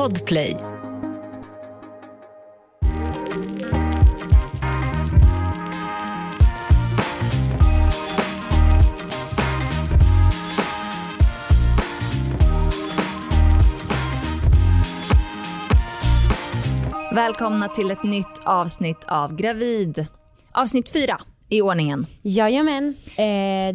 Podplay. 0.00 0.56
Välkomna 17.14 17.68
till 17.68 17.90
ett 17.90 18.02
nytt 18.02 18.26
avsnitt 18.44 19.04
av 19.06 19.36
Gravid. 19.36 20.06
Avsnitt 20.52 20.88
fyra 20.88 21.20
i 21.48 21.62
ordningen. 21.62 22.06
Jajamän. 22.22 22.94
Eh, 23.16 23.24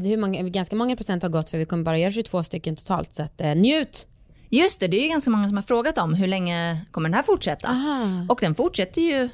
hur 0.10 0.18
många, 0.18 0.42
ganska 0.42 0.76
många 0.76 0.96
procent 0.96 1.24
har 1.24 1.30
gått 1.30 1.50
för 1.50 1.58
vi 1.58 1.66
kommer 1.66 1.84
bara 1.84 1.98
göra 1.98 2.12
22 2.12 2.44
stycken 2.44 2.76
totalt 2.76 3.16
så 3.16 3.24
att, 3.24 3.42
eh, 3.42 3.56
njut. 3.56 4.08
Just 4.56 4.80
det, 4.80 4.88
det 4.88 4.98
är 4.98 5.02
ju 5.04 5.10
ganska 5.10 5.32
många 5.32 5.48
som 5.48 5.58
har 5.58 5.64
frågat 5.64 5.98
om 5.98 6.14
hur 6.14 6.28
länge 6.28 6.86
kommer 6.92 7.10
den 7.10 7.14
här 7.14 7.24
fortsätta? 7.24 7.68
Aha. 7.68 8.26
Och 8.30 8.38
den 8.42 8.56
fortsätter 8.56 9.02
ju 9.02 9.30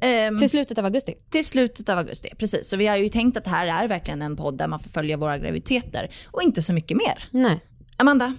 ehm, 0.00 0.38
Till 0.38 0.50
slutet 0.50 0.78
av 0.78 0.84
augusti. 0.84 1.14
till 1.30 1.46
slutet 1.46 1.88
av 1.88 1.98
augusti. 1.98 2.28
Precis, 2.38 2.68
så 2.68 2.76
vi 2.76 2.86
har 2.86 2.96
ju 2.96 3.08
tänkt 3.08 3.36
att 3.36 3.44
det 3.44 3.50
här 3.50 3.66
är 3.84 3.88
verkligen 3.88 4.22
en 4.22 4.36
podd 4.36 4.58
där 4.58 4.66
man 4.68 4.80
får 4.80 4.90
följa 4.90 5.16
våra 5.16 5.38
graviditeter 5.38 6.14
och 6.26 6.42
inte 6.42 6.62
så 6.62 6.72
mycket 6.72 6.96
mer. 6.96 7.24
Nej. 7.30 7.60
Amanda, 7.96 8.34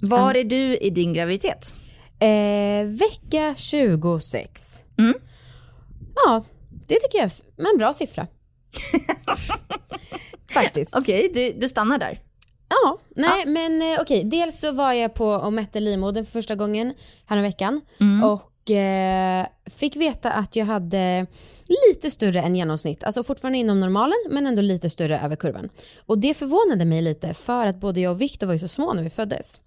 var 0.00 0.34
är 0.34 0.44
du 0.44 0.76
i 0.76 0.90
din 0.90 1.12
graviditet? 1.12 1.76
Eh, 2.18 2.86
vecka 2.86 3.54
26. 3.56 4.82
Mm. 4.98 5.14
Ja, 6.14 6.44
det 6.88 6.94
tycker 6.94 7.18
jag 7.18 7.24
är 7.24 7.72
en 7.72 7.78
bra 7.78 7.92
siffra. 7.92 8.26
Faktiskt. 10.50 10.94
Okej, 10.94 11.30
du, 11.34 11.52
du 11.60 11.68
stannar 11.68 11.98
där. 11.98 12.23
Ja, 12.74 12.98
nej 13.16 13.46
men 13.46 13.82
eh, 13.82 14.00
okej. 14.00 14.24
Dels 14.24 14.60
så 14.60 14.72
var 14.72 14.92
jag 14.92 15.14
på 15.14 15.26
och 15.26 15.52
mätte 15.52 15.80
livmodern 15.80 16.24
för 16.24 16.32
första 16.32 16.54
gången 16.54 16.94
häromveckan 17.26 17.80
och 18.24 18.70
eh, 18.70 19.46
fick 19.66 19.96
veta 19.96 20.30
att 20.32 20.56
jag 20.56 20.66
hade 20.66 21.26
lite 21.88 22.10
större 22.10 22.40
än 22.40 22.56
genomsnitt. 22.56 23.04
Alltså 23.04 23.22
fortfarande 23.22 23.58
inom 23.58 23.80
normalen 23.80 24.18
men 24.30 24.46
ändå 24.46 24.62
lite 24.62 24.90
större 24.90 25.20
över 25.20 25.36
kurvan. 25.36 25.68
Och 26.06 26.18
det 26.18 26.34
förvånade 26.34 26.84
mig 26.84 27.02
lite 27.02 27.34
för 27.34 27.66
att 27.66 27.76
både 27.80 28.00
jag 28.00 28.12
och 28.12 28.20
Viktor 28.20 28.46
var 28.46 28.54
ju 28.54 28.58
så 28.60 28.68
små 28.68 28.92
när 28.92 29.02
vi 29.02 29.10
föddes. 29.10 29.60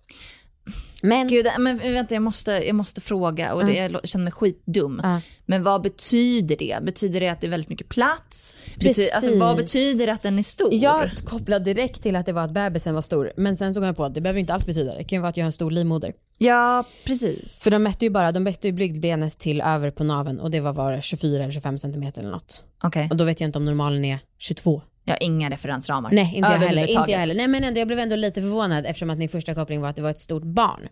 Men 1.03 1.27
Gud, 1.27 1.45
men 1.59 1.77
vänta 1.77 2.15
jag 2.15 2.23
måste, 2.23 2.51
jag 2.51 2.75
måste 2.75 3.01
fråga 3.01 3.53
och 3.53 3.65
det, 3.65 3.73
jag 3.73 4.07
känner 4.07 4.23
mig 4.23 4.33
skitdum. 4.33 4.99
Ja. 5.03 5.21
Men 5.45 5.63
vad 5.63 5.81
betyder 5.81 6.55
det? 6.55 6.77
Betyder 6.81 7.19
det 7.19 7.29
att 7.29 7.41
det 7.41 7.47
är 7.47 7.51
väldigt 7.51 7.69
mycket 7.69 7.89
plats? 7.89 8.55
Betyder, 8.75 9.15
alltså, 9.15 9.37
vad 9.37 9.57
betyder 9.57 10.05
det 10.05 10.13
att 10.13 10.21
den 10.21 10.39
är 10.39 10.43
stor? 10.43 10.69
jag 10.73 11.09
kopplade 11.25 11.73
direkt 11.73 12.03
till 12.03 12.15
att 12.15 12.25
det 12.25 12.33
var 12.33 12.41
att 12.41 12.51
bebisen 12.51 12.93
var 12.93 13.01
stor 13.01 13.31
men 13.37 13.57
sen 13.57 13.73
såg 13.73 13.83
jag 13.83 13.97
på 13.97 14.03
att 14.03 14.13
det 14.13 14.21
behöver 14.21 14.39
inte 14.39 14.53
alls 14.53 14.65
betyda 14.65 14.91
det. 14.91 14.97
Det 14.97 15.03
kan 15.03 15.15
ju 15.17 15.21
vara 15.21 15.29
att 15.29 15.37
jag 15.37 15.43
har 15.43 15.47
en 15.47 15.53
stor 15.53 15.71
livmoder. 15.71 16.13
Ja, 16.37 16.83
precis. 17.05 17.63
För 17.63 17.71
de 17.71 17.83
mätte 17.83 18.05
ju 18.05 18.09
bara, 18.11 18.31
de 18.31 18.39
mätte 18.43 18.67
ju 18.67 18.73
blygdbenet 18.73 19.39
till 19.39 19.61
över 19.61 19.91
på 19.91 20.03
naven 20.03 20.39
och 20.39 20.51
det 20.51 20.59
var 20.59 20.73
bara 20.73 21.01
24 21.01 21.43
eller 21.43 21.53
25 21.53 21.77
centimeter 21.77 22.21
eller 22.21 22.31
något. 22.31 22.63
Okej, 22.83 23.07
Och 23.11 23.17
då 23.17 23.23
vet 23.23 23.39
jag 23.39 23.47
inte 23.47 23.59
om 23.59 23.65
normalen 23.65 24.05
är 24.05 24.19
22. 24.37 24.81
Jag 25.07 25.13
har 25.13 25.23
inga 25.23 25.49
referensramar. 25.49 26.11
Nej, 26.11 26.31
inte 26.35 26.51
jag 26.51 26.59
heller. 26.59 26.87
Inte 26.87 27.11
jag 27.11 27.19
heller. 27.19 27.35
Nej, 27.35 27.47
men 27.47 27.63
ändå, 27.63 27.79
jag 27.79 27.87
blev 27.87 27.99
ändå 27.99 28.15
lite 28.15 28.41
förvånad 28.41 28.85
eftersom 28.85 29.09
att 29.09 29.17
min 29.17 29.29
första 29.29 29.55
koppling 29.55 29.81
var 29.81 29.89
att 29.89 29.95
det 29.95 30.01
var 30.01 30.09
ett 30.09 30.19
stort 30.19 30.43
barn. 30.43 30.89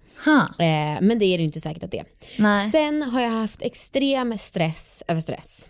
Eh, 0.59 1.01
men 1.01 1.19
det 1.19 1.25
är 1.25 1.37
det 1.37 1.43
inte 1.43 1.61
säkert 1.61 1.83
att 1.83 1.91
det 1.91 1.99
är. 1.99 2.05
Nej. 2.39 2.69
Sen 2.69 3.03
har 3.03 3.21
jag 3.21 3.29
haft 3.29 3.61
extrem 3.61 4.37
stress 4.37 5.03
över 5.07 5.21
stress. 5.21 5.67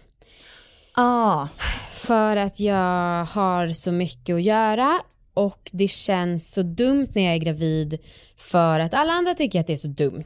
Ah, 0.93 1.47
För 1.91 2.38
att 2.38 2.59
jag 2.59 3.25
har 3.25 3.73
så 3.73 3.91
mycket 3.91 4.35
att 4.35 4.43
göra 4.43 4.99
och 5.33 5.69
det 5.73 5.88
känns 5.88 6.51
så 6.51 6.61
dumt 6.61 7.07
när 7.16 7.23
jag 7.23 7.33
är 7.33 7.38
gravid 7.38 7.97
för 8.38 8.79
att 8.79 8.93
alla 8.93 9.13
andra 9.13 9.33
tycker 9.33 9.59
att 9.59 9.67
det 9.67 9.73
är 9.73 9.77
så 9.77 9.88
dumt. 9.88 10.23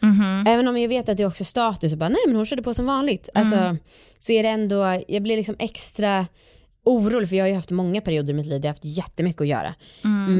mhm. 0.00 0.44
Även 0.48 0.68
om 0.68 0.78
jag 0.78 0.88
vet 0.88 1.08
att 1.08 1.16
det 1.16 1.22
är 1.22 1.26
också 1.26 1.44
status 1.44 1.92
och 1.92 1.98
bara 1.98 2.08
nej 2.08 2.20
men 2.26 2.36
hon 2.36 2.46
körde 2.46 2.62
på 2.62 2.74
som 2.74 2.86
vanligt. 2.86 3.28
Alltså, 3.34 3.76
så 4.18 4.32
är 4.32 4.42
det 4.42 4.48
ändå, 4.48 5.02
jag 5.08 5.22
blir 5.22 5.36
liksom 5.36 5.56
extra 5.58 6.26
orolig 6.86 7.28
för 7.28 7.36
jag 7.36 7.44
har 7.44 7.48
ju 7.48 7.54
haft 7.54 7.70
många 7.70 8.00
perioder 8.00 8.30
i 8.32 8.36
mitt 8.36 8.46
liv 8.46 8.60
där 8.60 8.68
jag 8.68 8.70
har 8.72 8.74
haft 8.74 8.84
jättemycket 8.84 9.40
att 9.40 9.48
göra. 9.48 9.74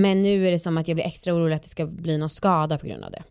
Men 0.00 0.22
nu 0.22 0.46
är 0.48 0.52
det 0.52 0.58
som 0.58 0.78
att 0.78 0.88
jag 0.88 0.94
blir 0.96 1.04
extra 1.06 1.34
orolig 1.34 1.56
att 1.56 1.62
det 1.62 1.68
ska 1.68 1.86
bli 1.86 2.18
någon 2.18 2.30
skada 2.30 2.78
på 2.78 2.86
grund 2.86 3.04
av 3.04 3.10
det. 3.10 3.22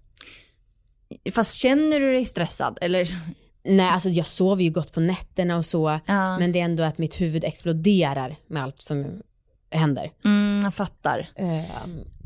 Fast 1.31 1.55
känner 1.55 1.99
du 1.99 2.13
dig 2.13 2.25
stressad? 2.25 2.77
Eller? 2.81 3.07
Nej 3.63 3.89
alltså 3.89 4.09
jag 4.09 4.25
sover 4.25 4.63
ju 4.63 4.69
gott 4.69 4.91
på 4.93 4.99
nätterna 4.99 5.57
och 5.57 5.65
så 5.65 5.99
Ja. 6.05 6.39
men 6.39 6.51
det 6.51 6.59
är 6.59 6.63
ändå 6.65 6.83
att 6.83 6.97
mitt 6.97 7.21
huvud 7.21 7.43
exploderar 7.43 8.35
med 8.47 8.63
allt 8.63 8.81
som 8.81 9.21
händer. 9.77 10.11
Mm, 10.25 10.59
jag 10.63 10.73
fattar. 10.73 11.27
Eh, 11.35 11.65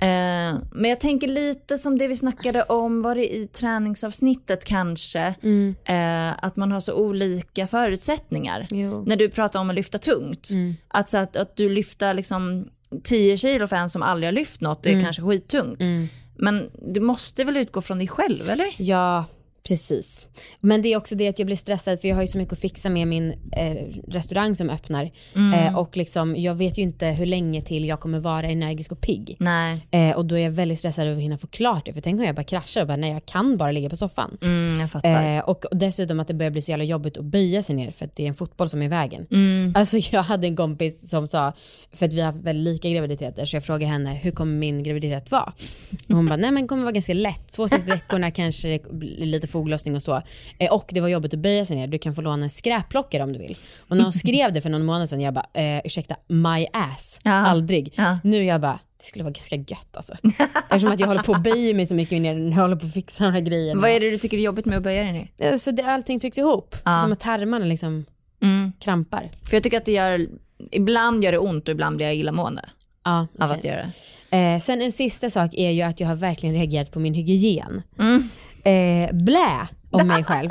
Eh, 0.02 0.56
men 0.72 0.90
jag 0.90 1.00
tänker 1.00 1.28
lite 1.28 1.78
som 1.78 1.98
det 1.98 2.08
vi 2.08 2.16
snackade 2.16 2.64
om, 2.64 3.02
var 3.02 3.16
det 3.16 3.36
i 3.36 3.48
träningsavsnittet 3.48 4.66
kanske? 4.66 5.36
mm, 5.44 5.76
Eh, 5.86 6.34
att 6.46 6.56
man 6.56 6.72
har 6.72 6.80
så 6.80 6.94
olika 6.94 7.68
förutsättningar. 7.68 8.66
jo. 8.72 9.04
När 9.08 9.16
du 9.16 9.30
pratar 9.30 9.60
om 9.60 9.70
att 9.70 9.76
lyfta 9.76 9.98
tungt. 9.98 10.50
Mm. 10.56 10.76
Alltså 10.88 11.18
att, 11.18 11.36
att 11.36 11.56
du 11.56 11.70
lyfter 11.70 12.14
liksom 12.14 12.68
10 13.04 13.38
kilo 13.38 13.68
för 13.68 13.76
en 13.76 13.90
som 13.90 14.02
aldrig 14.04 14.28
har 14.28 14.32
lyft 14.34 14.62
något, 14.62 14.84
det 14.84 14.94
är 14.94 15.02
kanske 15.02 15.22
skittungt. 15.22 15.82
Mm. 15.82 16.08
Men 16.38 16.70
du 16.94 17.02
måste 17.02 17.44
väl 17.44 17.58
utgå 17.58 17.82
från 17.82 17.98
dig 17.98 18.08
själv 18.08 18.50
eller? 18.50 18.68
Ja, 18.78 19.26
precis. 19.64 20.28
Men 20.60 20.82
det 20.82 20.94
är 20.94 20.98
också 20.98 21.16
det 21.16 21.28
att 21.28 21.40
jag 21.40 21.46
blir 21.46 21.56
stressad 21.56 22.02
för 22.02 22.08
jag 22.08 22.16
har 22.16 22.22
ju 22.22 22.28
så 22.28 22.38
mycket 22.38 22.54
att 22.54 22.60
fixa 22.60 22.90
med 22.90 23.08
min 23.08 23.32
eh, 23.52 23.76
restaurang 24.08 24.56
som 24.56 24.70
öppnar. 24.70 25.12
Eh, 25.56 25.78
och 25.78 25.98
liksom, 25.98 26.36
jag 26.36 26.56
vet 26.56 26.78
ju 26.78 26.82
inte 26.82 27.08
hur 27.08 27.26
länge 27.26 27.62
till 27.62 27.86
jag 27.86 28.00
kommer 28.00 28.20
vara 28.20 28.48
energisk 28.48 28.92
och 28.92 29.02
pigg. 29.02 29.36
Nej. 29.40 29.88
Eh, 29.92 30.18
och 30.18 30.26
då 30.26 30.36
är 30.36 30.40
jag 30.44 30.52
väldigt 30.52 30.80
stressad 30.80 31.06
över 31.06 31.16
att 31.16 31.24
hinna 31.24 31.38
få 31.38 31.48
klart 31.48 31.86
det. 31.86 31.94
För 31.94 32.02
tänk 32.02 32.20
om 32.20 32.26
jag 32.26 32.36
bara 32.36 32.44
kraschar 32.44 32.82
och 32.82 32.88
bara 32.88 32.98
nej 32.98 33.12
jag 33.12 33.26
kan 33.26 33.58
bara 33.58 33.72
ligga 33.72 33.90
på 33.90 33.96
soffan. 33.96 34.38
Mm, 34.42 34.80
jag 34.80 34.92
fattar. 34.92 35.38
Eh, 35.38 35.42
och 35.42 35.66
dessutom 35.72 36.20
att 36.20 36.28
det 36.28 36.34
börjar 36.34 36.52
bli 36.52 36.62
så 36.62 36.72
jävla 36.72 36.84
jobbigt 36.84 37.18
att 37.18 37.26
böja 37.26 37.64
sig 37.64 37.76
ner 37.76 37.92
för 37.92 38.06
att 38.06 38.16
det 38.16 38.24
är 38.24 38.28
en 38.28 38.36
fotboll 38.36 38.70
som 38.70 38.82
är 38.82 38.86
i 38.86 38.90
vägen. 38.90 39.28
Mm. 39.32 39.74
Alltså 39.76 39.98
jag 39.98 40.24
hade 40.24 40.48
en 40.48 40.56
kompis 40.56 41.10
som 41.10 41.28
sa, 41.28 41.54
för 41.94 42.06
att 42.06 42.14
vi 42.14 42.20
har 42.20 42.26
haft 42.26 42.40
väldigt 42.40 42.74
lika 42.74 42.90
graviditeter, 42.90 43.46
så 43.46 43.56
jag 43.56 43.64
frågade 43.64 43.92
henne 43.92 44.14
hur 44.14 44.32
kommer 44.32 44.54
min 44.54 44.84
graviditet 44.84 45.32
vara? 45.32 45.54
Och 46.10 46.16
hon 46.16 46.26
bara, 46.26 46.38
nej 46.38 46.52
men 46.52 46.68
kommer 46.68 46.84
vara 46.84 46.92
ganska 46.92 47.14
lätt, 47.14 47.52
två 47.52 47.70
sista 47.70 47.94
veckorna 47.94 48.32
kanske 48.32 48.68
det 48.68 49.48
lite 49.50 49.52
foglossning 49.52 49.96
och 49.96 50.04
så. 50.04 50.22
Eh, 50.60 50.72
och 50.74 50.90
det 50.94 51.02
var 51.02 51.08
jobbigt 51.08 51.34
att 51.34 51.40
böja 51.40 51.66
sig 51.66 51.76
ner, 51.78 51.88
du 51.88 51.98
kan 51.98 52.16
få 52.16 52.22
låna 52.22 52.44
en 52.44 52.50
skräpplockare 52.50 53.24
om 53.24 53.34
du 53.34 53.40
vill. 53.40 53.56
Och 53.88 53.98
när 53.98 54.04
hon 54.04 54.14
skrev 54.24 54.54
det 54.54 54.62
för 54.62 54.70
någon 54.70 54.86
månad 54.86 55.10
sedan, 55.10 55.22
jag 55.22 55.34
bara, 55.34 55.46
eh, 55.54 55.82
ursäkta, 55.86 56.16
my 56.28 56.68
ass, 56.74 57.20
Ja. 57.24 57.32
aldrig. 57.32 57.94
Ja. 57.96 58.18
Nu 58.24 58.44
jag 58.44 58.62
bara, 58.62 58.80
det 58.98 59.04
skulle 59.04 59.24
vara 59.24 59.34
ganska 59.34 59.56
gött 59.56 59.90
alltså. 59.98 60.14
Eftersom 60.70 60.92
att 60.92 61.00
jag 61.00 61.08
håller 61.08 61.22
på 61.24 61.34
att 61.34 61.44
böja 61.44 61.74
mig 61.76 61.86
så 61.86 61.96
mycket 61.96 62.22
ner 62.22 62.36
när 62.36 62.56
jag 62.56 62.62
håller 62.62 62.76
på 62.76 62.86
att 62.86 62.94
fixa 62.94 63.24
de 63.24 63.34
här 63.34 63.40
grejerna. 63.42 63.82
Vad 63.82 63.90
är 63.92 64.00
det 64.00 64.10
du 64.12 64.18
tycker 64.18 64.38
är 64.38 64.42
jobbigt 64.42 64.66
med 64.66 64.78
att 64.78 64.84
böja 64.84 65.04
dig 65.04 65.12
ner? 65.38 65.52
Alltså 65.52 65.72
det, 65.72 65.84
allting 65.84 66.20
trycks 66.20 66.38
ihop, 66.38 66.76
Ja. 66.86 67.02
som 67.02 67.12
att 67.12 67.20
tarmarna 67.20 67.66
liksom 67.66 68.06
Mm. 68.42 68.72
krampar. 68.80 69.32
För 69.50 69.56
jag 69.56 69.64
tycker 69.64 69.78
att 69.78 69.86
det 69.86 69.92
gör, 69.92 70.28
ibland 70.72 71.24
gör 71.24 71.32
det 71.32 71.38
ont 71.38 71.68
och 71.68 71.72
ibland 71.72 71.96
blir 71.96 72.06
jag 72.06 72.16
illamående 72.16 72.62
Ja, 73.04 73.20
av 73.20 73.28
okej. 73.40 73.56
att 73.58 73.64
göra 73.64 73.86
det. 74.30 74.38
Eh, 74.38 74.60
sen 74.60 74.82
en 74.82 74.92
sista 74.92 75.30
sak 75.30 75.52
är 75.54 75.70
ju 75.72 75.82
att 75.82 76.00
jag 76.00 76.08
har 76.08 76.16
verkligen 76.16 76.56
reagerat 76.56 76.92
på 76.92 77.00
min 77.00 77.14
hygien. 77.14 77.82
Mm. 78.00 78.30
Eh, 78.70 79.14
blä 79.14 79.68
om 79.92 80.08
mig 80.08 80.24
själv. 80.24 80.50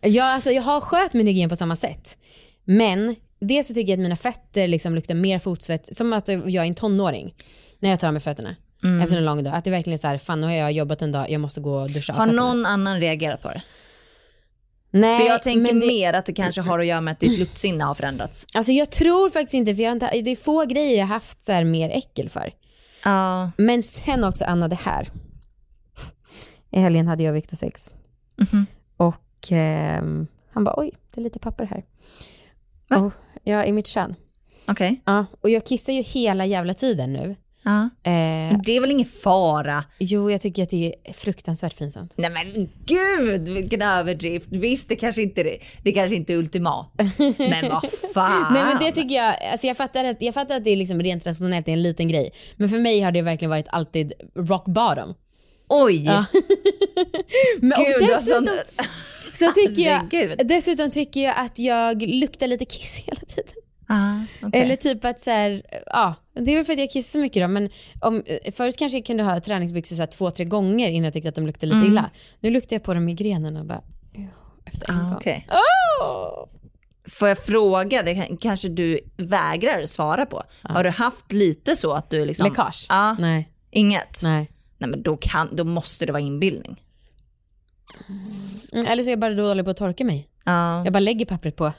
Jag, 0.00 0.26
alltså, 0.26 0.50
jag 0.50 0.62
har 0.62 0.80
skött 0.80 1.12
min 1.12 1.26
hygien 1.26 1.48
på 1.50 1.56
samma 1.56 1.76
sätt. 1.76 2.18
Men 2.64 3.16
dels 3.40 3.68
så 3.68 3.74
tycker 3.74 3.92
jag 3.92 3.96
att 3.96 4.02
mina 4.02 4.16
fötter 4.16 4.68
liksom 4.68 4.94
luktar 4.94 5.14
mer 5.14 5.38
fotsvett, 5.38 5.96
som 5.96 6.12
att 6.12 6.28
jag 6.28 6.54
är 6.54 6.64
en 6.64 6.74
tonåring. 6.74 7.34
När 7.78 7.90
jag 7.90 8.00
tar 8.00 8.06
av 8.06 8.12
mig 8.12 8.22
fötterna. 8.22 8.56
Mm. 8.84 9.00
Efter 9.00 9.16
en 9.16 9.24
lång 9.24 9.44
dag. 9.44 9.54
Att 9.54 9.64
det 9.64 9.70
verkligen 9.70 9.94
är 9.94 9.98
så 9.98 10.08
här, 10.08 10.18
fan 10.18 10.40
nu 10.40 10.46
har 10.46 10.54
jag 10.54 10.72
jobbat 10.72 11.02
en 11.02 11.12
dag, 11.12 11.30
jag 11.30 11.40
måste 11.40 11.60
gå 11.60 11.74
och 11.74 11.90
duscha 11.90 12.12
Har 12.12 12.26
fötterna. 12.26 12.42
någon 12.42 12.66
annan 12.66 13.00
reagerat 13.00 13.42
på 13.42 13.48
det? 13.48 13.62
Nej, 14.90 15.18
För 15.18 15.26
jag 15.26 15.42
tänker 15.42 15.72
det, 15.72 15.86
mer 15.86 16.12
att 16.12 16.26
det 16.26 16.32
kanske 16.32 16.60
har 16.60 16.78
att 16.78 16.86
göra 16.86 17.00
med 17.00 17.12
att 17.12 17.20
ditt 17.20 17.38
luktsinne 17.38 17.84
har 17.84 17.94
förändrats. 17.94 18.46
Alltså 18.54 18.72
jag 18.72 18.90
tror 18.90 19.30
faktiskt 19.30 19.54
inte, 19.54 19.74
för 19.74 19.82
jag 19.82 19.90
har 19.90 19.94
inte, 19.94 20.20
det 20.22 20.30
är 20.30 20.36
få 20.36 20.64
grejer 20.64 20.98
jag 20.98 21.06
haft 21.06 21.44
så 21.44 21.52
här 21.52 21.64
mer 21.64 21.90
äckel 21.90 22.30
för. 22.30 22.52
Ja. 23.04 23.50
Men 23.56 23.82
sen 23.82 24.24
också 24.24 24.44
Anna 24.44 24.68
det 24.68 24.78
här. 24.82 25.08
I 26.70 26.80
helgen 26.80 27.06
hade 27.08 27.22
jag 27.22 27.30
och 27.30 27.36
Victor 27.36 27.56
sex. 27.56 27.90
Mhm. 28.36 28.66
Och 28.96 29.48
ehm, 29.50 30.26
han 30.52 30.64
bara 30.64 30.74
oj, 30.80 30.90
det 31.14 31.20
är 31.20 31.22
lite 31.24 31.38
papper 31.38 31.64
här. 31.64 31.84
Va? 32.88 32.96
Och, 32.96 33.12
ja, 33.44 33.64
i 33.64 33.72
mitt 33.72 33.86
kön. 33.86 34.14
Okej. 34.68 35.00
Ja, 35.04 35.26
och 35.40 35.50
jag 35.50 35.66
kissar 35.66 35.92
ju 35.92 36.02
hela 36.02 36.46
jävla 36.46 36.74
tiden 36.74 37.12
nu. 37.12 37.36
Ja. 37.62 37.82
Eh, 38.10 38.58
Det 38.64 38.76
är 38.76 38.80
väl 38.80 38.90
ingen 38.90 39.06
fara? 39.06 39.84
jo, 39.98 40.30
jag 40.30 40.40
tycker 40.40 40.62
att 40.62 40.70
det 40.70 40.94
är 41.04 41.12
fruktansvärt 41.12 41.78
pinsamt. 41.78 42.12
Nej 42.16 42.30
men 42.30 42.68
gud 42.84 43.48
vilken 43.48 43.82
överdrift. 43.82 44.48
Visst 44.50 44.88
det 44.88 44.96
kanske 44.96 45.22
inte 45.22 45.40
är, 45.40 45.56
det 45.82 45.92
kanske 45.92 46.16
inte 46.16 46.32
är 46.32 46.36
ultimat. 46.36 46.92
Men 47.38 47.68
vad 47.70 47.84
fan. 48.14 48.52
Nej 48.52 48.64
men 48.64 48.78
det 48.78 48.92
tycker 48.92 49.14
jag, 49.14 49.34
alltså 49.52 49.66
jag 49.66 49.76
fattar 49.76 50.04
att, 50.04 50.22
jag 50.22 50.34
fattar 50.34 50.56
att 50.56 50.64
det 50.64 50.70
är 50.70 50.76
liksom 50.76 51.02
rent 51.02 51.26
rationellt, 51.26 51.68
är 51.68 51.72
en 51.72 51.82
liten 51.82 52.08
grej. 52.08 52.30
Men 52.56 52.68
för 52.68 52.78
mig 52.78 53.00
har 53.00 53.12
det 53.12 53.22
verkligen 53.22 53.50
varit 53.50 53.68
alltid 53.68 54.12
rock 54.34 54.64
bottom. 54.64 55.14
Oj. 55.68 56.04
Ja. 56.04 56.24
Men, 57.60 57.72
Gud, 57.84 58.02
har 58.02 58.08
dessutom, 58.08 58.46
sån... 58.46 58.86
så 59.32 59.52
tycker 59.54 59.82
jag, 59.82 60.46
dessutom 60.46 60.90
tycker 60.90 61.20
jag 61.20 61.34
att 61.36 61.58
jag 61.58 62.02
luktar 62.02 62.46
lite 62.46 62.64
kiss 62.64 62.96
hela 63.06 63.20
tiden. 63.20 63.52
Ah, 63.90 64.46
okay. 64.46 64.60
Eller 64.62 64.76
typ 64.76 65.04
att 65.04 65.20
så 65.20 65.30
här, 65.30 65.62
ja, 65.86 66.14
det 66.34 66.52
är 66.52 66.56
väl 66.56 66.64
för 66.64 66.72
att 66.72 66.78
jag 66.78 66.90
kissar 66.90 67.10
så 67.10 67.18
mycket 67.18 67.42
då, 67.42 67.48
men 67.48 67.70
om, 68.00 68.22
förut 68.52 68.76
kanske 68.78 68.98
jag 68.98 69.06
kunde 69.06 69.22
ha 69.22 69.40
träningsbyxor 69.40 69.96
så 69.96 70.02
här 70.02 70.06
två, 70.06 70.30
tre 70.30 70.44
gånger 70.44 70.88
innan 70.88 71.04
jag 71.04 71.12
tyckte 71.12 71.28
att 71.28 71.34
de 71.34 71.46
luktade 71.46 71.74
lite 71.74 71.86
illa. 71.86 72.10
Nu 72.40 72.50
luktar 72.50 72.76
jag 72.76 72.82
på 72.82 72.94
dem 72.94 73.08
i 73.08 73.14
grenen 73.14 73.56
och 73.56 73.64
bara, 73.64 73.82
efter 74.66 74.90
en 74.90 74.96
ah, 74.96 75.02
gång. 75.02 75.16
okay. 75.16 75.40
Åh! 75.50 76.48
Får 77.08 77.28
jag 77.28 77.38
fråga, 77.38 78.02
det 78.02 78.14
kan- 78.14 78.36
kanske 78.36 78.68
du 78.68 79.00
vägrar 79.16 79.86
svara 79.86 80.26
på. 80.26 80.42
Har 80.62 80.84
du 80.84 80.90
haft 80.90 81.32
lite 81.32 81.76
så 81.76 81.92
att 81.92 82.10
du 82.10 82.24
liksom... 82.24 82.46
Läckage? 82.48 82.86
Ja, 82.88 83.16
Nej, 83.18 83.48
inget? 83.70 84.20
nej. 84.22 84.50
Nej 84.78 84.90
men 84.90 85.02
då, 85.02 85.16
kan, 85.16 85.56
då 85.56 85.64
måste 85.64 86.06
det 86.06 86.12
vara 86.12 86.22
inbildning. 86.22 86.82
Mm, 88.72 88.86
eller 88.86 89.02
så 89.02 89.08
är 89.08 89.12
jag 89.12 89.20
bara 89.20 89.34
dålig 89.34 89.64
på 89.64 89.70
att 89.70 89.76
torka 89.76 90.04
mig. 90.04 90.28
Ja. 90.44 90.84
Jag 90.84 90.92
bara 90.92 91.00
lägger 91.00 91.26
pappret 91.26 91.56
på. 91.56 91.64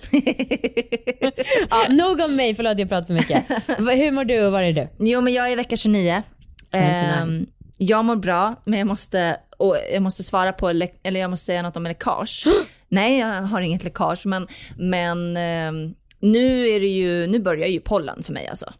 ja, 1.69 1.86
nog 1.90 2.22
om 2.22 2.36
mig, 2.36 2.56
förlåt 2.56 2.80
jag 2.80 2.90
pratar 2.90 3.06
så 3.06 3.13
mycket. 3.13 3.46
Hur 3.78 4.12
mår 4.12 4.24
du 4.24 4.46
och 4.46 4.51
var 4.51 4.63
är 4.63 4.74
du? 4.74 4.88
Jo 5.00 5.22
men 5.22 5.34
jag 5.34 5.51
är 5.51 5.56
vecka 5.56 5.78
29. 5.78 6.24
29. 6.72 6.84
Ehm, 6.84 7.48
jag 7.78 8.06
mår 8.06 8.16
bra 8.16 8.56
men 8.66 8.80
jag 8.80 8.88
måste, 8.88 9.38
och 9.57 9.78
jag 9.94 10.01
måste 10.01 10.24
svara 10.24 10.51
på, 10.51 10.69
eller 10.69 11.19
jag 11.19 11.30
måste 11.30 11.46
säga 11.46 11.62
något 11.62 11.78
om 11.78 11.84
läckage. 11.84 12.46
Nej 12.90 13.19
jag 13.19 13.42
har 13.42 13.62
inget 13.62 13.84
läckage 13.84 14.25
men, 14.25 14.48
men 14.78 15.38
ehm, 15.38 15.96
nu 16.19 16.69
är 16.69 16.80
det 16.80 16.88
ju, 16.88 17.28
nu 17.28 17.40
börjar 17.40 17.68
ju 17.68 17.80
pollen 17.80 18.24
för 18.24 18.34
mig 18.34 18.48
alltså. 18.48 18.74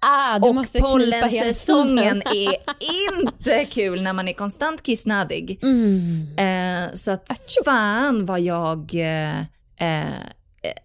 Ah, 0.00 0.38
du 0.38 0.48
och 0.48 0.54
måste 0.54 0.80
pollensäsongen 0.80 2.22
är 2.26 2.56
inte 3.16 3.64
kul 3.64 4.02
när 4.02 4.12
man 4.12 4.28
är 4.28 4.32
konstant 4.32 4.82
kissnödig. 4.82 5.58
Mm. 5.62 6.28
Eh, 6.38 6.94
så 6.94 7.10
att 7.10 7.28
fan 7.64 8.26
vad 8.26 8.40
jag, 8.40 8.94
eh, 8.94 9.38
eh, 9.88 10.04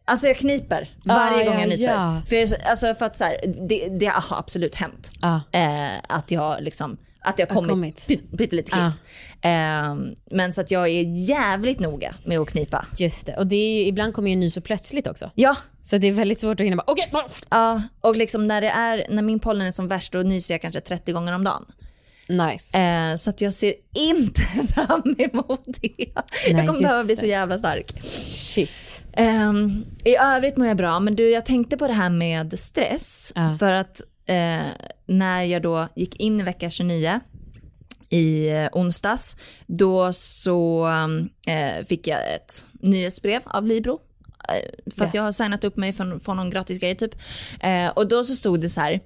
alltså 0.05 0.27
jag 0.27 0.37
kniper 0.37 0.89
varje 1.05 1.41
Ah, 1.41 1.45
gång 1.45 1.53
ja, 1.53 1.59
jag 1.59 1.69
nyser. 1.69 1.91
ja. 1.91 2.21
För, 2.27 2.35
jag, 2.35 2.49
alltså 2.69 2.93
för 2.93 3.05
att 3.05 3.17
så 3.17 3.23
här, 3.23 3.37
det, 3.69 3.87
det 3.99 4.05
har 4.05 4.37
absolut 4.37 4.75
hänt. 4.75 5.11
Ah. 5.21 5.39
Eh, 5.51 5.97
att 6.09 6.31
jag 6.31 6.61
liksom, 6.63 6.97
att 7.23 7.39
jag 7.39 7.47
Har 7.47 7.55
kommit, 7.55 7.69
kommit. 7.69 7.95
py- 8.07 8.37
pyttelite 8.37 8.71
kiss. 8.71 9.01
Eh, 9.41 9.95
men 10.31 10.53
så 10.53 10.61
att 10.61 10.71
jag 10.71 10.87
är 10.89 11.27
jävligt 11.29 11.79
noga 11.79 12.15
med 12.25 12.39
att 12.39 12.49
knipa. 12.49 12.85
Just 12.97 13.25
det, 13.25 13.37
och 13.37 13.47
det 13.47 13.55
är 13.55 13.79
ju, 13.81 13.87
ibland 13.87 14.13
kommer 14.13 14.29
ju 14.29 14.35
nys 14.35 14.53
så 14.53 14.61
plötsligt 14.61 15.07
också. 15.07 15.31
Ja, 15.35 15.55
Så 15.83 15.97
det 15.97 16.07
är 16.07 16.11
väldigt 16.11 16.39
svårt 16.39 16.59
att 16.59 16.65
hinna 16.65 16.75
bara, 16.75 16.91
okej, 16.91 17.09
okay. 17.11 17.23
ja, 17.49 17.81
och 18.01 18.15
liksom 18.15 18.47
när 18.47 18.61
det 18.61 18.69
är, 18.69 19.05
när 19.09 19.21
min 19.21 19.39
pollen 19.39 19.67
är 19.67 19.71
som 19.71 19.87
värst 19.87 20.13
då 20.13 20.19
nyser 20.19 20.53
jag 20.53 20.61
kanske 20.61 20.81
30 20.81 21.11
gånger 21.11 21.33
om 21.35 21.43
dagen. 21.43 21.65
nice. 22.27 22.77
Eh, 22.79 23.15
så 23.15 23.29
att 23.29 23.41
jag 23.41 23.53
ser 23.53 23.73
inte 23.97 24.41
fram 24.73 25.15
emot 25.17 25.65
det. 25.81 26.05
jag 26.47 26.67
kommer 26.67 26.81
behöva 26.81 27.03
bli 27.03 27.15
det. 27.15 27.21
så 27.21 27.27
jävla 27.27 27.57
stark. 27.57 28.01
Shit. 28.27 28.71
Ehm, 29.13 29.85
I 30.03 30.15
övrigt 30.17 30.57
mår 30.57 30.67
jag 30.67 30.77
bra, 30.77 30.99
men 30.99 31.15
du 31.15 31.29
jag 31.31 31.45
tänkte 31.45 31.77
på 31.77 31.87
det 31.87 31.93
här 31.93 32.09
med 32.09 32.59
stress. 32.59 33.31
Ja. 33.35 33.55
För 33.59 33.71
att 33.71 34.01
eh, 34.25 34.65
när 35.05 35.43
jag 35.43 35.61
då 35.61 35.87
gick 35.95 36.15
in 36.19 36.39
i 36.39 36.43
vecka 36.43 36.69
29 36.69 37.19
i 38.09 38.49
eh, 38.49 38.67
onsdags, 38.71 39.37
då 39.67 40.13
så 40.13 40.87
eh, 41.47 41.85
fick 41.85 42.07
jag 42.07 42.33
ett 42.35 42.67
nyhetsbrev 42.71 43.41
av 43.45 43.67
Libro. 43.67 43.99
Eh, 44.49 44.91
för 44.93 45.05
att 45.05 45.13
Ja. 45.13 45.19
jag 45.19 45.23
har 45.23 45.31
signat 45.31 45.63
upp 45.63 45.77
mig 45.77 45.93
för, 45.93 46.19
för 46.19 46.33
någon 46.33 46.49
gratis 46.49 46.79
grej 46.79 46.95
typ. 46.95 47.15
Eh, 47.59 47.87
och 47.87 48.07
då 48.07 48.23
så 48.23 48.35
stod 48.35 48.61
det 48.61 48.69
så 48.69 48.81
här, 48.81 48.99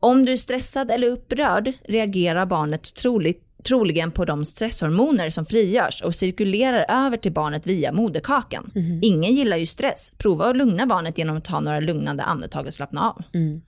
om 0.00 0.24
du 0.24 0.32
är 0.32 0.36
stressad 0.36 0.90
eller 0.90 1.08
upprörd 1.08 1.72
reagerar 1.84 2.46
barnet 2.46 2.94
troligt 2.94 3.40
troligen 3.62 4.10
på 4.10 4.24
de 4.24 4.44
stresshormoner 4.44 5.30
som 5.30 5.46
frigörs 5.46 6.02
och 6.02 6.14
cirkulerar 6.14 7.06
över 7.06 7.16
till 7.16 7.32
barnet 7.32 7.66
via 7.66 7.92
moderkakan. 7.92 8.70
Ingen 9.02 9.32
gillar 9.34 9.56
ju 9.56 9.66
stress. 9.66 10.12
Prova 10.18 10.44
att 10.44 10.56
lugna 10.56 10.86
barnet 10.86 11.18
genom 11.18 11.36
att 11.36 11.44
ta 11.44 11.60
några 11.60 11.80
lugnande 11.80 12.22
andetag 12.22 12.66
och 12.66 12.74
slappna 12.74 13.10
av. 13.10 13.22
Mm. 13.34 13.60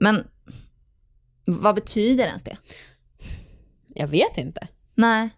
Men 0.00 0.24
vad 1.44 1.74
betyder 1.74 2.26
ens 2.26 2.44
det? 2.44 2.56
Jag 3.94 4.08
vet 4.08 4.38
inte. 4.38 4.68
Nej. 4.94 5.28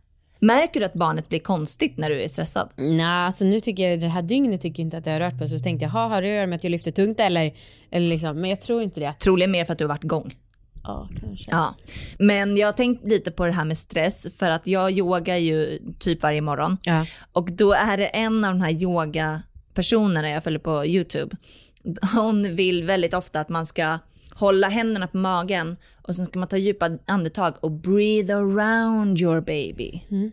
Märker 0.43 0.81
du 0.81 0.87
att 0.87 0.93
barnet 0.95 1.29
blir 1.29 1.39
konstigt 1.39 1.97
när 1.97 2.11
du 2.11 2.21
är 2.23 2.29
stressad? 2.29 2.71
Nej, 2.77 3.05
alltså 3.07 3.45
nu 3.45 3.61
tycker 3.61 3.91
jag 3.91 4.01
det 4.01 4.09
här 4.09 4.23
dygnet 4.23 4.61
tycker 4.61 4.83
jag 4.83 4.87
inte 4.87 4.97
att 4.99 5.07
jag 5.07 5.12
har 5.12 5.21
rört 5.21 5.39
på 5.39 5.49
så 5.49 5.59
tänkte 5.59 5.85
jag, 5.85 5.91
"Ha, 5.91 6.07
har 6.09 6.23
det 6.23 6.29
att 6.29 6.35
göra 6.35 6.47
med 6.47 6.57
att 6.57 6.65
jag 6.65 6.71
lyfter 6.71 6.91
tungt 6.91 7.21
eller, 7.21 7.55
eller 7.91 8.09
liksom, 8.09 8.41
men 8.41 8.51
jag 8.51 8.61
tror 8.61 8.83
inte 8.83 9.01
det. 9.01 9.12
Troligen 9.12 9.51
mer 9.51 9.65
för 9.65 9.73
att 9.73 9.79
du 9.79 9.85
har 9.85 9.89
varit 9.89 10.05
igång. 10.05 10.35
Ja, 10.83 11.09
kanske. 11.21 11.51
Ja. 11.51 11.75
Men 12.19 12.57
jag 12.57 12.69
har 12.69 12.73
tänkt 12.73 13.07
lite 13.07 13.31
på 13.31 13.47
det 13.47 13.53
här 13.53 13.65
med 13.65 13.79
stress 13.79 14.37
för 14.39 14.51
att 14.51 14.67
jag 14.67 14.91
yogar 14.91 15.37
ju 15.37 15.79
typ 15.99 16.23
varje 16.23 16.41
morgon. 16.41 16.77
Ja. 16.83 17.07
Och 17.33 17.53
då 17.53 17.73
är 17.73 17.97
det 17.97 18.07
en 18.07 18.45
av 18.45 18.53
de 18.53 18.61
här 18.61 18.83
yogapersonerna 18.83 20.31
jag 20.31 20.45
följer 20.45 20.61
på 20.61 20.87
YouTube. 20.87 21.37
Hon 22.15 22.57
vill 22.57 22.85
väldigt 22.85 23.15
ofta 23.15 23.41
att 23.41 23.49
man 23.49 23.67
ska 23.67 23.99
hålla 24.40 24.69
händerna 24.69 25.06
på 25.06 25.16
magen 25.16 25.76
och 26.02 26.16
sen 26.16 26.26
ska 26.26 26.38
man 26.38 26.48
ta 26.48 26.56
djupa 26.56 26.90
andetag 27.06 27.54
och 27.60 27.70
breathe 27.70 28.34
around 28.34 29.20
your 29.20 29.40
baby. 29.40 30.02
Mm. 30.10 30.31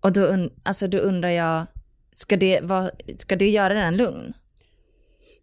Och 0.00 0.12
då, 0.12 0.20
und- 0.20 0.52
alltså 0.62 0.86
då 0.86 0.98
undrar 0.98 1.28
jag, 1.28 1.66
ska 2.12 2.36
det, 2.36 2.60
vara, 2.60 2.90
ska 3.18 3.36
det 3.36 3.50
göra 3.50 3.74
den 3.74 3.96
lugn? 3.96 4.32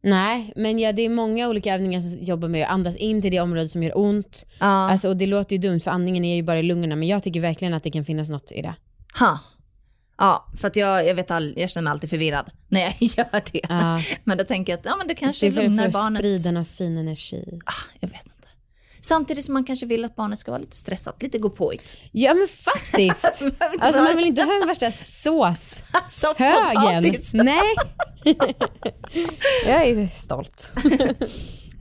Nej, 0.02 0.54
men 0.56 0.80
ja, 0.80 0.92
det 0.92 1.02
är 1.02 1.10
många 1.10 1.50
olika 1.50 1.74
övningar 1.74 2.02
som 2.02 2.24
jobbar 2.24 2.48
med 2.48 2.64
att 2.64 2.72
andas 2.72 2.96
in 2.96 3.22
till 3.22 3.32
det 3.32 3.40
område 3.40 3.68
som 3.68 3.84
gör 3.84 3.98
ont. 3.98 4.46
Ja. 4.60 4.66
Alltså, 4.66 5.10
och 5.10 5.18
det 5.18 5.26
låter 5.28 5.56
ju 5.56 5.62
dumt 5.62 5.80
för 5.80 5.92
andningen 5.92 6.26
är 6.26 6.36
ju 6.36 6.44
bara 6.44 6.60
i 6.60 6.64
lungorna 6.64 6.96
men 6.96 7.08
jag 7.08 7.24
tycker 7.24 7.42
verkligen 7.42 7.74
att 7.74 7.84
det 7.84 7.92
kan 7.92 8.06
finnas 8.06 8.30
något 8.30 8.52
i 8.52 8.62
det. 8.62 8.76
Ha. 9.20 9.40
Ja, 10.18 10.52
för 10.58 10.68
att 10.68 10.76
jag, 10.76 11.06
jag 11.08 11.16
vet 11.16 11.32
all, 11.32 11.54
jag 11.58 11.70
känner 11.70 11.84
mig 11.84 11.92
alltid 11.92 12.10
förvirrad 12.10 12.52
när 12.68 12.82
jag 12.82 12.94
gör 13.00 13.44
det. 13.52 13.62
Ja. 13.70 14.02
Men 14.24 14.38
då 14.38 14.44
tänker 14.44 14.74
jag 14.74 14.80
att 14.80 14.86
ja, 14.86 14.96
men 14.96 15.08
det 15.08 15.14
Det 15.14 15.20
kanske 15.20 15.48
är 15.48 15.52
för, 15.52 15.62
lugnar 15.62 15.84
för 15.84 15.88
att 15.88 15.94
barnet. 15.94 16.20
sprida 16.20 16.52
någon 16.52 16.66
fin 16.66 16.98
energi. 16.98 17.60
Ah, 17.66 17.72
jag 18.00 18.10
vet 18.10 18.26
inte. 18.26 18.34
Samtidigt 19.02 19.46
som 19.46 19.54
man 19.54 19.64
kanske 19.64 19.86
vill 19.86 20.06
att 20.06 20.16
barnet 20.16 20.40
ska 20.40 20.52
vara 20.52 20.62
lite 20.62 20.76
stressat, 20.76 21.24
lite 21.24 21.38
gå 21.40 21.50
påigt. 21.50 21.98
Ja 22.12 22.34
men 22.34 22.48
faktiskt. 22.48 23.26
Alltså 23.80 24.02
man 24.02 24.16
vill 24.18 24.26
inte 24.26 24.42
ha 24.44 24.54
den 24.60 24.68
värsta 24.68 24.92
sås 24.92 25.84
Alltså, 25.92 26.34
högen. 26.38 27.16
Nej. 27.34 27.76
jag 29.66 29.88
är 29.88 30.08
stolt. 30.16 30.72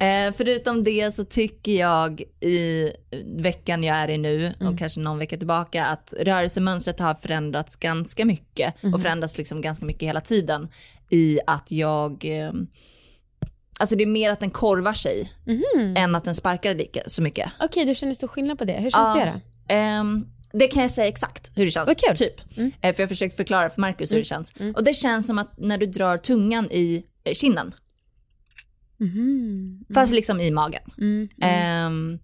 Eh, 0.00 0.34
förutom 0.37 0.84
det 0.84 1.14
så 1.14 1.25
tycker 1.25 1.72
jag 1.72 2.20
i 2.40 2.90
veckan 3.37 3.84
jag 3.84 3.96
är 3.96 4.10
i 4.10 4.19
nu 4.19 4.46
Mm. 4.60 4.72
och 4.72 4.78
kanske 4.78 5.00
någon 5.00 5.19
vecka 5.19 5.37
tillbaka 5.37 5.87
att 5.87 6.12
rörelsemönstret 6.20 6.98
har 7.00 7.14
förändrats 7.14 7.76
ganska 7.76 8.25
mycket 8.25 8.82
Mm. 8.82 8.94
och 8.94 9.00
förändras 9.02 9.38
liksom 9.38 9.60
ganska 9.60 9.84
mycket 9.84 10.08
hela 10.08 10.20
tiden 10.20 10.69
i 11.10 11.38
att 11.46 11.70
jag 11.70 12.25
eh, 12.25 12.52
Alltså 13.81 13.96
det 13.96 14.02
är 14.04 14.06
mer 14.06 14.31
att 14.31 14.40
den 14.40 14.50
korvar 14.50 14.93
sig 14.93 15.32
Mhm. 15.44 15.94
än 15.96 16.14
att 16.14 16.25
den 16.25 16.34
sparkar 16.34 16.75
lika, 16.75 17.00
så 17.06 17.22
mycket. 17.22 17.50
Okej, 17.60 17.84
du 17.84 17.94
känner 17.94 18.14
stor 18.14 18.28
skillnad 18.28 18.58
på 18.58 18.64
det. 18.64 18.72
Hur 18.72 18.81
känns 18.90 18.94
Ja. 18.94 19.14
det 19.25 19.32
då? 19.69 19.75
Ehm, 19.75 20.26
det 20.52 20.66
kan 20.69 20.82
jag 20.82 20.90
säga 20.90 21.08
exakt 21.08 21.52
hur 21.54 21.64
det 21.64 21.70
känns. 21.70 21.87
Vad 21.88 21.98
kul. 21.98 22.16
Typ. 22.16 22.56
Mm. 22.58 22.72
Eh, 22.81 22.94
för 22.94 23.03
jag 23.03 23.06
har 23.06 23.08
försökt 23.08 23.36
förklara 23.36 23.70
för 23.70 23.81
Markus 23.81 24.12
hur 24.12 24.19
det 24.19 24.24
känns. 24.24 24.53
Och 24.76 24.84
det 24.84 24.94
känns 24.94 25.26
som 25.26 25.38
att 25.38 25.58
när 25.58 25.79
du 25.79 25.86
drar 25.86 26.19
tungan 26.19 26.65
i 26.72 27.05
kinden, 27.32 27.74
Mhm. 28.98 29.84
fast 29.94 30.12
liksom 30.12 30.41
i 30.41 30.50
magen. 30.50 30.82
Mm. 30.98 31.29
Ehm, 31.41 32.19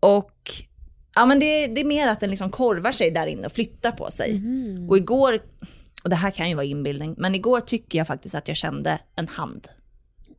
och 0.00 0.50
ja, 1.14 1.26
men 1.26 1.38
det, 1.40 1.66
det 1.66 1.80
är 1.80 1.84
mer 1.84 2.08
att 2.08 2.20
den 2.20 2.30
liksom 2.30 2.50
korvar 2.50 2.92
sig 2.92 3.10
där 3.10 3.26
inne 3.26 3.46
och 3.46 3.52
flyttar 3.52 3.90
på 3.92 4.10
sig. 4.10 4.40
Mhm. 4.40 4.88
Och 4.90 4.96
igår, 4.96 5.42
och 6.04 6.10
det 6.10 6.16
här 6.16 6.30
kan 6.30 6.48
ju 6.48 6.54
vara 6.54 6.64
inbildning, 6.64 7.14
men 7.18 7.34
igår 7.34 7.60
tycker 7.60 7.98
jag 7.98 8.06
faktiskt 8.06 8.34
att 8.34 8.48
jag 8.48 8.56
kände 8.56 8.98
en 9.16 9.28
hand. 9.28 9.68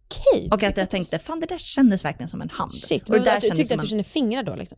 Okej. 0.06 0.50
Och 0.52 0.64
att 0.64 0.78
jag 0.78 0.90
tänkte, 0.90 1.20
fan 1.20 1.40
det 1.40 1.46
där 1.46 1.58
kändes 1.58 2.06
verkligen 2.06 2.30
som 2.30 2.42
en 2.42 2.50
hand. 2.50 2.74
Shit, 2.74 3.10
och 3.10 3.16
det 3.16 3.24
där 3.24 3.40
du 3.42 3.50
tyckte 3.50 3.76
att 3.76 3.82
du 3.82 3.88
kände 3.88 4.04
fingrar 4.04 4.44
då 4.44 4.56
liksom? 4.56 4.78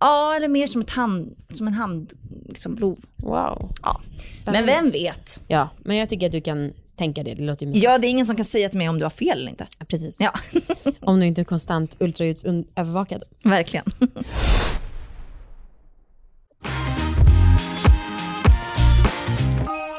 Ja, 0.00 0.36
eller 0.36 0.48
mer 0.48 0.66
som, 0.66 0.80
ett 0.80 0.90
hand, 0.90 1.36
som 1.50 1.66
en 1.66 1.72
hand, 1.72 2.12
liksom 2.48 2.74
blov. 2.74 2.98
Wow. 3.16 3.72
Ja. 3.82 4.00
Spännande. 4.18 4.66
Men 4.66 4.84
vem 4.84 4.90
vet? 4.90 5.42
Ja, 5.48 5.68
men 5.84 5.96
jag 5.96 6.08
tycker 6.08 6.26
att 6.26 6.32
du 6.32 6.40
kan 6.40 6.72
tänka 6.98 7.22
det. 7.22 7.34
Det 7.34 7.42
låter 7.42 7.66
ju 7.66 7.68
mysigt. 7.68 7.84
Ja, 7.84 7.98
det 7.98 8.06
är 8.06 8.10
ingen 8.10 8.26
som 8.26 8.36
kan 8.36 8.44
säga 8.44 8.68
till 8.68 8.78
mig 8.78 8.88
om 8.88 8.98
du 8.98 9.04
har 9.04 9.10
fel 9.10 9.38
eller 9.38 9.50
inte. 9.50 9.66
Precis. 9.88 10.16
Ja, 10.18 10.32
Om 11.00 11.20
du 11.20 11.26
inte 11.26 11.40
är 11.40 11.44
konstant 11.44 11.96
ultraljudsövervakad. 12.00 13.22
verkligen. 13.44 13.84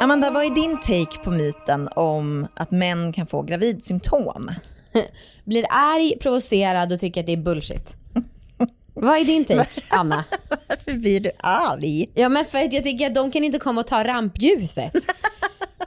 Amanda, 0.02 0.32
vad 0.32 0.46
är 0.46 0.50
din 0.50 0.80
take 0.80 1.24
på 1.24 1.32
myten 1.32 1.90
om 1.96 2.48
att 2.56 2.72
män 2.72 3.14
kan 3.14 3.28
få 3.28 3.42
gravidsymptom? 3.42 4.52
Blir 5.46 5.66
arg, 5.70 6.14
provocerad 6.20 6.92
och 6.94 7.00
tycker 7.00 7.20
att 7.22 7.26
det 7.28 7.34
är 7.34 7.38
bullshit. 7.38 7.96
Vad 8.94 9.18
är 9.20 9.26
din 9.26 9.46
take, 9.46 9.82
Anna? 9.90 10.26
Varför 10.68 10.94
blir 10.94 11.20
du 11.20 11.32
arg? 11.38 12.10
Ja 12.14 12.30
men 12.30 12.46
för 12.46 12.64
att 12.64 12.74
jag 12.74 12.84
tycker 12.84 13.08
att 13.08 13.16
de 13.16 13.32
kan 13.32 13.44
inte 13.44 13.60
komma 13.60 13.82
och 13.82 13.88
ta 13.88 14.04
rampljuset. 14.04 14.94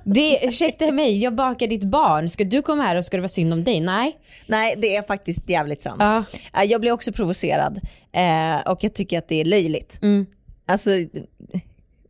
Det, 0.04 0.38
ursäkta 0.46 0.92
mig, 0.92 1.18
jag 1.18 1.34
bakar 1.34 1.66
ditt 1.66 1.84
barn. 1.84 2.30
Ska 2.30 2.44
du 2.44 2.62
komma 2.62 2.82
här 2.82 2.96
och 2.96 3.04
ska 3.04 3.16
det 3.16 3.20
vara 3.20 3.28
synd 3.28 3.52
om 3.52 3.64
dig? 3.64 3.80
Nej. 3.80 4.18
Nej, 4.46 4.74
det 4.78 4.96
är 4.96 5.02
faktiskt 5.02 5.48
jävligt 5.50 5.82
sant. 5.82 5.96
Ja. 6.00 6.24
Eh, 6.54 6.62
Jag 6.70 6.80
blir 6.80 6.92
också 6.92 7.12
provocerad 7.12 7.80
eh, 8.12 8.70
och 8.70 8.84
jag 8.84 8.94
tycker 8.94 9.18
att 9.18 9.28
det 9.28 9.40
är 9.40 9.44
löjligt. 9.44 9.98
Mm. 10.02 10.26
Alltså, 10.66 10.90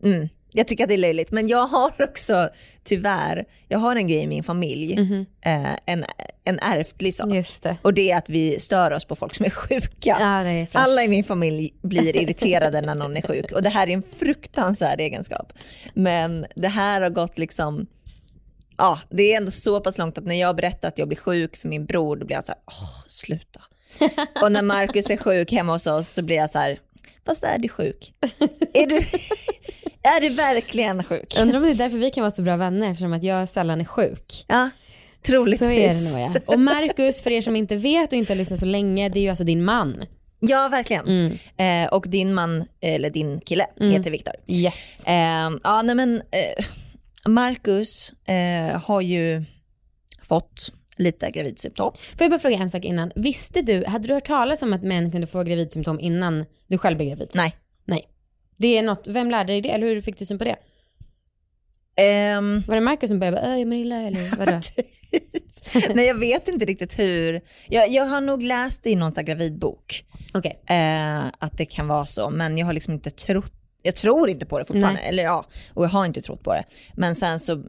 mm. 0.04 0.28
Jag 0.52 0.68
tycker 0.68 0.84
att 0.84 0.88
det 0.88 0.94
är 0.94 0.98
löjligt. 0.98 1.30
Men 1.30 1.48
jag 1.48 1.66
har 1.66 1.92
också, 2.02 2.48
tyvärr, 2.84 3.44
jag 3.68 3.78
har 3.78 3.96
en 3.96 4.08
grej 4.08 4.22
i 4.22 4.26
min 4.26 4.44
familj. 4.44 5.00
Mhm. 5.00 5.26
Eh, 5.40 5.76
en, 5.86 6.04
en 6.44 6.58
ärftlig 6.58 7.14
sak. 7.14 7.28
Det. 7.62 7.76
Och 7.82 7.94
det 7.94 8.10
är 8.10 8.18
att 8.18 8.28
vi 8.28 8.60
stör 8.60 8.90
oss 8.90 9.04
på 9.04 9.16
folk 9.16 9.34
som 9.34 9.46
är 9.46 9.50
sjuka. 9.50 10.16
Ja, 10.20 10.44
är. 10.44 10.68
Alla 10.72 11.04
i 11.04 11.08
min 11.08 11.24
familj 11.24 11.74
blir 11.82 12.16
irriterade 12.16 12.80
när 12.80 12.94
någon 12.94 13.16
är 13.16 13.22
sjuk 13.22 13.52
och 13.52 13.62
det 13.62 13.68
här 13.68 13.86
är 13.86 13.92
en 13.92 14.02
fruktansvärd 14.16 15.00
egenskap. 15.00 15.52
Men 15.94 16.46
det 16.56 16.68
här 16.68 17.00
har 17.00 17.10
gått 17.10 17.38
liksom, 17.38 17.86
ja 18.76 19.00
det 19.10 19.32
är 19.32 19.36
ändå 19.36 19.50
så 19.50 19.80
pass 19.80 19.98
långt 19.98 20.18
att 20.18 20.24
när 20.24 20.40
jag 20.40 20.56
berättar 20.56 20.88
att 20.88 20.98
jag 20.98 21.08
blir 21.08 21.18
sjuk 21.18 21.56
för 21.56 21.68
min 21.68 21.86
bror 21.86 22.16
då 22.16 22.26
blir 22.26 22.36
jag 22.36 22.44
så 22.44 22.52
här, 22.52 22.60
åh 22.66 23.04
sluta. 23.06 23.60
och 24.42 24.52
när 24.52 24.62
Markus 24.62 25.10
är 25.10 25.16
sjuk 25.16 25.52
hemma 25.52 25.72
hos 25.72 25.86
oss 25.86 26.08
så 26.08 26.22
blir 26.22 26.36
jag 26.36 26.50
så 26.50 26.58
här, 26.58 26.80
fast 27.26 27.44
är 27.44 27.58
du 27.58 27.68
sjuk? 27.68 28.14
Är 28.74 28.86
du, 28.86 29.04
är 30.02 30.20
du 30.20 30.28
verkligen 30.28 31.04
sjuk? 31.04 31.36
Undrar 31.40 31.58
om 31.58 31.64
det 31.64 31.70
är 31.70 31.74
därför 31.74 31.98
vi 31.98 32.10
kan 32.10 32.22
vara 32.22 32.30
så 32.30 32.42
bra 32.42 32.56
vänner 32.56 32.90
eftersom 32.90 33.12
att 33.12 33.22
jag 33.22 33.48
sällan 33.48 33.80
är 33.80 33.84
sjuk. 33.84 34.44
Ja, 34.48 34.70
troligtvis. 35.22 35.58
Så 35.58 35.70
är 35.70 36.18
det 36.18 36.24
nog 36.24 36.36
ja. 36.36 36.40
Och 36.54 36.60
Marcus, 36.60 37.22
för 37.22 37.30
er 37.30 37.42
som 37.42 37.56
inte 37.56 37.76
vet 37.76 38.12
och 38.12 38.18
inte 38.18 38.32
har 38.32 38.38
lyssnat 38.38 38.60
så 38.60 38.66
länge, 38.66 39.08
det 39.08 39.18
är 39.18 39.22
ju 39.22 39.28
alltså 39.28 39.44
din 39.44 39.64
man. 39.64 40.04
Ja, 40.40 40.68
verkligen. 40.68 41.06
Mm. 41.06 41.38
Eh, 41.56 41.92
och 41.92 42.04
din 42.08 42.34
man, 42.34 42.64
eller 42.80 43.10
din 43.10 43.40
kille, 43.40 43.66
heter 43.80 44.10
Viktor. 44.10 44.34
Yes. 44.46 45.00
Eh, 45.06 45.50
ja, 45.64 45.82
nej 45.82 45.94
men 45.94 46.16
eh, 46.16 46.64
Marcus 47.26 48.12
eh, 48.26 48.80
har 48.80 49.00
ju 49.00 49.44
fått 50.22 50.72
lite 50.96 51.30
gravidsymptom. 51.30 51.92
Får 51.94 52.24
jag 52.24 52.30
bara 52.30 52.38
fråga 52.38 52.56
en 52.56 52.70
sak 52.70 52.84
innan. 52.84 53.12
Visste 53.14 53.62
du, 53.62 53.84
hade 53.84 54.08
du 54.08 54.14
hört 54.14 54.26
talas 54.26 54.62
om 54.62 54.72
att 54.72 54.82
män 54.82 55.10
kunde 55.10 55.26
få 55.26 55.42
gravidsymptom 55.42 56.00
innan 56.00 56.44
du 56.66 56.78
själv 56.78 56.96
blev 56.96 57.08
gravid? 57.08 57.30
Nej. 57.32 57.56
Det 58.56 58.78
är 58.78 58.82
något, 58.82 59.08
vem 59.08 59.30
lärde 59.30 59.52
dig 59.52 59.60
det 59.60 59.70
eller 59.70 59.86
hur 59.86 60.00
fick 60.00 60.18
du 60.18 60.26
syn 60.26 60.38
på 60.38 60.44
det? 60.44 60.56
Ehm, 61.96 62.62
Var 62.66 62.74
det 62.74 62.80
Marcus 62.80 63.10
som 63.10 63.18
började 63.18 63.36
bara, 63.36 63.52
"Äh, 63.52 63.58
jag 63.58 63.68
mår 63.68 63.78
illa 63.78 63.96
eller 63.96 64.36
vadå? 64.36 64.60
nej, 65.94 66.06
jag 66.06 66.14
vet 66.18 66.48
inte 66.48 66.64
riktigt 66.64 66.98
hur. 66.98 67.40
Jag, 67.68 67.88
jag 67.90 68.04
har 68.06 68.20
nog 68.20 68.42
läst 68.42 68.86
i 68.86 68.94
någon 68.96 69.12
gravidbok 69.12 70.04
Okej. 70.34 70.60
eh, 70.66 71.24
att 71.38 71.58
det 71.58 71.64
kan 71.64 71.88
vara 71.88 72.06
så, 72.06 72.30
men 72.30 72.58
jag 72.58 72.66
har 72.66 72.72
liksom 72.72 72.94
inte 72.94 73.10
trott, 73.10 73.52
jag 73.82 73.96
tror 73.96 74.28
inte 74.30 74.46
på 74.46 74.58
det 74.58 74.64
fortfarande, 74.64 75.00
Nej. 75.00 75.08
eller 75.08 75.22
ja, 75.22 75.46
och 75.74 75.84
jag 75.84 75.88
har 75.90 76.06
inte 76.06 76.20
trott 76.22 76.42
på 76.42 76.54
det. 76.54 76.64
Men 76.94 77.14
sen 77.14 77.40
så, 77.40 77.62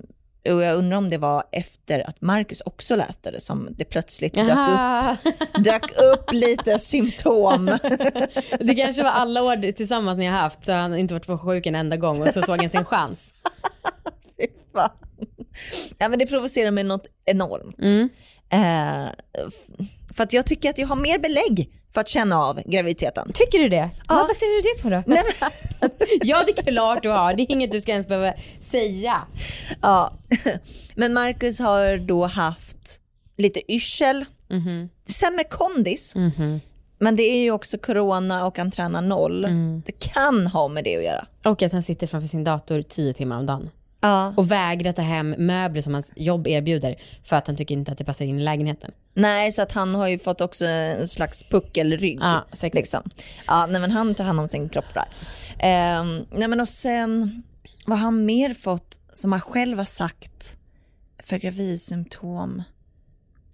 och 0.45 0.63
jag 0.63 0.75
undrar 0.75 0.97
om 0.97 1.09
det 1.09 1.17
var 1.17 1.43
efter 1.51 2.09
att 2.09 2.21
Marcus 2.21 2.61
också 2.61 2.95
läste 2.95 3.31
det 3.31 3.39
som 3.39 3.67
det 3.77 3.85
plötsligt 3.85 4.33
dök 4.33 4.57
upp, 4.69 5.35
dök 5.63 5.97
upp 5.97 6.31
lite 6.31 6.79
symptom. 6.79 7.65
Det 8.59 8.75
kanske 8.75 9.03
var 9.03 9.09
alla 9.09 9.43
år 9.43 9.71
tillsammans 9.71 10.17
ni 10.17 10.25
har 10.25 10.37
haft 10.37 10.65
så 10.65 10.71
han 10.71 10.97
inte 10.97 11.13
varit 11.13 11.41
sjuk 11.41 11.65
en 11.65 11.75
enda 11.75 11.97
gång 11.97 12.21
och 12.21 12.27
så 12.27 12.41
såg 12.41 12.61
han 12.61 12.69
sin 12.69 12.85
chans. 12.85 13.33
Ja 15.97 16.09
men 16.09 16.19
det 16.19 16.25
provocerar 16.25 16.71
mig 16.71 16.83
något 16.83 17.07
enormt. 17.25 17.79
Mm. 17.79 18.09
Eh, 18.49 19.09
för 20.13 20.23
att 20.23 20.33
jag 20.33 20.45
tycker 20.45 20.69
att 20.69 20.77
jag 20.77 20.87
har 20.87 20.95
mer 20.95 21.19
belägg 21.19 21.69
för 21.93 22.01
att 22.01 22.07
känna 22.07 22.37
av 22.37 22.61
graviditeten. 22.65 23.31
Tycker 23.33 23.59
du 23.59 23.69
det? 23.69 23.89
Ja. 24.07 24.15
Vad 24.15 24.27
baserar 24.27 24.61
du 24.61 24.61
det 24.61 24.81
på 24.81 24.89
då? 24.89 25.03
Nej, 25.05 25.23
ja 26.21 26.43
det 26.45 26.59
är 26.59 26.71
klart 26.71 27.03
du 27.03 27.09
har, 27.09 27.33
det 27.33 27.43
är 27.43 27.51
inget 27.51 27.71
du 27.71 27.81
ska 27.81 27.91
ens 27.91 28.07
behöva 28.07 28.33
säga. 28.59 29.21
Ja. 29.81 30.13
Men 30.95 31.13
Marcus 31.13 31.59
har 31.59 31.97
då 31.97 32.25
haft 32.25 32.99
lite 33.37 33.71
yrsel, 33.73 34.25
Mhm. 34.49 34.89
sämre 35.07 35.43
kondis, 35.43 36.15
Mhm. 36.15 36.59
men 36.99 37.15
det 37.15 37.23
är 37.23 37.41
ju 37.43 37.51
också 37.51 37.77
corona 37.77 38.45
och 38.45 38.57
han 38.57 38.71
tränar 38.71 39.01
noll. 39.01 39.45
Mm. 39.45 39.81
Det 39.85 39.91
kan 39.91 40.47
ha 40.47 40.67
med 40.67 40.83
det 40.83 40.97
att 40.97 41.03
göra. 41.03 41.25
Och 41.45 41.61
att 41.61 41.71
han 41.71 41.83
sitter 41.83 42.07
framför 42.07 42.27
sin 42.27 42.43
dator 42.43 42.81
tio 42.81 43.13
timmar 43.13 43.37
om 43.39 43.45
dagen. 43.45 43.69
Ja. 44.01 44.33
Och 44.37 44.51
vägrar 44.51 44.91
ta 44.91 45.01
hem 45.01 45.29
möbler 45.37 45.81
som 45.81 45.93
hans 45.93 46.13
jobb 46.15 46.47
erbjuder 46.47 46.95
för 47.23 47.35
att 47.35 47.47
han 47.47 47.55
tycker 47.55 47.75
inte 47.75 47.91
att 47.91 47.97
det 47.97 48.05
passar 48.05 48.25
in 48.25 48.39
i 48.39 48.43
lägenheten. 48.43 48.91
Nej, 49.13 49.51
så 49.51 49.61
att 49.61 49.71
han 49.71 49.95
har 49.95 50.07
ju 50.07 50.19
fått 50.19 50.41
också 50.41 50.65
en 50.65 51.07
slags 51.07 51.43
puckelrygg. 51.43 52.19
Ja, 52.21 52.45
säkert. 52.53 52.75
liksom. 52.75 53.09
ja, 53.47 53.65
nej, 53.65 53.81
men 53.81 53.91
han 53.91 54.15
tar 54.15 54.23
hand 54.23 54.39
om 54.39 54.47
sin 54.47 54.69
kropp 54.69 54.93
där. 54.93 55.05
Ehm, 55.59 56.25
nej, 56.31 56.47
men 56.47 56.59
och 56.59 56.67
sen, 56.67 57.43
vad 57.87 57.97
har 57.97 58.05
han 58.05 58.25
mer 58.25 58.53
fått 58.53 58.99
som 59.13 59.31
han 59.31 59.41
själv 59.41 59.77
har 59.77 59.85
sagt 59.85 60.57
för 61.23 61.37
gravidsymptom? 61.37 62.63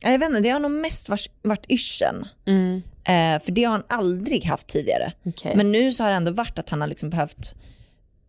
Ja, 0.04 0.12
Jag 0.12 0.20
vet 0.20 0.30
inte, 0.30 0.42
det 0.42 0.50
har 0.50 0.60
nog 0.60 0.72
mest 0.72 1.10
varit, 1.42 1.72
yrseln. 1.72 2.28
Mm. 2.46 2.82
Eh, 3.04 3.44
för 3.44 3.52
det 3.52 3.64
har 3.64 3.72
han 3.72 3.84
aldrig 3.90 4.46
haft 4.46 4.68
tidigare. 4.68 5.14
Okej. 5.26 5.56
Men 5.56 5.72
nu 5.72 5.92
så 5.92 6.04
har 6.04 6.10
det 6.12 6.18
ändå 6.18 6.32
varit 6.32 6.60
att 6.60 6.70
han 6.70 6.82
har 6.82 6.88
liksom 6.88 7.10
behövt, 7.10 7.56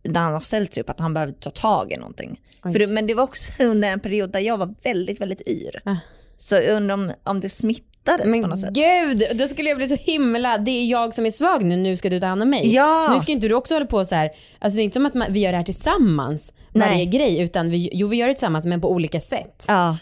när 0.03 0.21
han 0.21 0.33
har 0.33 0.39
ställt 0.39 0.73
sig 0.73 0.83
upp, 0.83 0.89
att 0.89 0.99
han 0.99 1.13
behöver 1.13 1.33
ta 1.33 1.49
tag 1.49 1.91
i 1.91 1.97
någonting. 1.97 2.41
Det, 2.63 2.87
men 2.87 3.07
det 3.07 3.13
var 3.13 3.23
också 3.23 3.51
under 3.63 3.91
en 3.91 3.99
period 3.99 4.31
där 4.31 4.39
jag 4.39 4.57
var 4.57 4.75
väldigt, 4.83 5.21
väldigt 5.21 5.47
yr. 5.47 5.81
Ah. 5.85 5.95
Så 6.37 6.55
jag 6.55 6.75
undrar 6.75 6.93
om, 6.93 7.11
om 7.23 7.39
det 7.39 7.49
smittades 7.49 7.90
på 8.05 8.17
Men 8.25 8.41
något 8.41 8.59
sätt. 8.59 8.69
gud, 8.73 9.23
då 9.35 9.47
skulle 9.47 9.69
jag 9.69 9.77
bli 9.77 9.87
så 9.87 9.95
himla, 9.95 10.57
det 10.57 10.71
är 10.71 10.85
jag 10.85 11.13
som 11.13 11.25
är 11.25 11.31
svag 11.31 11.63
nu, 11.63 11.77
nu 11.77 11.97
ska 11.97 12.09
du 12.09 12.19
ta 12.19 12.25
hand 12.25 12.41
om 12.41 12.49
mig. 12.49 12.73
Ja. 12.73 13.13
Nu 13.13 13.19
ska 13.19 13.31
inte 13.31 13.47
du 13.47 13.55
också 13.55 13.75
hålla 13.75 13.85
på 13.85 14.05
så 14.05 14.15
här, 14.15 14.29
alltså 14.59 14.75
det 14.77 14.81
är 14.81 14.83
inte 14.83 14.93
som 14.93 15.05
att 15.05 15.13
man, 15.13 15.33
vi 15.33 15.39
gör 15.39 15.51
det 15.51 15.57
här 15.57 15.65
tillsammans, 15.65 16.53
varje 16.73 16.95
Nej. 16.95 17.05
grej, 17.05 17.39
utan 17.41 17.69
vi, 17.69 17.89
jo 17.93 18.07
vi 18.07 18.17
gör 18.17 18.27
det 18.27 18.33
tillsammans 18.33 18.65
men 18.65 18.81
på 18.81 18.91
olika 18.91 19.21
sätt. 19.21 19.65
Ja. 19.67 19.97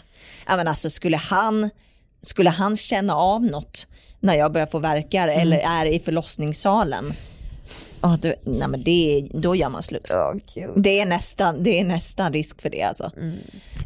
ja, 0.48 0.56
men 0.56 0.68
alltså 0.68 0.90
skulle 0.90 1.16
han, 1.16 1.70
skulle 2.22 2.50
han 2.50 2.76
känna 2.76 3.14
av 3.16 3.42
något 3.44 3.86
när 4.20 4.34
jag 4.34 4.52
börjar 4.52 4.66
få 4.66 4.78
verkar 4.78 5.28
Mm. 5.28 5.40
eller 5.40 5.58
är 5.58 5.86
i 5.86 5.98
förlossningssalen, 6.00 7.12
ja, 8.02 8.18
då, 8.22 8.34
nej, 8.44 8.68
men 8.68 8.82
det, 8.82 9.28
då 9.32 9.56
gör 9.56 9.68
man 9.68 9.82
slut. 9.82 10.10
Oh. 10.10 10.36
Det 10.76 11.00
är, 11.00 11.06
nästan, 11.06 11.62
det 11.62 11.80
är 11.80 11.84
nästan 11.84 12.32
risk 12.32 12.62
för 12.62 12.70
det 12.70 12.82
alltså. 12.82 13.10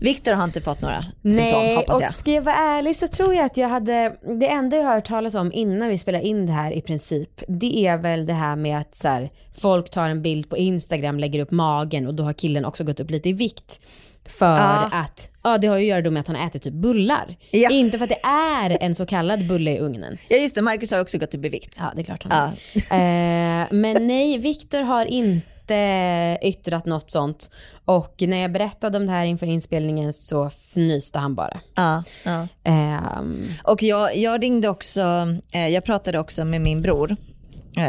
Viktor 0.00 0.32
har 0.32 0.44
inte 0.44 0.60
fått 0.60 0.80
några 0.80 1.02
symptom 1.02 1.36
Nej, 1.36 1.76
hoppas 1.76 1.96
och 1.96 2.02
jag. 2.02 2.12
ska 2.12 2.30
jag 2.30 2.42
vara 2.42 2.56
ärlig 2.56 2.96
så 2.96 3.08
tror 3.08 3.34
jag 3.34 3.44
att 3.44 3.56
jag 3.56 3.68
hade, 3.68 4.16
det 4.40 4.48
enda 4.48 4.76
jag 4.76 4.84
har 4.84 4.94
hört 4.94 5.08
talas 5.08 5.34
om 5.34 5.52
innan 5.52 5.88
vi 5.88 5.98
spelar 5.98 6.20
in 6.20 6.46
det 6.46 6.52
här 6.52 6.72
i 6.72 6.80
princip, 6.80 7.42
det 7.48 7.86
är 7.86 7.96
väl 7.96 8.26
det 8.26 8.32
här 8.32 8.56
med 8.56 8.78
att 8.78 8.94
så 8.94 9.08
här, 9.08 9.30
folk 9.58 9.90
tar 9.90 10.08
en 10.08 10.22
bild 10.22 10.48
på 10.48 10.56
Instagram, 10.56 11.18
lägger 11.18 11.40
upp 11.40 11.50
magen 11.50 12.06
och 12.06 12.14
då 12.14 12.22
har 12.22 12.32
killen 12.32 12.64
också 12.64 12.84
gått 12.84 13.00
upp 13.00 13.10
lite 13.10 13.28
i 13.28 13.32
vikt. 13.32 13.80
För 14.28 14.56
Ja. 14.56 14.88
att, 14.92 15.30
ja 15.42 15.58
det 15.58 15.66
har 15.66 15.76
ju 15.76 15.82
att 15.84 15.88
göra 15.88 16.02
då 16.02 16.10
med 16.10 16.20
att 16.20 16.26
han 16.26 16.36
äter 16.36 16.58
typ 16.58 16.74
bullar. 16.74 17.36
Ja. 17.50 17.70
Inte 17.70 17.98
för 17.98 18.04
att 18.04 18.10
det 18.10 18.28
är 18.28 18.78
en 18.80 18.94
så 18.94 19.06
kallad 19.06 19.48
bulle 19.48 19.70
i 19.70 19.78
ugnen. 19.78 20.18
Ja 20.28 20.36
just 20.36 20.54
det, 20.54 20.62
Marcus 20.62 20.92
har 20.92 21.00
också 21.00 21.18
gått 21.18 21.34
upp 21.34 21.44
i 21.44 21.48
vikt. 21.48 21.76
Ja 21.80 21.92
det 21.94 22.02
är 22.02 22.04
klart 22.04 22.26
han 22.30 22.52
Ja. 22.74 22.80
eh, 22.96 23.66
Men 23.70 24.06
nej, 24.06 24.38
Viktor 24.38 24.82
har 24.82 25.04
inte 25.06 26.38
yttrat 26.42 26.86
något 26.86 27.10
sånt. 27.10 27.50
Och 27.84 28.14
när 28.18 28.36
jag 28.36 28.52
berättade 28.52 28.98
om 28.98 29.06
det 29.06 29.12
här 29.12 29.24
inför 29.26 29.46
inspelningen 29.46 30.12
så 30.12 30.50
fnyste 30.50 31.18
han 31.18 31.34
bara. 31.34 31.60
Ja, 31.74 32.02
ja. 32.24 32.48
Ehm, 32.64 33.48
Och 33.64 33.82
jag, 33.82 34.16
jag 34.16 34.42
ringde 34.42 34.68
också, 34.68 35.26
eh, 35.52 35.68
jag 35.68 35.84
pratade 35.84 36.18
också 36.18 36.44
med 36.44 36.60
min 36.60 36.82
bror 36.82 37.10
eh, 37.12 37.16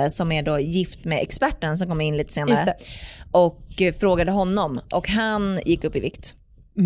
som 0.10 0.32
är 0.32 0.44
då 0.44 0.60
gift 0.60 1.06
med 1.06 1.20
experten 1.22 1.78
som 1.78 1.88
kommer 1.88 2.06
in 2.06 2.18
lite 2.18 2.34
senare. 2.34 2.74
Och 3.32 3.82
eh, 3.82 3.94
frågade 3.94 4.32
honom 4.32 4.80
och 4.94 5.10
han 5.10 5.60
gick 5.66 5.84
upp 5.84 5.96
i 5.96 6.00
vikt. 6.00 6.36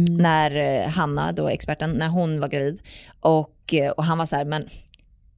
När 0.09 0.55
eh, 0.55 0.89
Hanna, 0.89 1.31
då 1.31 1.47
experten, 1.47 1.91
när 1.91 2.07
hon 2.07 2.39
var 2.39 2.47
gravid. 2.47 2.81
Och, 3.19 3.73
eh, 3.73 3.91
och 3.91 4.03
han 4.03 4.17
var 4.17 4.25
så 4.25 4.35
här, 4.35 4.45
men 4.45 4.69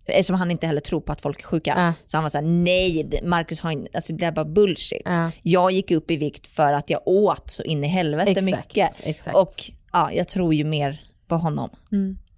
eftersom 0.06 0.36
han 0.36 0.52
inte 0.52 0.68
heller 0.68 0.82
tror 0.82 1.02
på 1.02 1.12
att 1.12 1.22
folk 1.22 1.40
är 1.40 1.44
sjuka. 1.44 1.74
Ja. 1.78 1.94
Så 2.06 2.18
han 2.18 2.24
var 2.24 2.30
så 2.30 2.38
här, 2.38 2.46
nej, 2.46 3.22
Marcus 3.24 3.62
har 3.62 3.72
inte, 3.72 3.90
alltså 3.94 4.14
det 4.14 4.26
är 4.26 4.32
bara 4.32 4.46
bullshit. 4.46 5.02
Ja. 5.06 5.32
Jag 5.42 5.72
gick 5.72 5.92
upp 5.92 6.12
i 6.12 6.18
vikt 6.18 6.48
för 6.48 6.74
att 6.74 6.90
jag 6.90 7.02
åt 7.06 7.52
så 7.52 7.64
in 7.64 7.84
i 7.84 7.88
helvete 7.88 8.32
Exakt, 8.32 8.46
mycket. 8.46 8.92
exakt. 9.04 9.38
Och 9.38 9.54
ja, 9.92 10.12
jag 10.12 10.28
tror 10.28 10.54
ju 10.54 10.64
mer 10.64 11.02
på 11.28 11.36
honom 11.36 11.70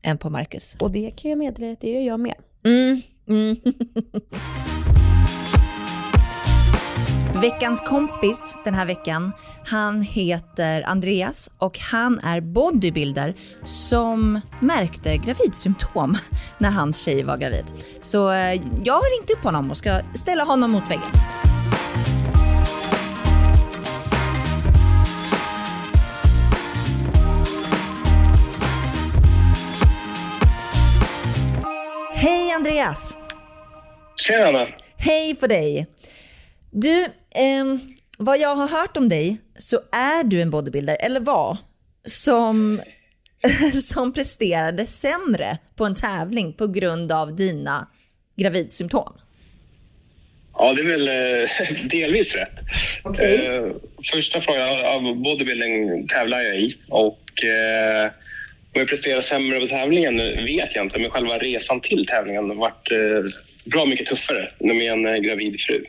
än 0.02 0.18
på 0.18 0.30
Marcus. 0.30 0.76
och 0.80 0.92
det 0.92 1.12
kan 1.12 1.30
jag 1.32 1.38
meddela 1.38 1.72
att 1.72 1.82
det 1.82 1.90
gör 1.92 2.02
jag 2.02 2.20
med. 2.20 2.36
Mm, 2.66 3.02
mm. 3.28 3.56
Veckans 7.44 7.82
kompis 7.82 8.58
den 8.64 8.74
här 8.74 8.86
veckan, 8.86 9.32
han 9.66 10.02
heter 10.02 10.82
Andreas 10.82 11.50
och 11.58 11.80
han 11.80 12.20
är 12.20 12.42
bodybuilder 12.42 13.34
som 13.64 14.42
märkte 14.60 15.18
gravidsymptom 15.18 16.18
när 16.58 16.70
hans 16.70 17.04
tjej 17.06 17.24
var 17.24 17.38
gravid. 17.38 17.66
Så 18.02 18.32
eh, 18.32 18.62
jag 18.84 18.94
har 18.94 19.20
ringt 19.20 19.32
upp 19.32 19.44
honom 19.44 19.72
och 19.72 19.78
ska 19.78 20.00
ställa 20.14 20.44
honom 20.44 20.72
mot 20.72 20.92
väggen. 20.92 21.12
Hej 32.14 32.52
Andreas! 32.52 33.18
Tjena! 34.16 34.68
Hej 34.98 35.36
på 35.36 35.48
dig! 35.48 35.88
Du, 36.76 37.06
ehm, 37.36 37.80
vad 38.18 38.40
jag 38.40 38.56
har 38.56 38.68
hört 38.68 38.98
om 38.98 39.10
dig 39.10 39.38
så 39.58 39.80
är 39.92 40.24
du 40.24 40.42
en 40.42 40.50
bodybuilder, 40.50 40.98
eller 41.00 41.20
var, 41.20 41.58
som, 42.06 42.82
som 43.74 44.14
presterade 44.14 44.86
sämre 44.86 45.58
på 45.76 45.86
en 45.86 45.96
tävling 45.96 46.54
på 46.54 46.68
grund 46.68 47.12
av 47.12 47.36
dina 47.36 47.88
gravidsymptom. 48.36 49.14
Ja, 50.54 50.74
det 50.74 50.82
är 50.82 50.86
väl 50.86 51.08
eh, 51.08 51.88
delvis 51.90 52.36
rätt. 52.36 52.60
Okej. 53.04 53.46
Eh, 53.46 53.72
första 54.12 54.42
frågan, 54.42 54.86
av 54.86 55.16
bodybuilding 55.16 56.08
tävlar 56.08 56.42
jag 56.42 56.60
i 56.60 56.78
och 56.90 57.44
eh, 57.44 58.12
om 58.76 58.80
jag 58.80 58.88
presterar 58.88 59.22
sämre 59.22 59.60
på 59.60 59.68
tävlingen 59.68 60.18
vet 60.46 60.76
jag 60.76 60.86
inte, 60.86 61.00
men 61.00 61.10
själva 61.10 61.38
resan 61.38 61.82
till 61.82 62.06
tävlingen 62.06 62.50
har 62.50 62.56
varit 62.56 62.92
eh, 62.92 63.40
bra 63.64 63.86
mycket 63.86 64.06
tuffare 64.06 64.52
med 64.60 64.92
en 64.92 65.06
eh, 65.06 65.16
gravid 65.16 65.62
fru. 65.62 65.86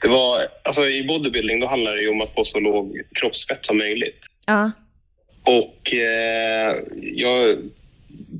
Det 0.00 0.08
var, 0.08 0.46
alltså, 0.64 0.86
I 0.86 1.04
bodybuilding 1.04 1.60
då 1.60 1.66
handlar 1.66 1.92
det 1.92 2.08
om 2.08 2.20
att 2.20 2.34
få 2.34 2.44
så 2.44 2.60
låg 2.60 3.00
kroppsfett 3.14 3.66
som 3.66 3.78
möjligt. 3.78 4.18
Ja. 4.46 4.70
Och 5.42 5.94
eh, 5.94 6.76
jag, 7.02 7.56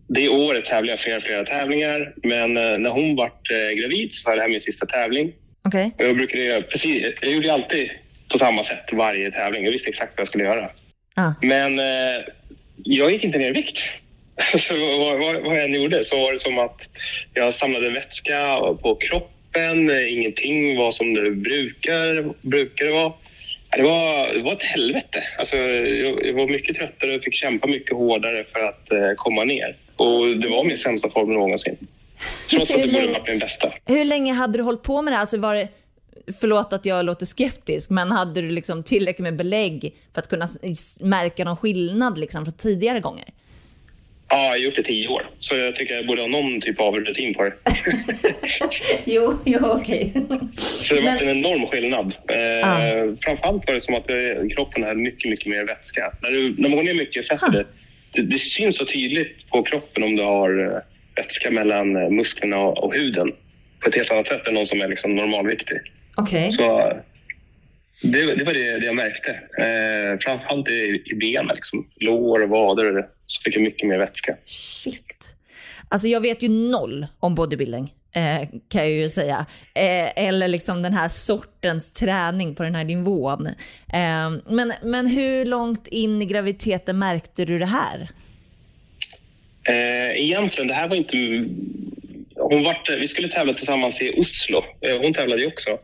det 0.09 0.29
året 0.29 0.65
tävlade 0.65 0.93
jag 0.93 1.01
flera, 1.01 1.21
flera 1.21 1.45
tävlingar, 1.45 2.15
men 2.23 2.57
eh, 2.57 2.79
när 2.79 2.91
hon 2.91 3.17
vart 3.17 3.51
eh, 3.51 3.81
gravid 3.81 4.15
så 4.15 4.31
var 4.31 4.37
det 4.37 4.43
här 4.43 4.49
min 4.49 4.61
sista 4.61 4.87
tävling. 4.87 5.33
Okej. 5.65 5.95
Jag, 5.97 6.17
brukade, 6.17 6.43
göra 6.43 6.63
precis, 6.63 7.03
jag 7.21 7.33
gjorde 7.33 7.53
alltid 7.53 7.91
på 8.29 8.39
samma 8.39 8.65
sätt 8.65 8.85
varje 8.93 9.31
tävling. 9.31 9.65
Jag 9.65 9.73
visste 9.73 9.91
exakt 9.91 10.13
vad 10.17 10.21
jag 10.21 10.29
skulle 10.29 10.45
göra. 10.45 10.71
Ja. 11.15 11.35
Men 11.43 11.79
eh, 11.79 12.25
jag 12.77 13.13
gick 13.13 13.25
inte 13.25 13.39
ner 13.39 13.49
i 13.49 13.53
vikt. 13.53 13.79
så 14.59 14.75
vad, 14.99 15.19
vad, 15.19 15.43
vad 15.43 15.57
jag 15.57 15.65
än 15.65 15.75
gjorde 15.75 16.05
så 16.05 16.17
var 16.17 16.33
det 16.33 16.39
som 16.39 16.59
att 16.59 16.81
jag 17.35 17.55
samlade 17.55 17.91
vätska 17.91 18.57
på 18.83 18.99
kroppen. 19.51 19.91
Ingenting 20.09 20.79
var 20.79 20.93
som 20.93 21.15
det 21.15 21.31
brukar, 21.31 22.35
brukar 22.49 22.91
vara. 22.91 23.13
Det 23.77 23.83
var, 23.83 24.35
det 24.35 24.43
var 24.43 24.53
ett 24.53 24.63
helvete. 24.63 25.23
Alltså, 25.39 25.57
jag, 25.57 26.27
jag 26.27 26.35
var 26.35 26.49
mycket 26.49 26.77
tröttare 26.77 27.17
och 27.17 27.23
fick 27.23 27.35
kämpa 27.35 27.67
mycket 27.67 27.97
hårdare 27.97 28.45
för 28.53 28.61
att 28.61 28.93
eh, 28.93 28.99
komma 29.17 29.45
ner. 29.45 29.77
Och 29.97 30.37
det 30.37 30.49
var 30.49 30.65
min 30.65 30.77
sämsta 30.77 31.11
form 31.11 31.33
någonsin. 31.33 31.77
Trots 32.51 32.75
att 32.75 32.83
det 32.83 32.89
borde 32.89 33.07
varit 33.07 33.29
min 33.29 33.39
bästa. 33.39 33.73
Hur 33.87 34.05
länge 34.05 34.33
hade 34.33 34.59
du 34.59 34.63
hållit 34.63 34.83
på 34.83 35.03
med 35.03 35.13
det 35.13 35.17
här? 35.17 35.21
Alltså 35.21 35.39
var 35.39 35.55
det, 35.55 35.69
förlåt 36.41 36.73
att 36.73 36.87
jag 36.87 37.05
låter 37.05 37.27
skeptisk, 37.27 37.91
men 37.91 38.13
hade 38.13 38.41
du 38.41 38.51
liksom 38.51 38.83
tillräckligt 38.83 39.23
med 39.23 39.37
belägg 39.37 39.95
för 40.15 40.21
att 40.21 40.29
kunna 40.29 40.49
märka 41.01 41.45
någon 41.45 41.57
skillnad 41.57 42.19
liksom 42.19 42.45
från 42.45 42.57
tidigare 42.57 43.01
gånger? 43.01 43.25
Ja, 44.31 44.43
jag 44.43 44.49
har 44.51 44.57
gjort 44.57 44.75
det 44.77 44.81
i 44.81 44.85
tio 44.85 45.09
år, 45.09 45.31
så 45.39 45.57
jag 45.57 45.77
tycker 45.77 45.95
jag 45.95 46.07
borde 46.07 46.21
ha 46.21 46.29
någon 46.29 46.61
typ 46.61 46.81
av 46.81 46.95
rutin 46.97 47.35
på 47.35 47.43
det. 47.45 47.53
Jo, 49.05 49.39
jo 49.45 49.59
okej. 49.63 50.13
Så 50.53 50.95
det 50.95 51.01
var 51.01 51.11
Men- 51.11 51.29
en 51.29 51.39
enorm 51.39 51.67
skillnad. 51.67 52.15
Eh, 52.29 52.69
Ah. 52.69 52.79
Framförallt 53.25 53.67
var 53.67 53.75
det 53.75 53.81
som 53.81 53.95
att 53.95 54.11
eh, 54.11 54.17
kroppen 54.57 54.83
hade 54.83 54.95
mycket, 54.95 55.31
mycket 55.31 55.47
mer 55.47 55.65
vätska. 55.67 56.13
När, 56.23 56.31
du, 56.31 56.55
när 56.59 56.69
man 56.69 56.77
går 56.77 56.85
ner 56.85 56.95
mycket 56.95 57.29
fett, 57.29 57.43
Ah. 57.43 57.49
det, 58.13 58.23
det, 58.23 58.39
syns 58.39 58.77
så 58.77 58.85
tydligt 58.85 59.51
på 59.51 59.63
kroppen 59.63 60.03
om 60.03 60.17
du 60.17 60.23
har 60.23 60.65
eh, 60.65 60.79
vätska 61.17 61.51
mellan 61.51 61.93
musklerna 62.17 62.59
och, 62.59 62.85
och 62.85 62.95
huden 62.95 63.33
på 63.83 63.89
ett 63.89 63.95
helt 63.97 64.11
annat 64.11 64.27
sätt 64.27 64.49
än 64.49 64.55
någon 64.55 64.67
som 64.67 64.81
är 64.81 64.89
liksom 64.89 65.17
normalviktig. 65.17 65.77
Så 66.51 66.81
eh, 66.81 66.97
det, 68.03 68.35
det 68.35 68.45
var 68.45 68.55
det, 68.55 68.79
det 68.79 68.87
jag 68.87 68.97
märkte. 68.97 69.31
Eh, 69.59 70.19
framförallt 70.21 70.69
i, 70.69 71.03
i 71.13 71.15
benen, 71.15 71.55
liksom. 71.55 71.87
lår 72.01 72.43
och 72.43 72.49
vader, 72.49 73.07
så 73.27 73.43
fick 73.43 73.57
jag 73.57 73.63
mycket 73.63 73.89
mer 73.89 73.99
vätska. 73.99 74.37
Shit. 74.45 75.35
Alltså 75.89 76.09
jag 76.09 76.21
vet 76.21 76.43
ju 76.43 76.49
noll 76.49 77.07
om 77.21 77.35
bodybuilding. 77.35 77.95
Eh, 78.13 78.49
kan 78.69 78.83
jag 78.83 78.91
ju 78.91 79.09
säga. 79.09 79.47
Eh, 79.75 80.25
eller 80.27 80.49
liksom 80.49 80.83
den 80.83 80.93
här 80.93 81.09
sortens 81.09 81.93
träning 81.93 82.55
på 82.55 82.63
den 82.63 82.75
här 82.75 82.85
nivån. 82.85 83.47
Eh, 83.93 84.31
men, 84.47 84.73
men 84.83 85.07
hur 85.07 85.45
långt 85.45 85.87
in 85.87 86.23
i 86.23 86.27
graviditeten 86.27 86.99
märkte 86.99 87.45
du 87.45 87.59
det 87.59 87.67
här? 87.67 88.09
Eh, 89.69 90.23
egentligen, 90.23 90.69
det 90.69 90.75
här 90.75 90.89
var 90.89 90.97
inte... 90.97 91.17
Hon 92.35 92.65
vart, 92.65 92.91
vi 92.91 93.09
skulle 93.09 93.29
tävla 93.29 93.53
tillsammans 93.53 94.03
i 94.03 94.15
Oslo. 94.17 94.65
Eh, 94.81 95.01
hon 95.01 95.13
tävlade 95.13 95.43
ju 95.43 95.49
också. 95.49 95.79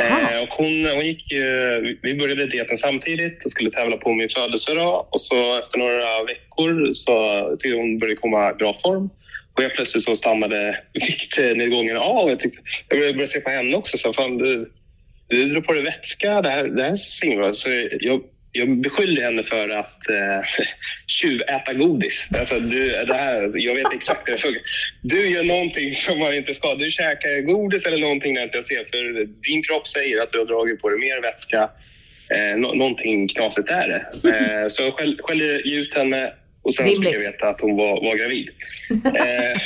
Eh, 0.00 0.42
och 0.42 0.48
hon, 0.48 0.86
hon 0.94 1.06
gick 1.06 1.32
ju, 1.32 1.98
vi 2.02 2.14
började 2.14 2.46
dieten 2.46 2.76
samtidigt 2.76 3.44
och 3.44 3.50
skulle 3.50 3.70
tävla 3.70 3.96
på 3.96 4.12
min 4.12 4.28
födelsedag. 4.28 5.06
Och 5.10 5.20
så 5.20 5.58
efter 5.58 5.78
några 5.78 6.24
veckor 6.24 6.94
så 6.94 7.56
tyckte 7.58 7.78
hon 7.78 7.98
började 7.98 8.20
komma 8.20 8.50
i 8.50 8.54
bra 8.54 8.74
form. 8.82 9.10
Och 9.54 9.62
jag 9.62 9.74
plötsligt 9.74 10.04
så 10.04 10.16
stannade 10.16 10.80
viktnedgången 10.92 11.96
av. 11.96 12.28
Jag, 12.28 12.40
tyckte, 12.40 12.60
jag 12.88 12.98
började 12.98 13.12
började 13.12 13.32
se 13.32 13.40
på 13.40 13.50
henne 13.50 13.76
också. 13.76 13.98
Så 13.98 14.12
fan, 14.12 14.38
du, 14.38 14.72
du 15.28 15.44
drar 15.44 15.60
på 15.60 15.72
dig 15.72 15.82
vätska. 15.82 16.42
Det 16.42 16.48
här, 16.48 16.64
det 16.64 16.82
här 16.82 16.96
ser 16.96 17.26
inget 17.26 17.38
bra. 17.38 17.54
Så 17.54 17.68
jag, 18.00 18.20
jag 18.52 18.80
beskyllde 18.80 19.22
henne 19.22 19.42
för 19.42 19.68
att 19.68 20.08
eh, 20.08 20.64
tjuväta 21.06 21.72
godis. 21.74 22.28
Alltså, 22.38 22.58
du, 22.58 22.88
det 23.06 23.14
här, 23.14 23.50
jag 23.54 23.74
vet 23.74 23.92
exakt 23.94 24.28
hur 24.28 24.32
det 24.32 24.38
funkar. 24.38 24.62
Du 25.02 25.28
gör 25.28 25.42
någonting 25.44 25.94
som 25.94 26.18
man 26.18 26.34
inte 26.34 26.54
ska. 26.54 26.74
Du 26.74 26.90
käkar 26.90 27.40
godis 27.40 27.86
eller 27.86 27.98
någonting 27.98 28.34
när 28.34 28.50
jag 28.52 28.64
ser. 28.64 28.84
För 28.84 29.24
din 29.50 29.62
kropp 29.62 29.88
säger 29.88 30.22
att 30.22 30.32
du 30.32 30.38
har 30.38 30.46
dragit 30.46 30.82
på 30.82 30.88
dig 30.88 30.98
mer 30.98 31.22
vätska. 31.22 31.70
Eh, 32.30 32.56
nå- 32.56 32.74
någonting 32.74 33.28
knasigt 33.28 33.68
är 33.70 33.88
det. 33.88 34.28
Eh, 34.36 34.68
så 34.68 34.82
jag 34.82 34.94
skäll, 34.94 35.20
skällde 35.22 35.44
ut 35.44 35.94
henne 35.94 36.32
och 36.62 36.74
sen 36.74 36.86
fick 36.86 37.04
jag 37.04 37.18
veta 37.18 37.48
att 37.48 37.60
hon 37.60 37.76
var, 37.76 38.04
var 38.04 38.16
gravid. 38.16 38.48
eh, 39.04 39.58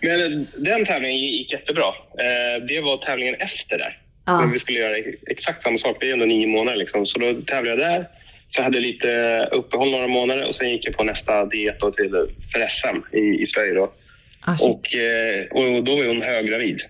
men 0.00 0.46
den 0.56 0.86
tävlingen 0.86 1.18
gick 1.18 1.52
jättebra. 1.52 1.84
Eh, 2.18 2.64
det 2.68 2.80
var 2.80 2.96
tävlingen 2.96 3.34
efter 3.34 3.78
där. 3.78 3.98
Ja. 4.26 4.40
Men 4.40 4.52
vi 4.52 4.58
skulle 4.58 4.78
göra 4.78 4.96
exakt 5.26 5.62
samma 5.62 5.78
sak. 5.78 5.96
Det 6.00 6.08
är 6.08 6.12
ändå 6.12 6.26
nio 6.26 6.46
månader. 6.46 6.78
Liksom. 6.78 7.06
Så 7.06 7.18
då 7.18 7.42
tävlade 7.42 7.68
jag 7.68 7.78
där. 7.78 8.08
Så 8.48 8.60
jag 8.60 8.64
hade 8.64 8.80
lite 8.80 9.48
uppehåll 9.52 9.90
några 9.90 10.08
månader 10.08 10.48
och 10.48 10.54
sen 10.54 10.70
gick 10.70 10.86
jag 10.86 10.96
på 10.96 11.04
nästa 11.04 11.46
diet 11.46 11.80
då 11.80 11.90
till, 11.90 12.10
för 12.52 12.66
SM 12.68 13.16
i, 13.16 13.40
i 13.40 13.46
Sverige. 13.46 13.74
Då. 13.74 13.92
Ah. 14.40 14.52
Och, 14.52 14.94
eh, 14.94 15.46
och 15.50 15.84
då 15.84 15.96
var 15.96 16.06
hon 16.06 16.22
höggravid. 16.22 16.80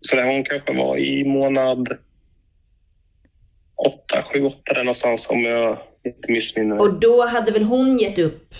Så 0.00 0.16
där 0.16 0.24
hon 0.24 0.44
kanske 0.44 0.72
var 0.72 0.98
i 0.98 1.24
månad 1.24 1.88
åtta, 3.86 4.24
sju, 4.32 4.44
åtta 4.44 4.72
där 4.72 4.84
någonstans 4.84 5.28
om 5.30 5.44
jag 5.44 5.78
inte 6.04 6.32
missminner 6.32 6.74
mig. 6.74 6.78
Och 6.78 7.00
då 7.00 7.26
hade 7.26 7.52
väl 7.52 7.62
hon 7.62 7.98
gett 7.98 8.18
upp 8.18 8.54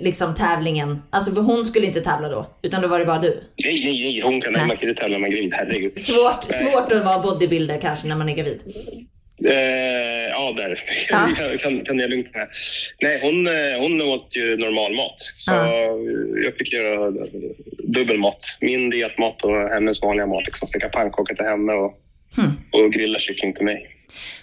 liksom 0.00 0.34
tävlingen? 0.34 1.02
Alltså 1.10 1.34
för 1.34 1.40
hon 1.42 1.64
skulle 1.64 1.86
inte 1.86 2.00
tävla 2.00 2.28
då, 2.28 2.46
utan 2.62 2.82
då 2.82 2.88
var 2.88 2.98
det 2.98 3.04
bara 3.04 3.18
du? 3.18 3.28
Nej, 3.64 3.80
nej, 3.84 4.00
nej. 4.02 4.20
Hon 4.20 4.40
kan, 4.40 4.52
Nej. 4.52 4.66
man 4.66 4.76
kan 4.76 4.88
inte 4.88 5.00
tävla 5.02 5.18
med 5.18 5.30
gravid. 5.32 5.54
Herregud. 5.54 6.00
Svårt, 6.00 6.44
svårt 6.44 6.92
att 6.92 7.04
vara 7.04 7.18
bodybuilder 7.18 7.78
kanske 7.80 8.08
när 8.08 8.16
man 8.16 8.28
är 8.28 8.34
gravid. 8.36 8.60
Eh, 9.44 10.28
ja, 10.30 10.52
där 10.56 10.80
Ja. 11.10 11.28
kan, 11.62 11.80
kan, 11.80 11.98
jag 11.98 12.10
lugnt 12.10 12.34
med. 12.34 12.48
Nej, 13.02 13.18
hon, 13.22 13.46
eh, 13.46 13.78
hon 13.80 14.02
åt 14.02 14.36
ju 14.36 14.56
normal 14.56 14.94
mat. 14.94 15.20
Så 15.20 15.52
Ja. 15.52 15.96
jag 16.44 16.54
fick 16.58 16.72
göra 16.72 17.10
dubbelmat. 17.78 18.38
Min 18.60 18.90
dietmat 18.90 19.44
och 19.44 19.56
hennes 19.68 20.02
vanliga 20.02 20.26
mat. 20.26 20.44
Liksom. 20.46 20.68
Steka 20.68 20.88
pannkakor 20.88 21.34
till 21.34 21.44
henne 21.46 21.72
och, 21.72 21.98
Hmm. 22.36 22.50
och 22.72 22.92
grilla 22.92 23.18
kyckling 23.18 23.52
till 23.54 23.64
mig. 23.64 23.86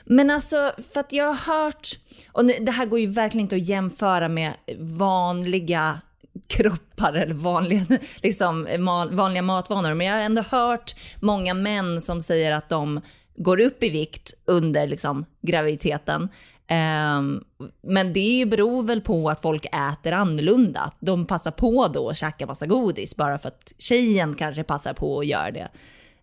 Men 0.06 0.30
alltså, 0.30 0.72
för 0.94 1.00
att 1.00 1.14
jag 1.14 1.34
har 1.34 1.64
hört, 1.64 2.00
och 2.32 2.46
nu, 2.46 2.54
det 2.62 2.72
här 2.72 2.86
går 2.86 3.00
ju 3.00 3.08
verkligen 3.08 3.46
inte 3.46 3.56
att 3.56 3.68
jämföra 3.68 4.30
med 4.30 4.54
vanliga 4.80 6.02
kroppar 6.48 7.14
eller 7.14 7.34
vanliga, 7.34 7.86
liksom, 8.22 8.68
vanliga 9.12 9.42
matvanor, 9.42 9.94
men 9.94 10.08
jag 10.08 10.14
har 10.14 10.22
ändå 10.22 10.42
hört 10.42 10.96
många 11.22 11.54
män 11.54 12.02
som 12.02 12.22
säger 12.22 12.52
att 12.52 12.70
de 12.70 13.02
går 13.36 13.60
upp 13.60 13.84
i 13.84 13.90
vikt 13.90 14.34
under 14.46 14.88
liksom, 14.88 15.26
graviditeten. 15.42 16.30
Um, 16.70 17.44
men 17.82 18.14
det 18.14 18.46
beror 18.50 18.84
väl 18.84 19.02
på 19.02 19.30
att 19.30 19.42
folk 19.42 19.66
äter 19.66 20.12
annorlunda. 20.12 20.92
De 21.00 21.26
passar 21.26 21.52
på 21.52 21.88
då 21.88 22.10
att 22.10 22.18
käka 22.18 22.46
massa 22.46 22.66
godis 22.66 23.16
bara 23.16 23.40
för 23.40 23.48
att 23.48 23.74
tjejen 23.78 24.36
kanske 24.36 24.64
passar 24.64 24.94
på 24.94 25.20
att 25.20 25.28
göra 25.28 25.52
det. 25.52 25.70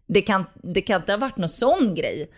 Det 0.06 0.22
kan, 0.22 0.44
det 0.54 0.80
kan 0.80 1.00
inte 1.00 1.12
ha 1.12 1.18
varit 1.18 1.36
någon 1.36 1.48
sån 1.48 1.94
grej? 1.94 2.30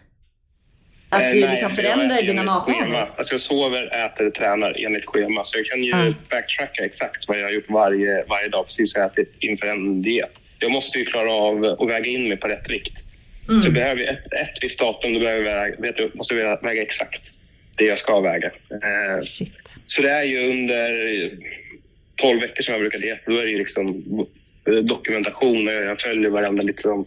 Att 1.13 1.23
Eh, 1.23 1.31
du 1.33 1.41
nej, 1.41 1.51
liksom 1.51 1.67
alltså, 1.67 1.83
förändrar 1.83 2.23
dina 2.23 2.43
matvanor? 2.43 3.11
Alltså 3.17 3.35
jag 3.35 3.41
sover, 3.41 4.05
äter, 4.07 4.31
tränar 4.31 4.85
enligt 4.87 5.07
schema. 5.07 5.45
Så 5.45 5.59
jag 5.59 5.67
kan 5.67 5.85
ju 5.85 5.91
Ja. 5.91 6.13
backtracka 6.31 6.85
exakt 6.85 7.29
vad 7.29 7.39
jag 7.39 7.45
har 7.45 7.51
gjort 7.51 7.71
varje, 7.71 8.25
varje 8.29 8.49
dag, 8.49 8.65
precis 8.67 8.93
som 8.93 9.03
jag 9.03 9.11
ätit 9.13 9.33
inför 9.41 9.67
en 9.67 10.03
diet. 10.03 10.31
Jag 10.59 10.71
måste 10.71 10.99
ju 10.99 11.05
klara 11.05 11.31
av 11.33 11.65
att 11.65 11.89
väga 11.89 12.07
in 12.07 12.29
mig 12.29 12.37
på 12.37 12.49
rätt 12.49 12.71
vikt. 12.71 12.93
Mm. 13.49 13.63
Så 13.63 13.71
behöver 13.71 14.01
jag 14.01 14.11
ett, 14.11 14.33
ett 14.33 14.59
visst 14.65 14.79
datum, 14.79 15.15
då 15.15 15.21
behöver 15.21 15.45
jag 15.51 15.61
väga, 15.61 15.77
vet 15.81 15.97
du, 15.97 16.11
måste 16.15 16.35
jag 16.35 16.63
väga 16.63 16.83
exakt 16.83 17.23
det 17.79 17.85
jag 17.85 17.99
ska 17.99 18.21
väga. 18.21 18.47
Eh, 18.71 19.23
Shit. 19.25 19.53
så 19.87 20.03
det 20.03 20.11
är 20.11 20.23
ju 20.25 20.51
under 20.51 20.91
12 22.17 22.41
veckor 22.41 22.63
som 22.63 22.73
jag 22.73 22.81
brukar 22.81 22.99
dieta. 22.99 23.21
Då 23.31 23.39
är 23.39 23.45
det 23.45 23.51
ju 23.51 23.59
liksom 23.59 24.05
dokumentation 24.83 25.69
och 25.69 25.75
jag 25.75 26.01
följer 26.01 26.31
varenda 26.31 26.63
liksom, 26.63 27.05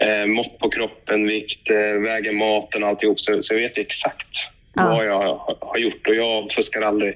eh, 0.00 0.26
mått 0.26 0.58
på 0.58 0.70
kroppen, 0.70 1.26
vikt, 1.26 1.70
eh, 1.70 2.00
väger 2.00 2.32
maten 2.32 2.82
och 2.82 2.88
alltihop. 2.88 3.20
Så, 3.20 3.42
så 3.42 3.54
jag 3.54 3.60
vet 3.60 3.78
exakt 3.78 4.28
Ja. 4.74 4.94
vad 4.96 5.06
jag 5.06 5.36
har, 5.60 5.78
gjort 5.78 6.06
och 6.08 6.14
jag 6.14 6.52
fuskar 6.52 6.80
aldrig 6.80 7.14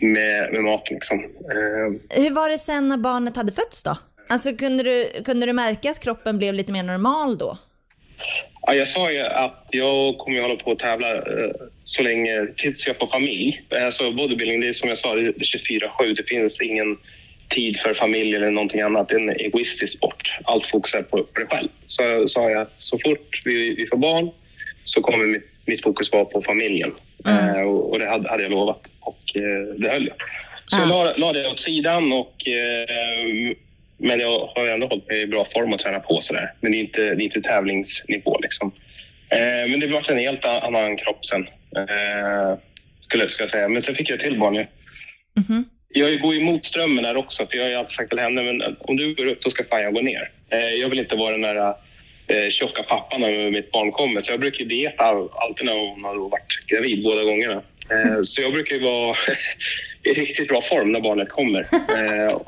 med, 0.00 0.52
med 0.52 0.62
maten. 0.62 0.94
Liksom. 0.94 1.18
Eh, 1.24 2.20
Hur 2.22 2.30
var 2.30 2.48
det 2.50 2.58
sen 2.58 2.88
när 2.88 2.96
barnet 2.96 3.36
hade 3.36 3.52
fötts 3.52 3.82
då? 3.82 3.96
Alltså 4.28 4.56
kunde 4.56 4.82
du, 4.82 5.08
kunde 5.24 5.46
du 5.46 5.52
märka 5.52 5.90
att 5.90 6.00
kroppen 6.00 6.38
blev 6.38 6.54
lite 6.54 6.72
mer 6.72 6.82
normal 6.82 7.38
då? 7.38 7.58
Ja, 8.66 8.74
jag 8.74 8.88
sa 8.88 9.10
ju 9.12 9.20
att 9.20 9.66
jag 9.70 10.18
kommer 10.18 10.40
hålla 10.42 10.56
på 10.56 10.72
att 10.72 10.78
tävla 10.78 11.14
eh, 11.16 11.50
så 11.84 12.02
länge 12.02 12.46
tills 12.56 12.86
jag 12.86 12.96
får 12.98 13.06
familj. 13.06 13.62
Alltså 13.84 14.12
bodybuilding, 14.12 14.60
det 14.60 14.68
är 14.68 14.72
som 14.72 14.88
jag 14.88 14.98
sa, 14.98 15.14
det 15.14 15.20
är 15.20 15.32
24-7. 15.32 16.14
Det 16.16 16.28
finns 16.28 16.60
ingen, 16.60 16.96
tid 17.48 17.76
för 17.76 17.94
familj 17.94 18.34
eller 18.34 18.50
någonting 18.50 18.80
annat. 18.80 19.08
Det 19.08 19.14
är 19.14 19.20
en 19.20 19.30
egoistisk 19.30 19.96
sport. 19.98 20.34
Allt 20.44 20.66
fokus 20.66 20.94
är 20.94 21.02
på, 21.02 21.16
dig 21.16 21.46
själv. 21.50 21.68
Så 21.86 22.28
sa 22.28 22.50
jag 22.50 22.66
så 22.78 22.98
fort 22.98 23.42
vi, 23.44 23.74
vi 23.74 23.86
får 23.86 23.96
barn 23.96 24.30
så 24.84 25.02
kommer 25.02 25.26
mitt, 25.26 25.44
mitt 25.66 25.82
fokus 25.82 26.12
vara 26.12 26.24
på 26.24 26.42
familjen. 26.42 26.92
Mm. 27.24 27.56
Eh, 27.56 27.62
och, 27.62 27.90
och 27.90 27.98
det 27.98 28.08
hade, 28.08 28.28
hade 28.28 28.42
jag 28.42 28.52
lovat 28.52 28.80
och 29.00 29.36
eh, 29.36 29.74
det 29.76 29.88
höll 29.88 30.06
jag. 30.06 30.16
Så 30.66 30.80
jag 30.80 30.88
la, 30.88 31.12
la 31.16 31.32
det 31.32 31.50
åt 31.50 31.60
sidan 31.60 32.12
och 32.12 32.48
eh, 32.48 33.56
men 33.98 34.20
jag 34.20 34.46
har 34.54 34.66
ändå 34.66 34.86
hållit 34.86 35.08
mig 35.08 35.20
i 35.20 35.26
bra 35.26 35.44
form 35.44 35.72
och 35.72 35.78
tränat 35.78 36.08
på 36.08 36.20
sådär. 36.20 36.52
Men 36.60 36.72
det 36.72 36.78
är 36.78 36.80
inte, 36.80 37.00
det 37.00 37.22
är 37.22 37.24
inte 37.24 37.40
tävlingsnivå 37.40 38.38
liksom. 38.42 38.72
Eh, 39.28 39.70
men 39.70 39.80
det 39.80 39.88
blev 39.88 40.02
en 40.08 40.18
helt 40.18 40.44
annan 40.44 40.96
kropp 40.96 41.24
sen. 41.24 41.48
Eh, 41.76 42.58
skulle, 43.00 43.28
skulle 43.28 43.44
jag 43.44 43.50
säga. 43.50 43.68
Men 43.68 43.82
sen 43.82 43.94
fick 43.94 44.10
jag 44.10 44.20
till 44.20 44.38
barn 44.38 44.54
ju. 44.54 44.66
Mhm. 45.36 45.64
Jag 45.96 46.20
går 46.20 46.34
emot 46.34 46.66
strömmen 46.66 47.04
här 47.04 47.16
också, 47.16 47.46
för 47.46 47.56
jag 47.56 47.64
har 47.64 47.78
alltid 47.78 47.92
sagt 47.92 48.10
till 48.10 48.18
henne, 48.18 48.42
men 48.42 48.76
om 48.78 48.96
du 48.96 49.14
går 49.14 49.26
upp 49.26 49.42
då 49.42 49.50
ska 49.50 49.64
fan 49.64 49.82
jag 49.82 49.94
gå 49.94 50.00
ner. 50.00 50.30
Eh, 50.50 50.58
jag 50.58 50.88
vill 50.88 50.98
inte 50.98 51.16
vara 51.16 51.30
den 51.30 51.40
där 51.40 51.74
eh, 52.26 52.48
tjocka 52.50 52.82
pappan 52.82 53.20
när 53.20 53.50
mitt 53.50 53.72
barn 53.72 53.92
kommer, 53.92 54.20
så 54.20 54.32
jag 54.32 54.40
brukar 54.40 54.64
dieta 54.64 55.04
alltid 55.04 55.66
när 55.66 55.78
hon 55.78 56.04
har 56.04 56.30
varit 56.30 56.66
gravid 56.66 57.02
båda 57.02 57.24
gångerna. 57.24 57.62
Eh, 57.90 58.22
så 58.22 58.42
jag 58.42 58.52
brukar 58.52 58.80
vara 58.80 59.16
i 60.02 60.12
riktigt 60.12 60.48
bra 60.48 60.62
form 60.62 60.92
när 60.92 61.00
barnet 61.00 61.28
kommer. 61.28 61.60
Eh, 61.96 62.40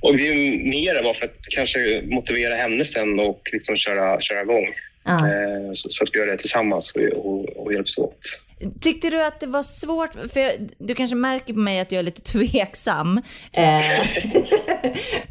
och 0.00 0.16
det 0.16 0.28
är 0.28 0.34
mer 0.70 1.02
bara 1.02 1.14
för 1.14 1.24
att 1.24 1.46
kanske 1.50 2.02
motivera 2.06 2.54
henne 2.54 2.84
sen 2.84 3.20
och 3.20 3.48
liksom 3.52 3.76
köra, 3.76 4.20
köra 4.20 4.40
igång. 4.40 4.66
Ja. 5.04 5.28
Eh, 5.28 5.72
så, 5.72 5.88
så 5.90 6.04
att 6.04 6.10
vi 6.12 6.18
gör 6.18 6.26
det 6.26 6.36
tillsammans 6.36 6.92
och, 6.92 7.02
och, 7.02 7.64
och 7.64 7.72
hjälps 7.72 7.98
åt. 7.98 8.40
Tyckte 8.80 9.10
du 9.10 9.24
att 9.24 9.40
det 9.40 9.46
var 9.46 9.62
svårt, 9.62 10.12
för 10.32 10.40
jag, 10.40 10.52
du 10.78 10.94
kanske 10.94 11.16
märker 11.16 11.54
på 11.54 11.60
mig 11.60 11.80
att 11.80 11.92
jag 11.92 11.98
är 11.98 12.02
lite 12.02 12.20
tveksam. 12.20 13.22
Eh, 13.52 13.80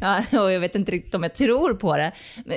ja, 0.00 0.24
och 0.32 0.52
jag 0.52 0.60
vet 0.60 0.74
inte 0.74 0.92
riktigt 0.92 1.14
om 1.14 1.22
jag 1.22 1.34
tror 1.34 1.74
på 1.74 1.96
det. 1.96 2.12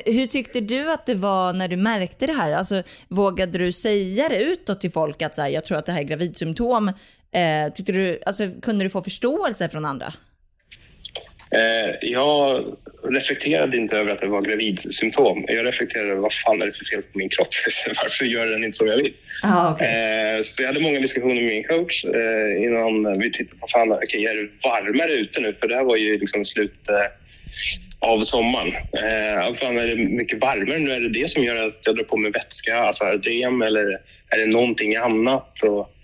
Hur 0.05 0.27
tyckte 0.27 0.61
du 0.61 0.91
att 0.91 1.05
det 1.05 1.15
var 1.15 1.53
när 1.53 1.67
du 1.67 1.75
märkte 1.77 2.27
det 2.27 2.33
här? 2.33 2.51
Alltså, 2.51 2.83
vågade 3.07 3.57
du 3.57 3.71
säga 3.71 4.29
det 4.29 4.43
utåt 4.43 4.81
till 4.81 4.91
folk 4.91 5.21
att 5.21 5.35
så 5.35 5.41
här, 5.41 5.49
jag 5.49 5.65
tror 5.65 5.77
att 5.77 5.85
det 5.85 5.91
här 5.91 5.99
är 5.99 6.03
gravidsymptom? 6.03 6.87
Eh, 7.31 7.73
tyckte 7.73 7.91
du, 7.91 8.21
alltså, 8.25 8.51
kunde 8.61 8.85
du 8.85 8.89
få 8.89 9.01
förståelse 9.01 9.69
från 9.69 9.85
andra? 9.85 10.13
Eh, 11.51 12.09
jag 12.09 12.65
reflekterade 13.03 13.77
inte 13.77 13.97
över 13.97 14.11
att 14.11 14.21
det 14.21 14.27
var 14.27 14.41
gravidsymptom. 14.41 15.45
Jag 15.47 15.65
reflekterade 15.65 16.11
över 16.11 16.21
vad 16.21 16.33
fan 16.33 16.61
är 16.61 16.65
det 16.65 16.73
för 16.73 16.85
fel 16.85 17.01
på 17.01 17.17
min 17.17 17.29
kropp? 17.29 17.47
Varför 18.03 18.25
gör 18.25 18.45
den 18.45 18.63
inte 18.63 18.77
som 18.77 18.87
jag 18.87 18.97
vill? 18.97 19.13
Ah, 19.43 19.73
okay. 19.73 19.87
Eh, 19.87 20.41
så 20.41 20.61
jag 20.61 20.67
hade 20.67 20.79
många 20.79 20.99
diskussioner 20.99 21.35
med 21.35 21.43
min 21.43 21.63
coach 21.63 22.05
eh, 22.05 22.63
innan 22.63 23.19
vi 23.19 23.31
tittade 23.31 23.59
på 23.59 23.67
fan, 23.67 23.91
okay, 23.91 24.25
är 24.25 24.33
det 24.33 24.49
varmare 24.63 25.11
ute 25.11 25.39
nu? 25.39 25.55
För 25.59 25.67
det 25.67 25.75
här 25.75 25.83
var 25.83 25.95
ju 25.95 26.19
liksom 26.19 26.45
slutet 26.45 26.89
av 27.99 28.21
sommaren. 28.21 28.73
Eh, 28.75 29.55
fan, 29.55 29.77
är 29.77 29.87
det 29.87 29.95
mycket 29.95 30.41
varmare 30.41 30.79
nu? 30.79 30.91
Är 30.91 30.99
det 30.99 31.09
det 31.09 31.29
som 31.31 31.43
gör 31.43 31.67
att 31.67 31.79
jag 31.83 31.95
drar 31.95 32.03
på 32.03 32.17
mig 32.17 32.31
vätska, 32.31 32.77
alltså 32.77 33.05
ödem, 33.05 33.61
eller 33.61 34.01
är 34.29 34.39
det 34.39 34.45
någonting 34.45 34.95
annat? 34.95 35.63
Och, 35.63 35.95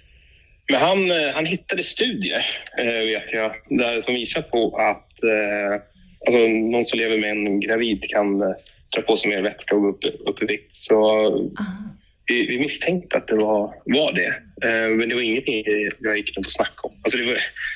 men 0.72 0.82
han, 0.82 1.12
eh, 1.12 1.34
han 1.34 1.46
hittade 1.46 1.84
studier, 1.84 2.46
eh, 2.78 2.86
vet 2.86 3.34
jag, 3.34 3.52
där, 3.70 4.02
som 4.02 4.14
visar 4.14 4.42
på 4.42 4.78
att 4.78 5.24
eh, 5.24 5.82
alltså, 6.26 6.48
någon 6.48 6.86
som 6.86 7.00
lever 7.00 7.18
med 7.18 7.30
en 7.30 7.60
gravid 7.60 8.04
kan 8.10 8.42
eh, 8.42 8.48
dra 8.96 9.02
på 9.02 9.18
sig 9.18 9.30
mer 9.30 9.42
vätska 9.42 9.76
och 9.76 9.82
gå 9.82 9.90
upp, 9.90 10.04
upp 10.26 10.44
i 10.44 10.46
vikt. 10.46 10.76
Så 10.76 11.30
vi, 12.28 12.48
vi 12.48 12.60
misstänkte 12.60 13.18
att 13.18 13.28
det 13.28 13.36
var, 13.36 13.74
var 13.86 14.14
det. 14.14 14.28
Eh, 14.70 14.90
men 14.98 15.10
det 15.10 15.16
var 15.16 15.22
ingenting 15.22 15.64
jag 16.00 16.18
gick 16.18 16.38
runt 16.38 16.46
och 16.46 16.52
snackade 16.52 16.82
om. 16.84 16.92
Alltså 17.04 17.18
det, 17.18 17.26
var, 17.26 17.34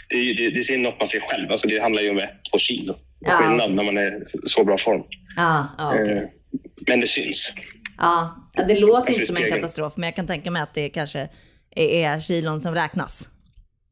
det, 0.09 0.33
det, 0.33 0.49
det 0.49 0.73
är 0.73 0.77
något 0.77 0.99
man 0.99 1.07
ser 1.07 1.19
själv. 1.19 1.51
Alltså 1.51 1.67
det 1.67 1.79
handlar 1.79 2.01
ju 2.01 2.09
om 2.09 2.17
ett, 2.17 2.33
två 2.51 2.57
kilo 2.57 2.95
Ja. 3.21 3.31
skillnad 3.31 3.71
när 3.73 3.83
man 3.83 3.97
är 3.97 4.11
i 4.45 4.49
så 4.49 4.63
bra 4.63 4.77
form. 4.77 5.03
Ja, 5.35 5.67
ja, 5.77 5.95
okej. 6.01 6.17
Eh, 6.17 6.23
men 6.87 6.99
det 6.99 7.07
syns. 7.07 7.53
Ja, 7.97 8.35
det 8.67 8.79
låter 8.79 8.97
Alltså, 8.97 9.13
inte 9.13 9.25
som 9.25 9.37
en 9.37 9.49
katastrof, 9.49 9.93
men 9.97 10.07
jag 10.07 10.15
kan 10.15 10.27
tänka 10.27 10.51
mig 10.51 10.61
att 10.61 10.73
det 10.73 10.89
kanske 10.89 11.29
är 11.75 12.19
kilon 12.19 12.61
som 12.61 12.75
räknas 12.75 13.29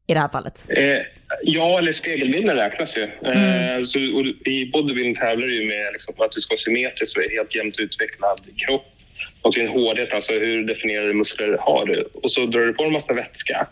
i 0.08 0.14
det 0.14 0.20
här 0.20 0.28
fallet. 0.30 0.66
Eh, 0.70 1.00
ja, 1.44 1.78
eller 1.80 1.92
spegelbilden 1.92 2.56
räknas 2.56 2.98
ju. 2.98 3.04
Eh, 3.04 3.84
så, 3.84 4.00
och 4.00 4.48
I 4.48 4.70
bodybuilding 4.74 5.16
tävlar 5.16 5.48
du 5.48 5.62
ju 5.62 5.68
med 5.68 5.90
liksom, 5.92 6.16
att 6.18 6.32
du 6.32 6.40
ska 6.42 6.52
vara 6.52 6.58
symmetrisk 6.58 7.18
och 7.18 7.24
helt 7.24 7.56
jämnt 7.56 7.80
utvecklad 7.80 8.42
kropp. 8.68 8.86
Och 9.42 9.54
din 9.54 9.68
hårdhet, 9.68 10.14
alltså 10.14 10.34
hur 10.34 10.64
definierade 10.64 11.14
muskler 11.14 11.58
har 11.60 11.86
du? 11.86 12.02
Och 12.14 12.32
så 12.32 12.46
drar 12.46 12.62
du 12.62 12.74
på 12.74 12.84
en 12.84 12.94
massa 12.94 13.14
vätska. 13.14 13.68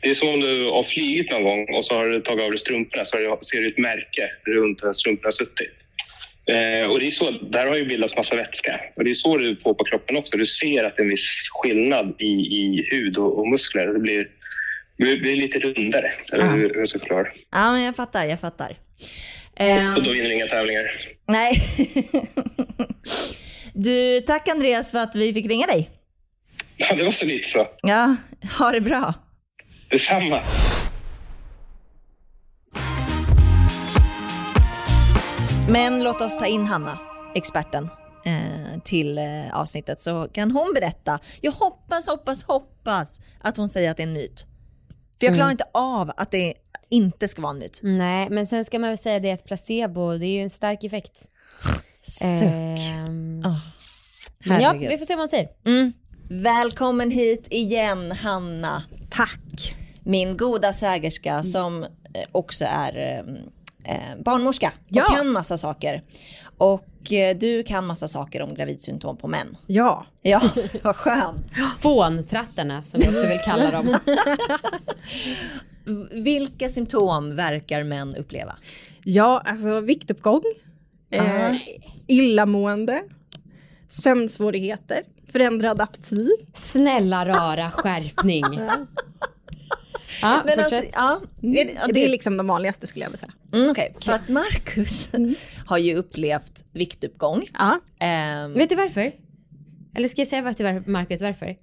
Det 0.00 0.08
är 0.08 0.14
som 0.14 0.28
om 0.28 0.40
du 0.40 0.64
har 0.70 0.82
flygit 0.82 1.30
någon 1.30 1.42
gång 1.44 1.74
och 1.74 1.84
så 1.84 1.94
har 1.94 2.06
du 2.06 2.20
tagit 2.20 2.44
av 2.44 2.50
dig 2.50 2.58
strumporna 2.58 3.04
så 3.04 3.16
du- 3.16 3.38
ser 3.46 3.60
du 3.60 3.66
ett 3.66 3.78
märke 3.78 4.30
runt 4.46 4.80
där 4.82 4.92
strumporna 4.92 5.26
har 5.26 5.32
suttit. 5.32 5.72
Eh, 6.50 6.90
och 6.90 7.00
det 7.00 7.06
är 7.06 7.10
så, 7.10 7.30
där 7.30 7.66
har 7.66 7.76
ju 7.76 7.84
bildats 7.84 8.16
massa 8.16 8.36
vätska. 8.36 8.80
Och 8.96 9.04
det 9.04 9.10
är 9.10 9.14
så 9.14 9.36
du 9.36 9.56
får 9.56 9.74
på 9.74 9.84
kroppen 9.84 10.16
också. 10.16 10.36
Du 10.36 10.44
ser 10.46 10.84
att 10.84 10.96
det 10.96 11.00
är 11.00 11.04
en 11.04 11.10
viss 11.10 11.48
skillnad 11.50 12.14
i, 12.18 12.24
i 12.32 12.88
hud 12.90 13.18
och, 13.18 13.38
och 13.38 13.48
muskler. 13.48 13.86
Det 13.86 13.98
blir, 13.98 14.28
det 14.98 15.16
blir 15.16 15.36
lite 15.36 15.58
rundare, 15.58 16.12
eller 16.32 16.44
Ah. 16.44 16.50
hur 16.50 16.68
hur 16.68 16.78
jag 16.78 16.88
ska 16.88 16.98
förklara. 16.98 17.26
Ja, 17.50 17.72
men 17.72 17.82
jag 17.82 17.96
fattar, 17.96 18.24
jag 18.26 18.40
fattar. 18.40 18.76
Ehm, 19.56 19.94
Och 19.96 20.02
då 20.02 20.10
vinner 20.12 20.24
du 20.28 20.34
inga 20.34 20.46
tävlingar. 20.46 20.90
nej. 21.28 21.62
du, 23.74 24.20
tack 24.20 24.48
Andreas 24.48 24.90
för 24.92 24.98
att 24.98 25.16
vi 25.16 25.34
fick 25.34 25.46
ringa 25.46 25.66
dig. 25.66 25.90
Ja, 26.76 26.96
det 26.96 27.04
var 27.04 27.10
så 27.10 27.26
lite 27.26 27.48
så. 27.48 27.66
Ja, 27.82 28.16
ha 28.58 28.70
det 28.70 28.80
bra. 28.80 29.14
Detsamma. 29.90 30.40
Men 35.68 36.02
låt 36.04 36.20
oss 36.20 36.38
ta 36.38 36.46
in 36.46 36.66
Hanna, 36.66 36.98
experten, 37.34 37.88
eh, 38.24 38.80
till 38.84 39.18
eh, 39.18 39.24
avsnittet 39.60 40.00
så 40.00 40.28
kan 40.32 40.50
hon 40.50 40.72
berätta. 40.74 41.18
Jag 41.40 41.52
hoppas, 41.52 42.08
hoppas, 42.08 42.42
hoppas 42.44 43.20
att 43.40 43.56
hon 43.56 43.68
säger 43.68 43.90
att 43.90 43.96
det 43.96 44.02
är 44.02 44.06
en 44.06 44.12
myt. 44.12 44.46
För 45.18 45.26
jag 45.26 45.34
klarar 45.34 45.50
inte 45.50 45.64
av 45.72 46.12
att 46.16 46.30
det 46.30 46.54
inte 46.88 47.28
ska 47.28 47.42
vara 47.42 47.50
en 47.50 47.58
myt. 47.58 47.80
Nej, 47.82 48.28
men 48.30 48.46
sen 48.46 48.64
ska 48.64 48.78
man 48.78 48.90
väl 48.90 48.98
säga 48.98 49.20
det 49.20 49.30
att 49.30 49.44
placebo, 49.44 50.18
det 50.18 50.26
är 50.26 50.30
ju 50.30 50.42
en 50.42 50.50
stark 50.50 50.84
effekt. 50.84 51.26
Suck. 52.02 52.24
Ehm, 52.24 53.44
men 54.38 54.60
ja, 54.60 54.72
vi 54.72 54.98
får 54.98 55.06
se 55.06 55.14
vad 55.14 55.20
hon 55.20 55.28
säger. 55.28 55.48
Mm. 55.66 55.92
Välkommen 56.30 57.10
hit 57.10 57.46
igen 57.50 58.12
Hanna. 58.12 58.82
Tack. 59.10 59.76
Min 60.02 60.36
goda 60.36 60.72
svägerska 60.72 61.44
som 61.44 61.82
eh, 61.82 61.88
också 62.32 62.64
är 62.64 63.24
eh, 63.84 64.22
barnmorska 64.24 64.72
och 64.84 64.96
Ja. 64.96 65.04
kan 65.04 65.28
massa 65.32 65.58
saker. 65.58 66.02
Och 66.58 67.12
eh, 67.12 67.36
du 67.36 67.62
kan 67.62 67.86
massa 67.86 68.08
saker 68.08 68.42
om 68.42 68.54
gravidsymptom 68.54 69.16
på 69.16 69.28
män. 69.28 69.56
Ja. 69.66 70.06
Ja, 70.22 70.40
vad 70.82 70.96
skönt. 70.96 71.46
Fåntrattarna 71.80 72.84
som 72.84 73.00
vi 73.00 73.08
också 73.08 73.26
vill 73.28 73.38
kalla 73.44 73.70
dem. 73.70 73.98
Vilka 76.24 76.68
symptom 76.68 77.36
verkar 77.36 77.82
män 77.84 78.16
uppleva? 78.16 78.56
Ja, 79.04 79.42
alltså 79.46 79.80
viktuppgång, 79.80 80.42
eh, 81.10 81.56
illamående, 82.06 83.02
sömnsvårigheter, 83.88 85.02
förändrad 85.32 85.80
aptit. 85.80 86.48
Snälla 86.54 87.26
rara 87.26 87.70
skärpning. 87.70 88.44
Ja, 90.22 90.42
Men 90.46 90.58
alltså, 90.58 90.76
fortsätt. 90.76 90.94
ja, 90.96 91.20
det, 91.92 92.04
är 92.04 92.08
liksom 92.08 92.36
de 92.36 92.46
vanligaste 92.46 92.86
skulle 92.86 93.04
jag 93.04 93.10
vilja 93.10 93.18
säga. 93.18 93.32
mm, 93.52 93.70
okej. 93.70 93.94
För 94.00 94.12
att 94.12 94.28
Marcus 94.40 95.10
har 95.66 95.78
ju 95.78 95.94
upplevt 95.94 96.64
viktuppgång. 96.72 97.46
Ja. 97.52 97.80
Ehm, 98.00 98.54
Vet 98.54 98.68
du 98.68 98.74
varför? 98.74 99.12
Eller 99.96 100.08
ska 100.08 100.20
jag 100.20 100.28
säga 100.28 100.54
till 100.54 100.64
var- 100.64 100.82
Marcus 100.86 101.22
varför? 101.22 101.56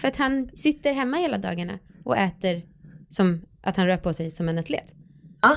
För 0.00 0.08
att 0.08 0.16
han 0.16 0.48
sitter 0.54 0.92
hemma 0.92 1.16
hela 1.16 1.38
dagarna 1.38 1.78
och 2.04 2.16
äter 2.16 2.62
som 3.08 3.42
att 3.62 3.76
han 3.76 3.86
rör 3.86 3.96
på 3.96 4.14
sig 4.14 4.30
som 4.30 4.48
en 4.48 4.58
atlet. 4.58 4.94
Ah, 5.42 5.56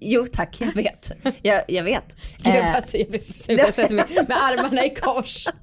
jo 0.00 0.26
tack, 0.32 0.60
jag 0.60 0.74
vet. 0.74 1.12
Jag, 1.42 1.62
jag 1.68 1.82
vet. 1.84 2.16
Jag 2.44 2.64
bara 2.72 2.82
ser, 2.82 2.98
jag 2.98 3.08
blir 3.08 3.20
så 3.20 3.32
sur. 3.32 3.58
Jag 3.58 3.74
sätter 3.74 3.94
mig 3.94 4.04
med 4.28 4.36
armarna 4.42 4.84
i 4.84 4.90
kors. 4.90 5.44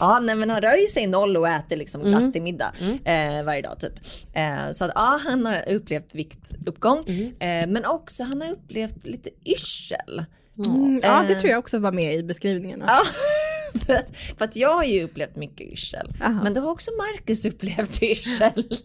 Ja, 0.00 0.20
nej, 0.20 0.34
men 0.34 0.50
han 0.50 0.60
rör 0.60 0.76
ju 0.76 0.86
sig 0.86 1.06
noll 1.06 1.36
och 1.36 1.48
äter 1.48 1.76
liksom 1.76 2.02
glass 2.02 2.32
till 2.32 2.42
middag 2.42 2.72
eh, 3.04 3.42
varje 3.44 3.62
dag 3.62 3.80
typ. 3.80 3.92
Eh, 4.34 4.70
så 4.72 4.84
att 4.84 4.90
ja, 4.94 5.20
han 5.24 5.46
har 5.46 5.68
upplevt 5.68 6.14
viktuppgång, 6.14 7.08
eh, 7.40 7.66
men 7.66 7.84
också 7.86 8.24
han 8.24 8.40
har 8.42 8.52
upplevt 8.52 9.06
lite 9.06 9.30
yrsel. 9.44 10.24
Mm, 10.66 11.00
ja, 11.02 11.24
det 11.28 11.32
Eh. 11.34 11.38
tror 11.38 11.50
jag 11.50 11.58
också 11.58 11.78
var 11.78 11.92
med 11.92 12.14
i 12.14 12.22
beskrivningen. 12.22 12.82
Ja, 12.86 13.02
för, 13.86 13.94
att, 13.94 14.06
för 14.38 14.44
att 14.44 14.56
jag 14.56 14.74
har 14.74 14.84
ju 14.84 15.02
upplevt 15.04 15.36
mycket 15.36 15.60
yrsel, 15.72 16.12
Aha. 16.22 16.42
men 16.42 16.54
då 16.54 16.60
har 16.60 16.70
också 16.70 16.90
Marcus 16.90 17.44
upplevt 17.44 18.02
yrsel. 18.02 18.76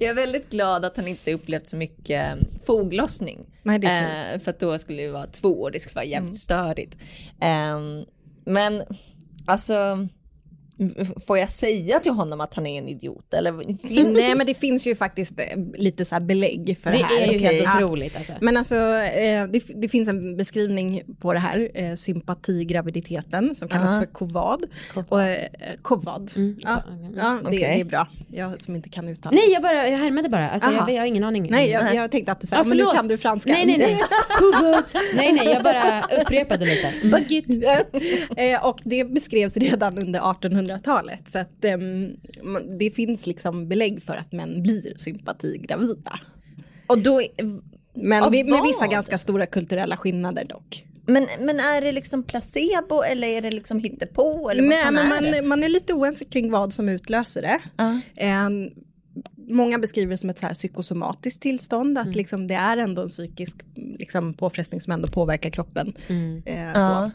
Jag 0.00 0.10
är 0.10 0.14
väldigt 0.14 0.50
glad 0.50 0.84
att 0.84 0.96
han 0.96 1.08
inte 1.08 1.32
upplevt 1.34 1.66
så 1.66 1.76
mycket 1.76 2.38
foglossning. 2.66 3.46
Nej, 3.62 3.78
det 3.78 3.86
är 3.86 4.34
Eh, 4.34 4.38
för 4.40 4.50
att 4.50 4.60
då 4.60 4.78
skulle 4.78 5.02
det 5.02 5.10
vara 5.10 5.26
två 5.26 5.62
och 5.62 5.72
det 5.72 5.80
skulle 5.80 5.94
vara 5.94 6.04
jävligt 6.04 6.38
störigt. 6.38 6.96
Ehm, 7.40 8.04
men 8.44 8.82
alltså, 9.46 10.08
får 11.26 11.38
jag 11.38 11.50
säga 11.50 11.98
till 11.98 12.12
honom 12.12 12.40
att 12.40 12.54
han 12.54 12.66
är 12.66 12.78
en 12.78 12.88
idiot? 12.88 13.34
Eller? 13.34 13.52
Nej 14.12 14.34
men 14.34 14.46
det 14.46 14.54
finns 14.54 14.86
ju 14.86 14.96
faktiskt 14.96 15.40
eh, 15.40 15.46
lite 15.74 16.04
så 16.04 16.14
här 16.14 16.20
belägg 16.20 16.78
för 16.82 16.90
det, 16.90 16.98
Det 16.98 17.04
här. 17.04 17.20
är 17.20 17.32
ju 17.32 17.36
Okej. 17.36 17.58
helt 17.58 17.74
otroligt 17.76 18.16
alltså. 18.16 18.32
Men 18.40 18.56
alltså 18.56 18.76
eh, 18.96 19.46
det, 19.46 19.62
det 19.74 19.88
finns 19.88 20.08
en 20.08 20.36
beskrivning 20.36 21.02
på 21.20 21.32
det 21.32 21.38
här, 21.38 21.70
eh, 21.74 21.94
sympatigraviditeten 21.94 23.54
som 23.54 23.68
kallas 23.68 23.98
för 23.98 24.06
kovad. 24.06 24.64
Och, 25.08 25.22
eh, 25.22 25.48
kovad. 25.82 26.32
Ja, 26.60 26.82
ja 27.16 27.38
det, 27.42 27.48
Okej. 27.48 27.58
det 27.58 27.80
är 27.80 27.84
bra. 27.84 28.08
Jag 28.32 28.62
som 28.62 28.76
inte 28.76 28.88
kan 28.88 29.08
uttala. 29.08 29.34
Nej 29.34 29.52
jag 29.52 29.62
bara, 29.62 29.88
jag 29.88 29.98
härmade 29.98 30.28
bara. 30.28 30.50
Alltså, 30.50 30.70
jag, 30.70 30.90
jag 30.90 31.00
har 31.02 31.06
ingen 31.06 31.24
aning. 31.24 31.46
Nej, 31.50 31.70
jag, 31.70 31.94
jag 31.94 32.10
tänkte 32.10 32.32
att 32.32 32.40
du 32.40 32.46
sa, 32.46 32.56
Ja, 32.56 32.64
men 32.64 32.76
nu 32.78 32.84
kan 32.94 33.08
du 33.08 33.18
franska. 33.18 33.52
Nej 33.52 33.66
nej 33.66 33.78
nej. 33.78 33.98
Kuvut. 34.38 34.94
nej 35.14 35.32
nej 35.32 35.46
jag 35.46 35.62
bara 35.62 36.02
upprepade 36.20 36.64
lite. 36.64 36.88
Mm. 36.88 37.10
Baguette. 37.10 37.86
och 38.62 38.80
det 38.84 39.04
beskrevs 39.04 39.56
redan 39.56 39.98
under 39.98 40.20
1800-talet. 40.76 41.28
Så 41.30 41.38
att 41.38 41.64
man- 42.42 42.78
det 42.78 42.90
finns 42.90 43.26
liksom 43.26 43.68
belägg 43.68 44.02
för 44.02 44.14
att 44.16 44.32
män 44.32 44.62
blir 44.62 44.92
sympatigravida. 44.96 46.20
Och 46.86 46.98
då, 46.98 47.20
Men 47.94 48.30
vi, 48.30 48.44
med 48.44 48.62
vissa 48.62 48.86
ganska 48.86 49.18
stora 49.18 49.46
kulturella 49.46 49.96
skillnader 49.96 50.44
dock. 50.44 50.84
men, 51.06 51.26
men 51.40 51.56
är 51.60 51.80
det 51.80 51.92
liksom 51.92 52.22
placebo 52.22 53.02
eller 53.02 53.28
är 53.28 53.40
det 53.40 53.50
liksom 53.50 53.78
hittepå? 53.78 54.50
Eller 54.50 54.62
Nej, 54.62 54.84
men 54.92 55.12
är 55.12 55.22
det? 55.22 55.30
man, 55.42 55.48
man 55.48 55.62
är 55.64 55.68
lite 55.68 55.92
oense 55.94 56.24
kring 56.24 56.50
vad 56.50 56.72
som 56.72 56.88
utlöser 56.88 57.42
det. 57.42 57.58
Ja. 57.76 58.00
Eh, 58.16 58.48
många 59.48 59.78
beskriver 59.78 60.10
det 60.10 60.16
som 60.16 60.30
ett 60.30 60.38
så 60.38 60.46
här 60.46 60.54
psykosomatiskt 60.54 61.42
tillstånd, 61.42 61.98
Mm. 61.98 62.10
att 62.10 62.16
liksom 62.16 62.46
det 62.46 62.54
är 62.54 62.76
ändå 62.76 63.02
en 63.02 63.08
psykisk 63.08 63.56
liksom, 63.98 64.34
påfrestning 64.34 64.80
som 64.80 64.92
ändå 64.92 65.08
påverkar 65.08 65.50
kroppen. 65.50 65.92
Eh, 66.08 66.16
Mm. 66.16 66.42
Ja. 66.74 67.10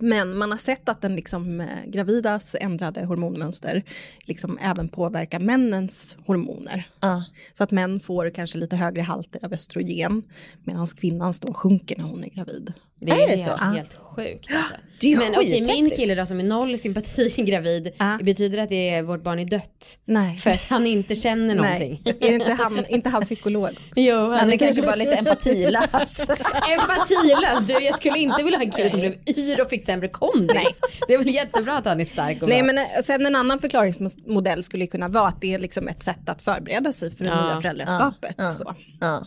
Men 0.00 0.38
man 0.38 0.50
har 0.50 0.58
sett 0.58 0.88
att 0.88 1.00
den 1.02 1.16
liksom, 1.16 1.60
eh, 1.60 1.66
gravidas 1.86 2.56
ändrade 2.60 3.04
hormonmönster 3.04 3.82
liksom 4.24 4.58
även 4.62 4.88
påverkar 4.88 5.38
männens 5.38 6.16
hormoner. 6.26 6.88
Ja. 7.00 7.24
Så 7.52 7.64
att 7.64 7.70
män 7.70 8.00
får 8.00 8.30
kanske 8.30 8.58
lite 8.58 8.76
högre 8.76 9.02
halter 9.02 9.44
av 9.44 9.52
östrogen 9.52 10.22
medan 10.64 10.86
kvinnans 10.86 11.40
då 11.40 11.54
sjunker 11.54 11.98
när 11.98 12.04
hon 12.04 12.24
är 12.24 12.28
gravid. 12.28 12.72
Det 13.00 13.10
Är 13.12 13.28
det 13.28 13.36
helt, 13.36 13.58
så? 13.60 13.64
helt 13.64 13.94
sjukt 13.94 14.50
alltså. 14.54 14.74
Det 15.00 15.12
är 15.12 15.16
Men 15.18 15.34
okej, 15.34 15.60
min 15.60 15.66
skithäftigt. 15.68 15.96
kille 15.96 16.14
då 16.14 16.26
som 16.26 16.40
är 16.40 16.44
noll 16.44 16.78
sympati 16.78 17.28
gravid, 17.36 17.90
betyder 18.22 18.56
det 18.56 18.62
att 18.62 18.68
det 18.68 18.88
är, 18.90 19.02
vårt 19.02 19.22
barn 19.22 19.38
är 19.38 19.44
dött? 19.44 19.98
Nej. 20.04 20.36
För 20.36 20.50
att 20.50 20.64
han 20.68 20.86
inte 20.86 21.14
känner 21.14 21.54
någonting? 21.54 22.02
Nej, 22.04 22.16
är 22.20 22.32
inte 22.34 22.52
han, 22.52 22.86
inte 22.88 23.08
han 23.08 23.22
psykolog? 23.22 23.70
Jo, 23.96 24.16
Han 24.16 24.52
är 24.52 24.56
kanske 24.58 24.82
bara 24.82 24.94
lite 24.94 25.14
empatilös. 25.14 26.20
Empatilös. 26.70 27.66
Du, 27.66 27.84
jag 27.84 27.94
skulle 27.94 28.18
inte 28.18 28.42
vilja 28.42 28.58
ha 28.58 28.64
en 28.64 28.70
kille 28.70 28.90
som 28.90 29.00
blev 29.00 29.14
yr 29.36 29.60
och 29.60 29.70
fick 29.70 29.81
sämre 29.84 30.08
kondis. 30.08 30.54
Nej. 30.54 30.66
Det 31.08 31.14
är 31.14 31.18
väl 31.18 31.28
jättebra 31.34 31.76
att 31.78 31.84
han 31.84 32.00
är 32.00 32.04
stark 32.04 32.42
och 32.42 32.48
Nej 32.48 32.62
bra. 32.62 32.66
men 32.72 32.78
eh, 32.78 33.02
sen 33.04 33.26
en 33.26 33.36
annan 33.36 33.58
förklaringsmodell 33.58 34.62
skulle 34.62 34.86
kunna 34.86 35.08
vara 35.08 35.28
att 35.28 35.40
det 35.40 35.54
är 35.54 35.58
liksom 35.58 35.88
ett 35.88 36.02
sätt 36.02 36.28
att 36.28 36.42
förbereda 36.42 36.92
sig 36.92 37.16
för 37.16 37.24
det 37.24 37.30
Ja, 37.30 37.46
nya 37.52 37.60
föräldraskapet. 37.60 38.34
ja. 38.38 38.48
Så. 38.48 38.74
Ja. 39.00 39.26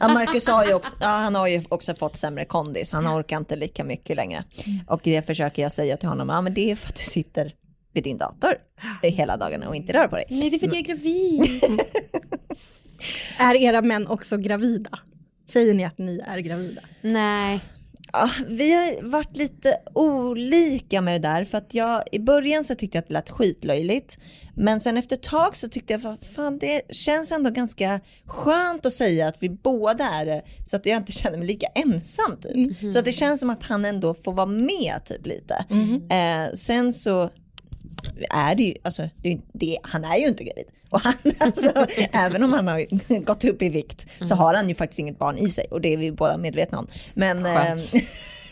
Ja, 0.00 0.08
Marcus 0.08 0.48
har 0.48 0.64
ju, 0.64 0.74
också, 0.74 0.90
ja, 1.00 1.06
han 1.06 1.34
har 1.34 1.46
ju 1.48 1.62
också 1.68 1.94
fått 1.94 2.16
sämre 2.16 2.44
kondis, 2.44 2.92
han 2.92 3.06
orkar 3.06 3.36
inte 3.36 3.56
lika 3.56 3.84
mycket 3.84 4.16
längre. 4.16 4.44
Och 4.86 5.00
det 5.04 5.26
försöker 5.26 5.62
jag 5.62 5.72
säga 5.72 5.96
till 5.96 6.08
honom, 6.08 6.28
ja 6.28 6.40
men 6.40 6.54
det 6.54 6.70
är 6.70 6.76
för 6.76 6.88
att 6.88 6.96
du 6.96 7.02
sitter 7.02 7.52
vid 7.94 8.04
din 8.04 8.18
dator 8.18 8.54
hela 9.02 9.36
dagarna 9.36 9.68
och 9.68 9.76
inte 9.76 9.92
rör 9.92 10.08
på 10.08 10.16
dig. 10.16 10.24
Nej, 10.30 10.50
det 10.50 10.56
är 10.56 10.58
för 10.58 10.66
att 10.66 10.72
jag 10.72 10.80
är 10.80 10.84
gravid. 10.84 11.62
Är 13.38 13.54
era 13.54 13.82
män 13.82 14.06
också 14.06 14.36
gravida? 14.36 14.98
Säger 15.48 15.74
ni 15.74 15.84
att 15.84 15.98
ni 15.98 16.20
är 16.26 16.38
gravida? 16.38 16.80
Nej. 17.00 17.60
Ja, 18.12 18.30
vi 18.46 18.72
har 18.72 19.10
varit 19.10 19.36
lite 19.36 19.76
olika 19.94 21.00
med 21.00 21.14
det 21.14 21.28
där 21.28 21.44
för 21.44 21.58
att 21.58 21.74
jag 21.74 22.02
i 22.12 22.18
början 22.18 22.64
så 22.64 22.74
tyckte 22.74 22.98
jag 22.98 23.02
att 23.02 23.08
det 23.08 23.14
lät 23.14 23.30
skitlöjligt. 23.30 24.18
Men 24.54 24.80
sen 24.80 24.96
efter 24.96 25.16
ett 25.16 25.22
tag 25.22 25.56
så 25.56 25.68
tyckte 25.68 25.92
jag 25.92 26.16
fan 26.34 26.58
det 26.58 26.82
känns 26.94 27.32
ändå 27.32 27.50
ganska 27.50 28.00
skönt 28.26 28.86
att 28.86 28.92
säga 28.92 29.28
att 29.28 29.36
vi 29.38 29.48
båda 29.48 30.04
är 30.04 30.26
det 30.26 30.42
så 30.64 30.76
att 30.76 30.86
jag 30.86 30.96
inte 30.96 31.12
känner 31.22 31.38
mig 31.38 31.46
lika 31.46 31.66
ensam 31.66 32.36
typ. 32.40 32.54
Så 32.92 32.98
att 32.98 33.04
det 33.04 33.12
känns 33.12 33.40
som 33.40 33.50
att 33.50 33.62
han 33.62 33.84
ändå 33.84 34.14
får 34.14 34.32
vara 34.32 34.46
med 34.46 34.94
typ 35.04 35.26
lite. 35.26 35.64
Eh, 36.10 36.54
sen 36.54 36.92
så 36.92 37.30
är 38.30 38.54
det 38.54 38.62
ju, 38.62 38.74
alltså 38.82 39.08
det, 39.22 39.40
det, 39.52 39.78
han 39.82 40.04
är 40.04 40.16
ju 40.18 40.26
inte 40.26 40.44
gravid. 40.44 40.64
Och 40.92 41.00
han, 41.00 41.14
alltså, 41.38 41.86
även 42.12 42.42
om 42.42 42.52
han 42.52 42.68
har 42.68 42.86
gått 43.24 43.44
upp 43.44 43.62
i 43.62 43.68
vikt 43.68 44.06
så 44.22 44.34
har 44.34 44.54
han 44.54 44.68
ju 44.68 44.74
faktiskt 44.74 44.98
inget 44.98 45.18
barn 45.18 45.38
i 45.38 45.48
sig 45.48 45.66
och 45.70 45.80
det 45.80 45.92
är 45.92 45.96
vi 45.96 46.12
båda 46.12 46.36
medvetna 46.36 46.78
om. 46.78 46.86
Men, 47.14 47.44
Skönt. 47.44 47.94
eh, 47.94 48.02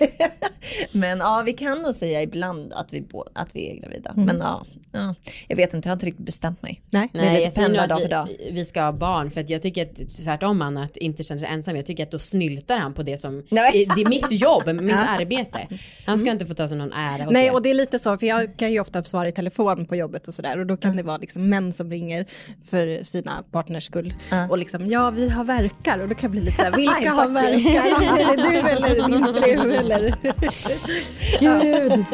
men 0.93 1.19
ja, 1.19 1.43
vi 1.47 1.53
kan 1.53 1.83
nog 1.83 1.95
säga 1.95 2.23
ibland 2.23 2.73
att 2.73 2.93
vi, 2.93 3.05
att 3.33 3.49
vi 3.57 3.71
är 3.71 3.77
gravida. 3.81 4.13
Men 4.17 4.39
ja, 4.39 4.67
ja, 4.93 5.15
jag 5.49 5.57
vet 5.57 5.75
inte, 5.75 5.89
jag 5.89 5.91
har 5.91 5.97
inte 5.97 6.07
riktigt 6.07 6.27
bestämt 6.27 6.63
mig. 6.63 6.83
Nej. 6.91 7.09
Det 7.13 7.19
är 7.19 7.23
Nej, 7.23 7.33
lite 7.33 7.43
jag 7.45 7.53
säger 7.53 7.89
dag 7.89 8.01
för 8.03 8.09
dag. 8.09 8.29
vi, 8.39 8.51
vi 8.53 8.65
ska 8.65 8.83
ha 8.83 8.93
barn 8.93 9.31
för 9.31 9.41
att 9.41 9.51
jag 9.51 9.63
tycker 9.63 9.83
att 9.87 10.11
tvärtom 10.25 10.61
han 10.61 10.77
att 10.77 10.97
inte 10.97 11.25
känna 11.25 11.41
sig 11.41 11.49
ensam. 11.49 11.77
Jag 11.77 11.87
tycker 11.87 12.03
att 12.03 12.11
då 12.11 12.19
snyltar 12.19 12.79
han 12.79 12.95
på 12.95 13.03
det 13.03 13.19
som, 13.19 13.43
Nej. 13.49 13.87
det 13.97 14.03
är 14.03 14.09
mitt 14.09 14.31
jobb, 14.31 14.67
mitt 14.67 14.95
arbete. 15.09 15.59
Han 16.07 16.19
ska 16.19 16.31
inte 16.31 16.47
få 16.47 16.55
ta 16.55 16.69
sig 16.69 16.77
någon 16.77 16.93
ära 16.93 17.31
Nej 17.31 17.45
det. 17.45 17.51
och 17.51 17.63
det 17.63 17.71
är 17.71 17.75
lite 17.75 17.99
så, 17.99 18.19
för 18.19 18.27
jag 18.27 18.57
kan 18.57 18.73
ju 18.73 18.81
ofta 18.81 19.05
svara 19.05 19.29
i 19.29 19.33
telefon 19.33 19.87
på 19.87 19.97
jobbet 19.97 20.29
och 20.29 20.35
sådär 20.35 20.59
och 20.59 20.67
då 20.67 20.77
kan 20.77 20.97
det 20.97 21.03
vara 21.03 21.17
liksom 21.19 21.49
män 21.49 21.73
som 21.73 21.91
ringer 21.91 22.27
för 22.65 23.05
sina 23.05 23.43
partners 23.51 23.85
skull 23.85 24.15
och 24.51 24.59
liksom 24.59 24.87
ja 24.87 25.11
vi 25.11 25.29
har 25.29 25.45
verkar 25.45 25.99
och 25.99 26.09
då 26.09 26.15
kan 26.15 26.23
jag 26.23 26.31
bli 26.31 26.41
lite 26.41 26.57
såhär 26.57 26.77
vilka 26.77 27.11
har 27.15 27.29
verkar? 27.29 28.31
Är 28.31 28.37
det 28.37 28.43
du 28.43 28.69
eller 28.69 29.47
din 29.49 29.59
fru 29.59 29.75
eller? 29.75 30.15
Gud. 31.41 32.07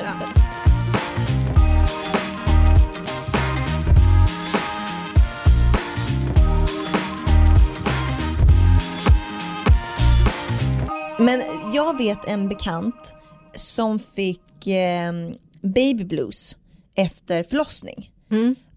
Men 11.19 11.43
jag 11.75 11.99
vet 11.99 12.29
en 12.29 12.49
bekant 12.49 13.15
som 13.55 13.99
fick 13.99 14.67
eh, 14.67 15.13
baby 15.61 16.05
blues 16.05 16.57
efter 16.95 17.43
förlossning. 17.43 18.11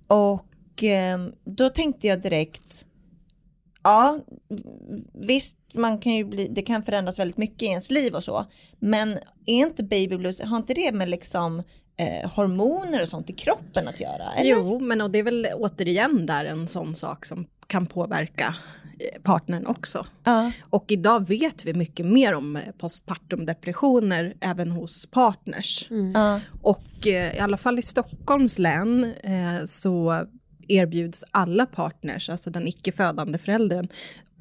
Och 0.08 0.34
eh, 0.34 0.49
då 1.44 1.70
tänkte 1.70 2.08
jag 2.08 2.22
direkt, 2.22 2.86
ja 3.84 4.20
visst 5.14 5.58
man 5.74 6.00
kan 6.00 6.14
ju 6.14 6.24
bli, 6.24 6.48
det 6.48 6.62
kan 6.62 6.84
förändras 6.84 7.20
väldigt 7.20 7.38
mycket 7.38 7.62
i 7.62 7.66
ens 7.66 7.92
liv 7.92 8.16
och 8.16 8.24
så. 8.24 8.46
Men 8.80 9.12
är 9.46 9.66
inte 9.66 9.84
baby 9.84 10.18
blues, 10.18 10.42
har 10.42 10.58
inte 10.58 10.74
det 10.74 10.92
med 10.92 11.10
liksom 11.10 11.64
eh, 11.98 12.32
hormoner 12.32 13.02
och 13.02 13.10
sånt 13.10 13.30
i 13.30 13.34
kroppen 13.34 13.88
att 13.88 14.00
göra? 14.00 14.34
Eller? 14.34 14.52
Jo 14.52 14.80
men 14.80 15.02
och 15.02 15.12
det 15.12 15.20
är 15.20 15.24
väl 15.24 15.48
återigen 15.56 16.26
där 16.26 16.46
en 16.46 16.68
sån 16.68 16.96
sak 16.96 17.26
som 17.26 17.48
kan 17.68 17.86
påverka 17.86 18.56
eh, 19.00 19.22
partnern 19.22 19.66
också. 19.66 20.06
Ja. 20.24 20.52
Och 20.70 20.86
idag 20.88 21.28
vet 21.28 21.66
vi 21.66 21.74
mycket 21.74 22.06
mer 22.06 22.36
om 22.36 22.56
eh, 22.56 22.62
postpartum 22.78 23.46
depressioner 23.46 24.34
även 24.42 24.72
hos 24.72 25.06
partners. 25.06 25.88
Ja. 26.14 26.40
Och 26.62 27.08
eh, 27.08 27.36
i 27.36 27.40
alla 27.40 27.58
fall 27.58 27.80
i 27.80 27.82
Stockholms 27.82 28.60
län 28.60 29.14
eh, 29.24 29.66
så 29.66 30.26
erbjuds 30.70 31.24
alla 31.32 31.66
partners, 31.66 32.30
alltså 32.30 32.50
den 32.50 32.68
icke 32.68 32.92
födande 32.92 33.38
föräldern, 33.38 33.88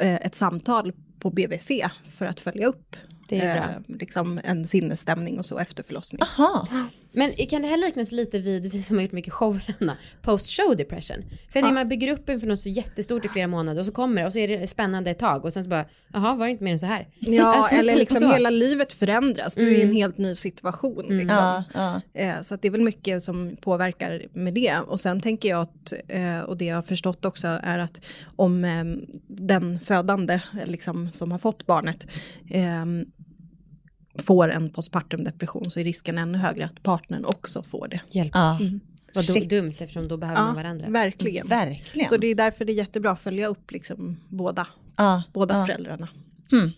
eh, 0.00 0.14
ett 0.14 0.34
samtal 0.34 0.92
på 1.18 1.30
BVC 1.30 1.70
för 2.16 2.26
att 2.26 2.40
följa 2.40 2.66
upp 2.66 2.96
eh, 3.30 3.64
liksom 3.86 4.40
en 4.44 4.64
sinnesstämning 4.64 5.38
och 5.38 5.46
så 5.46 5.58
efter 5.58 5.82
förlossning. 5.82 6.22
Aha. 6.22 6.68
Men 7.12 7.32
kan 7.32 7.62
det 7.62 7.68
här 7.68 7.76
liknas 7.76 8.12
lite 8.12 8.38
vid, 8.38 8.72
vi 8.72 8.82
som 8.82 8.96
har 8.96 9.02
gjort 9.02 9.12
mycket 9.12 9.32
shower, 9.32 9.74
Anna, 9.80 9.96
post-show 10.22 10.76
depression? 10.76 11.24
För 11.52 11.62
när 11.62 11.72
man 11.72 11.88
bygger 11.88 12.12
upp 12.12 12.28
inför 12.28 12.46
något 12.46 12.60
så 12.60 12.68
jättestort 12.68 13.24
i 13.24 13.28
flera 13.28 13.46
månader 13.46 13.80
och 13.80 13.86
så 13.86 13.92
kommer 13.92 14.20
det 14.22 14.26
och 14.26 14.32
så 14.32 14.38
är 14.38 14.48
det 14.48 14.66
spännande 14.66 15.10
ett 15.10 15.18
tag 15.18 15.44
och 15.44 15.52
sen 15.52 15.64
så 15.64 15.70
bara, 15.70 15.84
jaha 16.12 16.34
var 16.34 16.46
det 16.46 16.52
inte 16.52 16.64
mer 16.64 16.72
än 16.72 16.78
så 16.78 16.86
här? 16.86 17.08
Ja, 17.18 17.54
Alltså, 17.56 17.74
eller 17.74 17.92
typ 17.92 17.98
liksom 18.00 18.18
så. 18.20 18.32
hela 18.32 18.50
livet 18.50 18.92
förändras, 18.92 19.54
du 19.54 19.68
är 19.74 19.78
i 19.78 19.82
en 19.82 19.92
helt 19.92 20.18
ny 20.18 20.34
situation. 20.34 21.04
Liksom. 21.08 21.28
Ja, 21.28 21.64
ja. 21.74 22.20
Eh, 22.20 22.40
Så 22.40 22.54
att 22.54 22.62
det 22.62 22.68
är 22.68 22.72
väl 22.72 22.80
mycket 22.80 23.22
som 23.22 23.56
påverkar 23.60 24.22
med 24.32 24.54
det. 24.54 24.76
Och 24.86 25.00
sen 25.00 25.20
tänker 25.20 25.48
jag 25.48 25.60
att, 25.60 25.92
eh, 26.08 26.40
och 26.40 26.56
det 26.56 26.64
jag 26.64 26.74
har 26.76 26.82
förstått 26.82 27.24
också 27.24 27.46
är 27.62 27.78
att 27.78 28.04
om 28.36 28.64
eh, 28.64 28.84
den 29.26 29.80
födande 29.80 30.40
liksom, 30.66 31.08
som 31.12 31.32
har 31.32 31.38
fått 31.38 31.66
barnet 31.66 32.06
eh, 32.50 32.84
får 34.22 34.48
en 34.50 34.70
postpartum 34.70 35.24
depression 35.24 35.70
så 35.70 35.81
är 35.81 35.85
risken 35.85 36.18
ännu 36.18 36.38
högre 36.38 36.64
att 36.64 36.83
partnern 36.83 37.24
också 37.24 37.62
får 37.62 37.88
det. 37.88 38.00
Hjälp. 38.11 38.31
Ja. 38.35 38.59
Vad 39.14 39.24
du- 39.26 39.33
Shit. 39.33 39.50
dumt 39.50 39.66
eftersom 39.68 40.09
då 40.09 40.16
behöver 40.16 40.40
man 40.42 40.54
varandra. 40.54 40.88
verkligen. 40.88 41.46
Verkligen. 41.46 42.09
Så 42.09 42.16
det 42.16 42.26
är 42.26 42.35
därför 42.35 42.64
det 42.64 42.72
är 42.72 42.74
jättebra 42.74 43.11
att 43.11 43.20
följa 43.20 43.46
upp 43.46 43.70
liksom, 43.70 44.16
båda, 44.28 44.66
Ja, 44.96 45.22
båda 45.33 45.59
ja. 45.59 45.66
föräldrarna. 45.66 46.09
Hmm. 46.50 46.70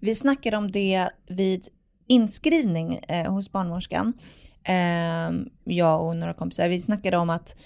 Vi 0.00 0.14
snackade 0.14 0.56
om 0.56 0.70
det 0.72 1.08
vid 1.28 1.68
inskrivning 2.06 3.00
eh, 3.08 3.32
hos 3.32 3.52
barnmorskan. 3.52 4.12
Eh, 4.64 5.30
jag 5.64 6.02
och 6.06 6.16
några 6.16 6.34
kompisar, 6.34 6.68
vi 6.68 6.80
snackade 6.80 7.16
om 7.16 7.30
att, 7.30 7.56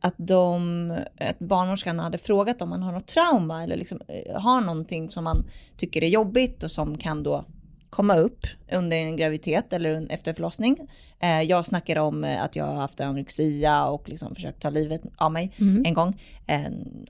att, 0.00 0.14
de, 0.16 0.90
att 1.20 1.38
barnmorskan 1.38 1.98
hade 1.98 2.18
frågat 2.18 2.62
om 2.62 2.68
man 2.68 2.82
har 2.82 2.92
något 2.92 3.06
trauma 3.06 3.62
eller 3.64 3.76
liksom, 3.76 4.00
eh, 4.08 4.40
har 4.40 4.60
någonting 4.60 5.10
som 5.10 5.24
man 5.24 5.44
tycker 5.76 6.04
är 6.04 6.08
jobbigt 6.08 6.62
och 6.64 6.70
som 6.70 6.98
kan 6.98 7.22
då 7.22 7.44
komma 7.92 8.16
upp 8.16 8.46
under 8.72 8.96
en 8.96 9.16
graviditet 9.16 9.72
eller 9.72 10.06
efter 10.12 10.32
förlossning. 10.32 10.78
Eh, 11.20 11.42
jag 11.42 11.66
snackar 11.66 11.98
om 11.98 12.24
eh, 12.24 12.42
att 12.42 12.56
jag 12.56 12.64
har 12.64 12.74
haft 12.74 13.00
anorexia 13.00 13.84
och 13.84 14.08
liksom 14.08 14.34
försökt 14.34 14.62
ta 14.62 14.70
livet 14.70 15.02
av 15.16 15.32
mig 15.32 15.52
en 15.84 15.94
gång. 15.94 16.20
Eh, 16.46 16.60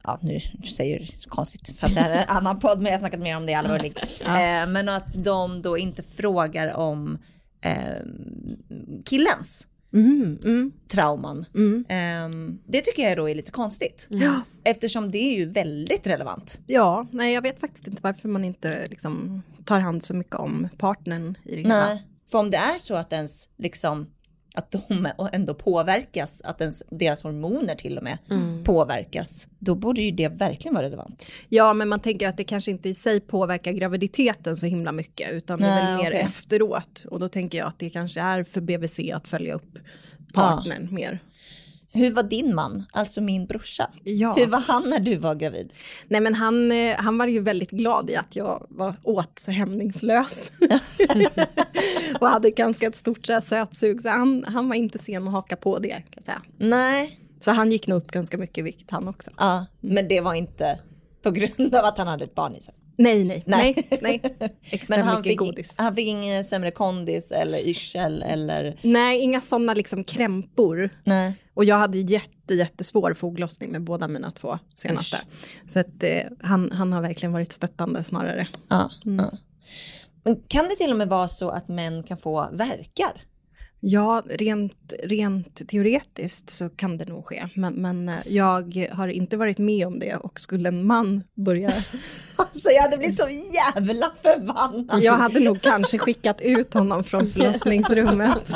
ja, 0.02 0.18
nu 0.22 0.40
säger 0.76 1.00
jag 1.00 1.30
konstigt 1.30 1.78
för 1.78 1.86
att 1.86 1.94
det 1.94 2.00
här 2.00 2.10
är 2.10 2.22
en 2.22 2.28
annan 2.36 2.60
podd, 2.60 2.78
men 2.78 2.86
jag 2.86 2.92
har 2.92 2.98
snackat 2.98 3.20
mer 3.20 3.36
om 3.36 3.46
det 3.46 3.54
allvarligt. 3.54 4.22
Eh, 4.24 4.66
men 4.66 4.88
att 4.88 5.24
de 5.24 5.62
då 5.62 5.78
inte 5.78 6.02
frågar 6.02 6.74
om 6.74 7.18
eh, 7.60 8.02
killens 9.04 9.66
Mm, 9.92 10.38
mm, 10.44 10.72
trauman. 10.88 11.46
mm. 11.54 11.84
Ehm, 11.88 12.58
det 12.66 12.80
tycker 12.80 13.08
jag 13.08 13.16
då 13.16 13.28
är 13.28 13.34
lite 13.34 13.52
konstigt. 13.52 14.08
Eftersom 14.64 15.10
det 15.10 15.18
är 15.18 15.38
ju 15.38 15.44
väldigt 15.44 16.06
relevant. 16.06 16.60
Ja, 16.66 17.06
nej 17.10 17.34
jag 17.34 17.42
vet 17.42 17.60
faktiskt 17.60 17.86
inte 17.86 18.02
varför 18.02 18.28
man 18.28 18.44
inte 18.44 18.86
liksom 18.88 19.42
tar 19.64 19.80
hand 19.80 20.02
så 20.02 20.14
mycket 20.14 20.34
om 20.34 20.68
partnern 20.78 21.38
i 21.44 21.56
det 21.56 21.62
hela. 21.62 21.84
Nej. 21.86 22.06
För 22.30 22.38
om 22.38 22.50
det 22.50 22.56
är 22.56 22.78
så 22.78 22.94
att 22.94 23.12
ens 23.12 23.48
liksom 23.58 24.06
att 24.54 24.70
de 24.70 25.08
ändå 25.32 25.54
påverkas, 25.54 26.42
att 26.44 26.60
ens, 26.60 26.82
deras 26.90 27.22
hormoner 27.22 27.74
till 27.74 27.98
och 27.98 28.04
med 28.04 28.18
påverkas, 28.64 29.48
då 29.58 29.74
borde 29.74 30.02
ju 30.02 30.10
det 30.10 30.28
verkligen 30.28 30.74
vara 30.74 30.86
relevant. 30.86 31.26
Ja, 31.48 31.72
men 31.72 31.88
man 31.88 32.00
tänker 32.00 32.28
att 32.28 32.36
det 32.36 32.44
kanske 32.44 32.70
inte 32.70 32.88
i 32.88 32.94
sig 32.94 33.20
påverkar 33.20 33.72
graviditeten 33.72 34.56
så 34.56 34.66
himla 34.66 34.92
mycket, 34.92 35.32
utan 35.32 35.60
det 35.60 35.66
är 35.66 35.86
väl 35.86 35.96
mer 35.96 36.10
okej. 36.10 36.20
efteråt. 36.20 37.06
Och 37.10 37.20
då 37.20 37.28
tänker 37.28 37.58
jag 37.58 37.68
att 37.68 37.78
det 37.78 37.90
kanske 37.90 38.20
är 38.20 38.44
för 38.44 38.60
BVC 38.60 39.00
att 39.14 39.28
följa 39.28 39.54
upp 39.54 39.78
partnern 40.32 40.88
mer. 40.94 41.18
Hur 41.94 42.12
var 42.12 42.22
din 42.22 42.54
man, 42.54 42.84
alltså 42.92 43.20
min 43.20 43.46
brorsa? 43.46 43.90
Ja. 44.04 44.34
Hur 44.34 44.46
var 44.46 44.60
han 44.60 44.90
när 44.90 45.00
du 45.00 45.16
var 45.16 45.34
gravid? 45.34 45.72
Nej 46.08 46.20
men 46.20 46.34
han, 46.34 46.72
eh, 46.72 46.96
han 46.98 47.18
var 47.18 47.26
ju 47.26 47.40
väldigt 47.40 47.70
glad 47.70 48.10
i 48.10 48.16
att 48.16 48.36
jag 48.36 48.66
var, 48.68 48.94
åt 49.02 49.38
så 49.38 49.50
hämningslöst. 49.50 50.52
och 52.20 52.28
hade 52.28 52.50
ganska 52.50 52.86
ett 52.86 52.96
stort 52.96 53.26
så 53.26 53.32
här, 53.32 53.40
sötsug, 53.40 54.02
så 54.02 54.08
han, 54.08 54.44
han 54.44 54.68
var 54.68 54.76
inte 54.76 54.98
sen 54.98 55.26
att 55.28 55.32
haka 55.32 55.56
på 55.56 55.78
det 55.78 55.88
kan 55.88 56.04
jag 56.14 56.24
säga. 56.24 56.42
Nej, 56.56 57.20
Så 57.40 57.50
han 57.50 57.72
gick 57.72 57.86
nog 57.86 57.98
upp 57.98 58.10
ganska 58.10 58.38
mycket 58.38 58.58
i 58.58 58.62
vikt 58.62 58.90
han 58.90 59.08
också. 59.08 59.30
ja, 59.38 59.66
men 59.80 60.08
det 60.08 60.20
var 60.20 60.34
inte 60.34 60.78
på 61.22 61.30
grund 61.30 61.74
av 61.74 61.84
att 61.84 61.98
han 61.98 62.06
hade 62.06 62.24
ett 62.24 62.34
barn 62.34 62.54
i 62.54 62.60
sig. 62.60 62.74
Nej, 63.02 63.24
nej, 63.24 63.42
Nej. 63.46 63.88
nej. 64.00 64.20
Extra 64.70 64.96
Men 64.96 65.06
han 65.06 65.16
mycket 65.16 65.30
fick, 65.30 65.38
godis. 65.38 65.74
han 65.78 65.94
fick 65.94 66.06
ingen 66.06 66.44
sämre 66.44 66.70
kondis 66.70 67.32
eller 67.32 67.58
yrsel 67.58 68.22
eller... 68.22 68.78
Nej, 68.82 69.20
inga 69.20 69.40
sådana 69.40 69.74
liksom 69.74 70.04
krämpor. 70.04 70.90
Nej. 71.04 71.34
Och 71.54 71.64
jag 71.64 71.76
hade 71.76 71.98
jätte, 71.98 72.54
jättesvår 72.54 73.14
foglossning 73.14 73.70
med 73.72 73.82
båda 73.82 74.08
mina 74.08 74.30
två 74.30 74.58
senaste. 74.74 75.18
Så 75.68 75.80
att 75.80 76.02
eh, 76.02 76.22
han, 76.40 76.70
han 76.72 76.92
har 76.92 77.02
verkligen 77.02 77.32
varit 77.32 77.52
stöttande 77.52 78.04
snarare. 78.04 78.48
Ja, 78.68 78.90
ja. 79.04 79.32
Men 80.24 80.42
kan 80.48 80.64
det 80.64 80.76
till 80.76 80.90
och 80.90 80.96
med 80.96 81.08
vara 81.08 81.28
så 81.28 81.48
att 81.48 81.68
män 81.68 82.02
kan 82.02 82.18
få 82.18 82.48
verkar? 82.52 83.22
Ja, 83.84 84.22
rent, 84.26 84.92
rent 85.02 85.68
teoretiskt 85.68 86.50
så 86.50 86.68
kan 86.68 86.98
det 86.98 87.08
nog 87.08 87.26
ske. 87.26 87.48
Men, 87.54 87.74
men 87.74 88.08
eh, 88.08 88.18
jag 88.26 88.88
har 88.92 89.08
inte 89.08 89.36
varit 89.36 89.58
med 89.58 89.86
om 89.86 89.98
det 89.98 90.16
och 90.16 90.40
skulle 90.40 90.68
en 90.68 90.86
man 90.86 91.22
börja... 91.34 91.72
Alltså 92.36 92.70
jag 92.70 92.82
hade 92.82 92.96
blivit 92.96 93.18
så 93.18 93.28
jävla 93.28 94.12
förbannad. 94.22 95.02
Jag 95.02 95.12
hade 95.12 95.40
nog 95.40 95.60
kanske 95.60 95.98
skickat 95.98 96.40
ut 96.40 96.74
honom 96.74 97.04
från 97.04 97.30
förlossningsrummet. 97.30 98.44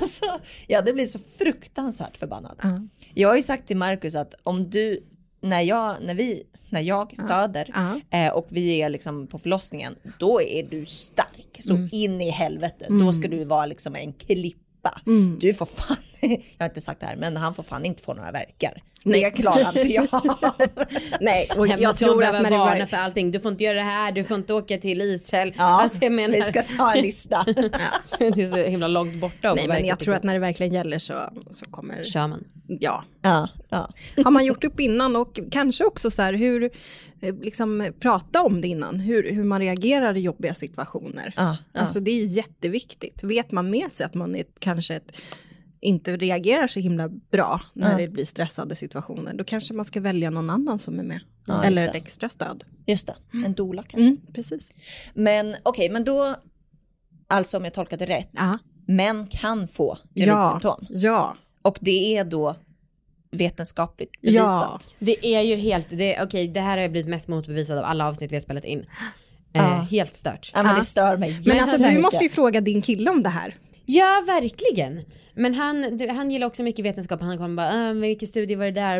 Alltså, 0.00 0.24
jag 0.66 0.76
hade 0.76 0.92
blivit 0.92 1.10
så 1.10 1.18
fruktansvärt 1.38 2.16
förbannad. 2.16 2.88
Jag 3.14 3.28
har 3.28 3.36
ju 3.36 3.42
sagt 3.42 3.66
till 3.66 3.76
Marcus 3.76 4.14
att 4.14 4.34
om 4.42 4.70
du, 4.70 5.04
när 5.42 5.60
jag, 5.60 5.96
när 6.02 6.14
vi, 6.14 6.42
när 6.70 6.80
jag 6.80 7.14
föder 7.28 7.70
Ja. 8.10 8.18
eh, 8.18 8.32
och 8.32 8.46
vi 8.50 8.82
är 8.82 8.88
liksom 8.88 9.26
på 9.26 9.38
förlossningen, 9.38 9.96
då 10.18 10.42
är 10.42 10.62
du 10.62 10.86
stark 10.86 11.56
så 11.58 11.74
Mm. 11.74 11.88
in 11.92 12.20
i 12.20 12.30
helvete. 12.30 12.86
Då 12.88 13.12
ska 13.12 13.28
du 13.28 13.44
vara 13.44 13.66
liksom 13.66 13.96
en 13.96 14.12
klippa. 14.12 15.00
Mm. 15.06 15.38
Du 15.40 15.54
får 15.54 15.66
fan, 15.66 15.96
jag 16.20 16.38
har 16.58 16.66
inte 16.66 16.80
sagt 16.80 17.00
det 17.00 17.06
här, 17.06 17.16
men 17.16 17.36
han 17.36 17.54
får 17.54 17.62
fan 17.62 17.84
inte 17.84 18.02
få 18.02 18.14
några 18.14 18.30
verkar. 18.32 18.82
Det 19.04 19.30
klarar 19.30 19.78
inte 19.78 19.92
jag. 19.92 20.06
Nej, 21.20 21.48
och 21.56 21.66
Jag, 21.68 21.80
jag 21.80 21.96
tror 21.96 22.24
att 22.24 22.32
när 22.32 22.50
det 22.50 22.58
varna 22.58 22.78
var... 22.78 22.86
för 22.86 22.96
allting. 22.96 23.30
Du 23.30 23.40
får 23.40 23.50
inte 23.52 23.64
göra 23.64 23.76
det 23.76 23.82
här, 23.84 24.12
du 24.12 24.24
får 24.24 24.36
inte 24.36 24.54
åka 24.54 24.78
till 24.78 25.00
Israel. 25.02 25.54
Ja, 25.56 25.64
alltså 25.82 25.98
jag 26.04 26.12
menar, 26.12 26.34
vi 26.34 26.42
ska 26.42 26.62
ha 26.82 26.94
en 26.94 27.02
lista. 27.02 27.44
det 28.18 28.24
är 28.26 28.50
så 28.50 28.56
himla 28.70 28.88
långt 28.88 29.20
borta. 29.20 29.54
Nej, 29.54 29.68
men 29.68 29.84
jag 29.86 29.98
till 29.98 30.04
tror 30.04 30.14
att 30.14 30.22
när 30.22 30.32
det 30.32 30.38
verkligen 30.38 30.72
gäller 30.72 30.98
så, 30.98 31.14
så 31.50 31.66
kommer... 31.66 32.02
kör 32.04 32.26
man. 32.26 32.44
Ja, 32.80 33.04
Ja, 33.22 33.48
ja. 33.68 33.90
har 34.24 34.30
man 34.30 34.44
gjort 34.44 34.64
upp 34.64 34.80
innan 34.80 35.16
och 35.16 35.40
kanske 35.50 35.84
också 35.84 36.10
så 36.10 36.22
här 36.22 36.32
hur, 36.32 36.70
eh, 37.20 37.34
liksom 37.34 37.92
prata 38.00 38.42
om 38.42 38.60
det 38.60 38.68
innan, 38.68 39.00
hur, 39.00 39.32
hur 39.32 39.44
man 39.44 39.60
reagerar 39.60 40.16
i 40.16 40.20
jobbiga 40.20 40.54
situationer. 40.54 41.34
Ja, 41.36 41.56
ja. 41.72 41.80
Alltså 41.80 42.00
det 42.00 42.10
är 42.10 42.24
jätteviktigt. 42.24 43.24
Vet 43.24 43.52
man 43.52 43.70
med 43.70 43.92
sig 43.92 44.06
att 44.06 44.14
man 44.14 44.36
är 44.36 44.44
kanske 44.58 44.94
ett, 44.94 45.20
inte 45.80 46.16
reagerar 46.16 46.66
så 46.66 46.80
himla 46.80 47.08
bra 47.08 47.60
när 47.74 47.90
Ja. 47.90 47.96
det 47.98 48.08
blir 48.08 48.24
stressade 48.24 48.76
situationer, 48.76 49.34
då 49.34 49.44
kanske 49.44 49.74
man 49.74 49.84
ska 49.84 50.00
välja 50.00 50.30
någon 50.30 50.50
annan 50.50 50.78
som 50.78 50.98
är 50.98 51.02
med. 51.04 51.20
Ja, 51.46 51.64
Eller 51.64 51.86
ett 51.88 51.94
extra 51.94 52.28
stöd. 52.28 52.64
Just 52.86 53.06
det, 53.06 53.14
en 53.46 53.54
doula 53.54 53.82
kanske. 53.82 54.06
Mm, 54.08 54.18
precis. 54.34 54.72
Men 55.14 55.56
okej, 55.62 55.88
men 55.90 56.04
då, 56.04 56.36
alltså 57.28 57.56
om 57.56 57.64
jag 57.64 57.74
tolkat 57.74 57.98
det 57.98 58.06
rätt, 58.06 58.28
Ja. 58.32 58.58
män 58.86 59.26
kan 59.26 59.68
få 59.68 59.98
Ja, 60.14 60.24
gravidsymptom. 60.26 60.86
ja, 60.90 61.36
Och 61.62 61.78
det 61.80 62.16
är 62.16 62.24
då 62.24 62.56
vetenskapligt 63.32 64.10
ja. 64.20 64.30
bevisat. 64.32 64.90
Det 64.98 65.26
är 65.34 65.40
ju 65.40 65.54
helt, 65.56 65.88
det, 65.90 66.22
okej 66.22 66.48
det 66.48 66.60
här 66.60 66.70
har 66.70 66.78
jag 66.78 66.90
blivit 66.92 67.08
mest 67.10 67.28
motbevisat 67.28 67.78
av 67.78 67.84
alla 67.84 68.08
avsnitt 68.08 68.32
vi 68.32 68.36
har 68.36 68.40
spelat 68.42 68.64
in. 68.64 68.78
Eh, 68.80 68.86
Ja. 69.52 69.86
Helt 69.90 70.14
stört. 70.14 70.50
Ja, 70.54 70.62
men 70.62 70.72
Ja. 70.72 70.78
det 70.78 70.84
stör 70.84 71.16
mig 71.16 71.30
Men 71.32 71.42
Men 71.44 71.60
alltså 71.60 71.76
du 71.76 71.84
mycket. 71.84 72.00
måste 72.02 72.24
ju 72.24 72.30
fråga 72.30 72.60
din 72.60 72.82
kille 72.82 73.10
om 73.10 73.22
det 73.22 73.28
här. 73.28 73.56
Ja, 73.86 74.22
verkligen. 74.26 75.04
Men 75.34 75.54
han, 75.54 75.96
du, 75.96 76.08
han 76.08 76.30
gillar 76.30 76.46
också 76.46 76.62
mycket 76.62 76.84
vetenskap. 76.84 77.20
Han 77.20 77.38
kommer 77.38 77.56
bara, 77.56 77.88
äh, 77.88 77.94
vilken 77.94 78.28
studie 78.28 78.54
var 78.54 78.64
det 78.64 78.70
där? 78.70 78.94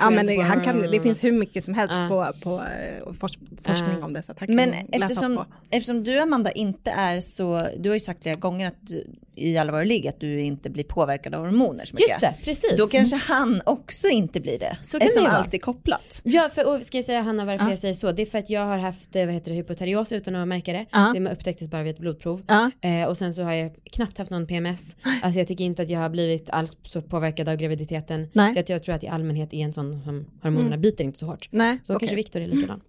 Ja, 0.00 0.10
men 0.10 0.26
det, 0.26 0.40
han 0.40 0.60
kan, 0.60 0.80
det 0.80 1.00
finns 1.00 1.24
hur 1.24 1.32
mycket 1.32 1.64
som 1.64 1.74
helst 1.74 1.94
Ja. 1.94 2.08
på, 2.08 2.40
på 2.40 2.56
eh, 2.56 3.12
fors, 3.20 3.32
forskning 3.62 4.02
om 4.02 4.12
det. 4.12 4.22
Så 4.22 4.32
att 4.32 4.38
han 4.38 4.46
kan 4.48 4.56
Men 4.56 4.70
läsa 4.70 4.86
eftersom, 4.90 5.36
på. 5.36 5.44
eftersom 5.70 6.04
du 6.04 6.20
Amanda 6.20 6.50
inte 6.52 6.90
är 6.90 7.20
så, 7.20 7.66
du 7.78 7.88
har 7.90 7.94
ju 7.94 8.00
sagt 8.00 8.22
flera 8.22 8.34
gånger 8.36 8.66
att 8.66 8.76
du, 8.86 9.06
i 9.34 9.58
alla 9.58 9.72
våra 9.72 9.84
ligg 9.84 10.08
att 10.08 10.20
du 10.20 10.40
inte 10.40 10.70
blir 10.70 10.84
påverkad 10.84 11.34
av 11.34 11.44
hormoner 11.44 11.84
så 11.84 11.94
mycket. 11.94 12.08
Just 12.08 12.20
det, 12.20 12.34
precis. 12.44 12.74
Då 12.78 12.86
kanske 12.86 13.16
han 13.16 13.62
också 13.66 14.08
inte 14.08 14.40
blir 14.40 14.58
det. 14.58 14.76
Så 14.82 14.98
kan 14.98 15.06
eftersom 15.06 15.24
det 15.24 15.30
allt 15.36 15.54
är 15.54 15.58
kopplat. 15.58 16.20
Ja, 16.24 16.48
för, 16.54 16.74
och 16.74 16.82
ska 16.86 16.98
jag 16.98 17.04
säga 17.04 17.22
Hanna 17.22 17.44
varför 17.44 17.64
Ja. 17.64 17.70
jag 17.70 17.78
säger 17.78 17.94
så? 17.94 18.12
Det 18.12 18.22
är 18.22 18.26
för 18.26 18.38
att 18.38 18.50
jag 18.50 18.66
har 18.66 18.78
haft 18.78 19.16
eh, 19.16 19.24
vad 19.24 19.34
heter 19.34 19.50
det, 19.50 19.56
hypoterios 19.56 20.12
utan 20.12 20.34
att 20.36 20.48
märka 20.48 20.72
det. 20.72 20.86
Ja. 20.92 21.12
Det 21.16 21.30
upptäcktes 21.32 21.68
bara 21.68 21.82
vid 21.82 21.94
ett 21.94 22.00
blodprov. 22.00 22.42
Ja. 22.48 22.70
Eh, 22.80 23.08
och 23.08 23.18
sen 23.18 23.34
så 23.34 23.42
har 23.42 23.52
jag 23.52 23.72
knappt 23.92 24.18
haft 24.18 24.30
någon 24.30 24.46
PMS. 24.46 24.96
Alltså 25.22 25.40
jag 25.40 25.48
tycker 25.48 25.64
inte 25.64 25.82
att 25.82 25.90
jag 25.90 26.00
har 26.00 26.08
blivit 26.10 26.50
alls 26.50 26.78
så 26.82 27.02
påverkad 27.02 27.48
av 27.48 27.56
graviditeten. 27.56 28.28
Nej. 28.32 28.54
Så 28.54 28.60
att 28.60 28.68
jag 28.68 28.82
tror 28.82 28.94
att 28.94 29.04
i 29.04 29.08
allmänhet 29.08 29.54
är 29.54 29.58
en 29.58 29.72
sån 29.72 30.02
som 30.02 30.26
hormonerna 30.42 30.76
biter 30.76 31.04
inte 31.04 31.18
så 31.18 31.26
hårt. 31.26 31.48
Nej, 31.50 31.78
Så 31.86 31.94
okej. 31.94 32.08
kanske 32.08 32.16
Viktor 32.16 32.40
är 32.40 32.46
likadan. 32.46 32.80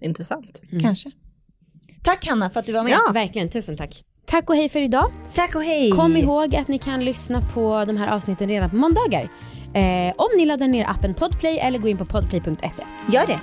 Intressant. 0.00 0.60
Kanske. 0.82 1.10
Tack 2.02 2.26
Hanna 2.26 2.50
för 2.50 2.60
att 2.60 2.66
du 2.66 2.72
var 2.72 2.82
med. 2.82 2.92
Ja. 2.92 3.12
Verkligen, 3.12 3.48
tusen 3.48 3.76
tack. 3.76 4.04
Tack 4.26 4.50
och 4.50 4.56
hej 4.56 4.68
för 4.68 4.80
idag. 4.80 5.12
Tack 5.34 5.54
och 5.54 5.62
hej. 5.62 5.90
Kom 5.90 6.16
ihåg 6.16 6.56
att 6.56 6.68
ni 6.68 6.78
kan 6.78 7.04
lyssna 7.04 7.42
på 7.54 7.84
de 7.84 7.96
här 7.96 8.08
avsnitten 8.08 8.48
redan 8.48 8.70
på 8.70 8.76
måndagar. 8.76 9.28
Eh, 9.74 10.14
om 10.16 10.28
ni 10.36 10.46
laddar 10.46 10.68
ner 10.68 10.90
appen 10.90 11.14
Podplay 11.14 11.58
eller 11.58 11.78
går 11.78 11.90
in 11.90 11.98
på 11.98 12.06
podplay.se. 12.06 12.82
Gör 13.12 13.26
det. 13.26 13.40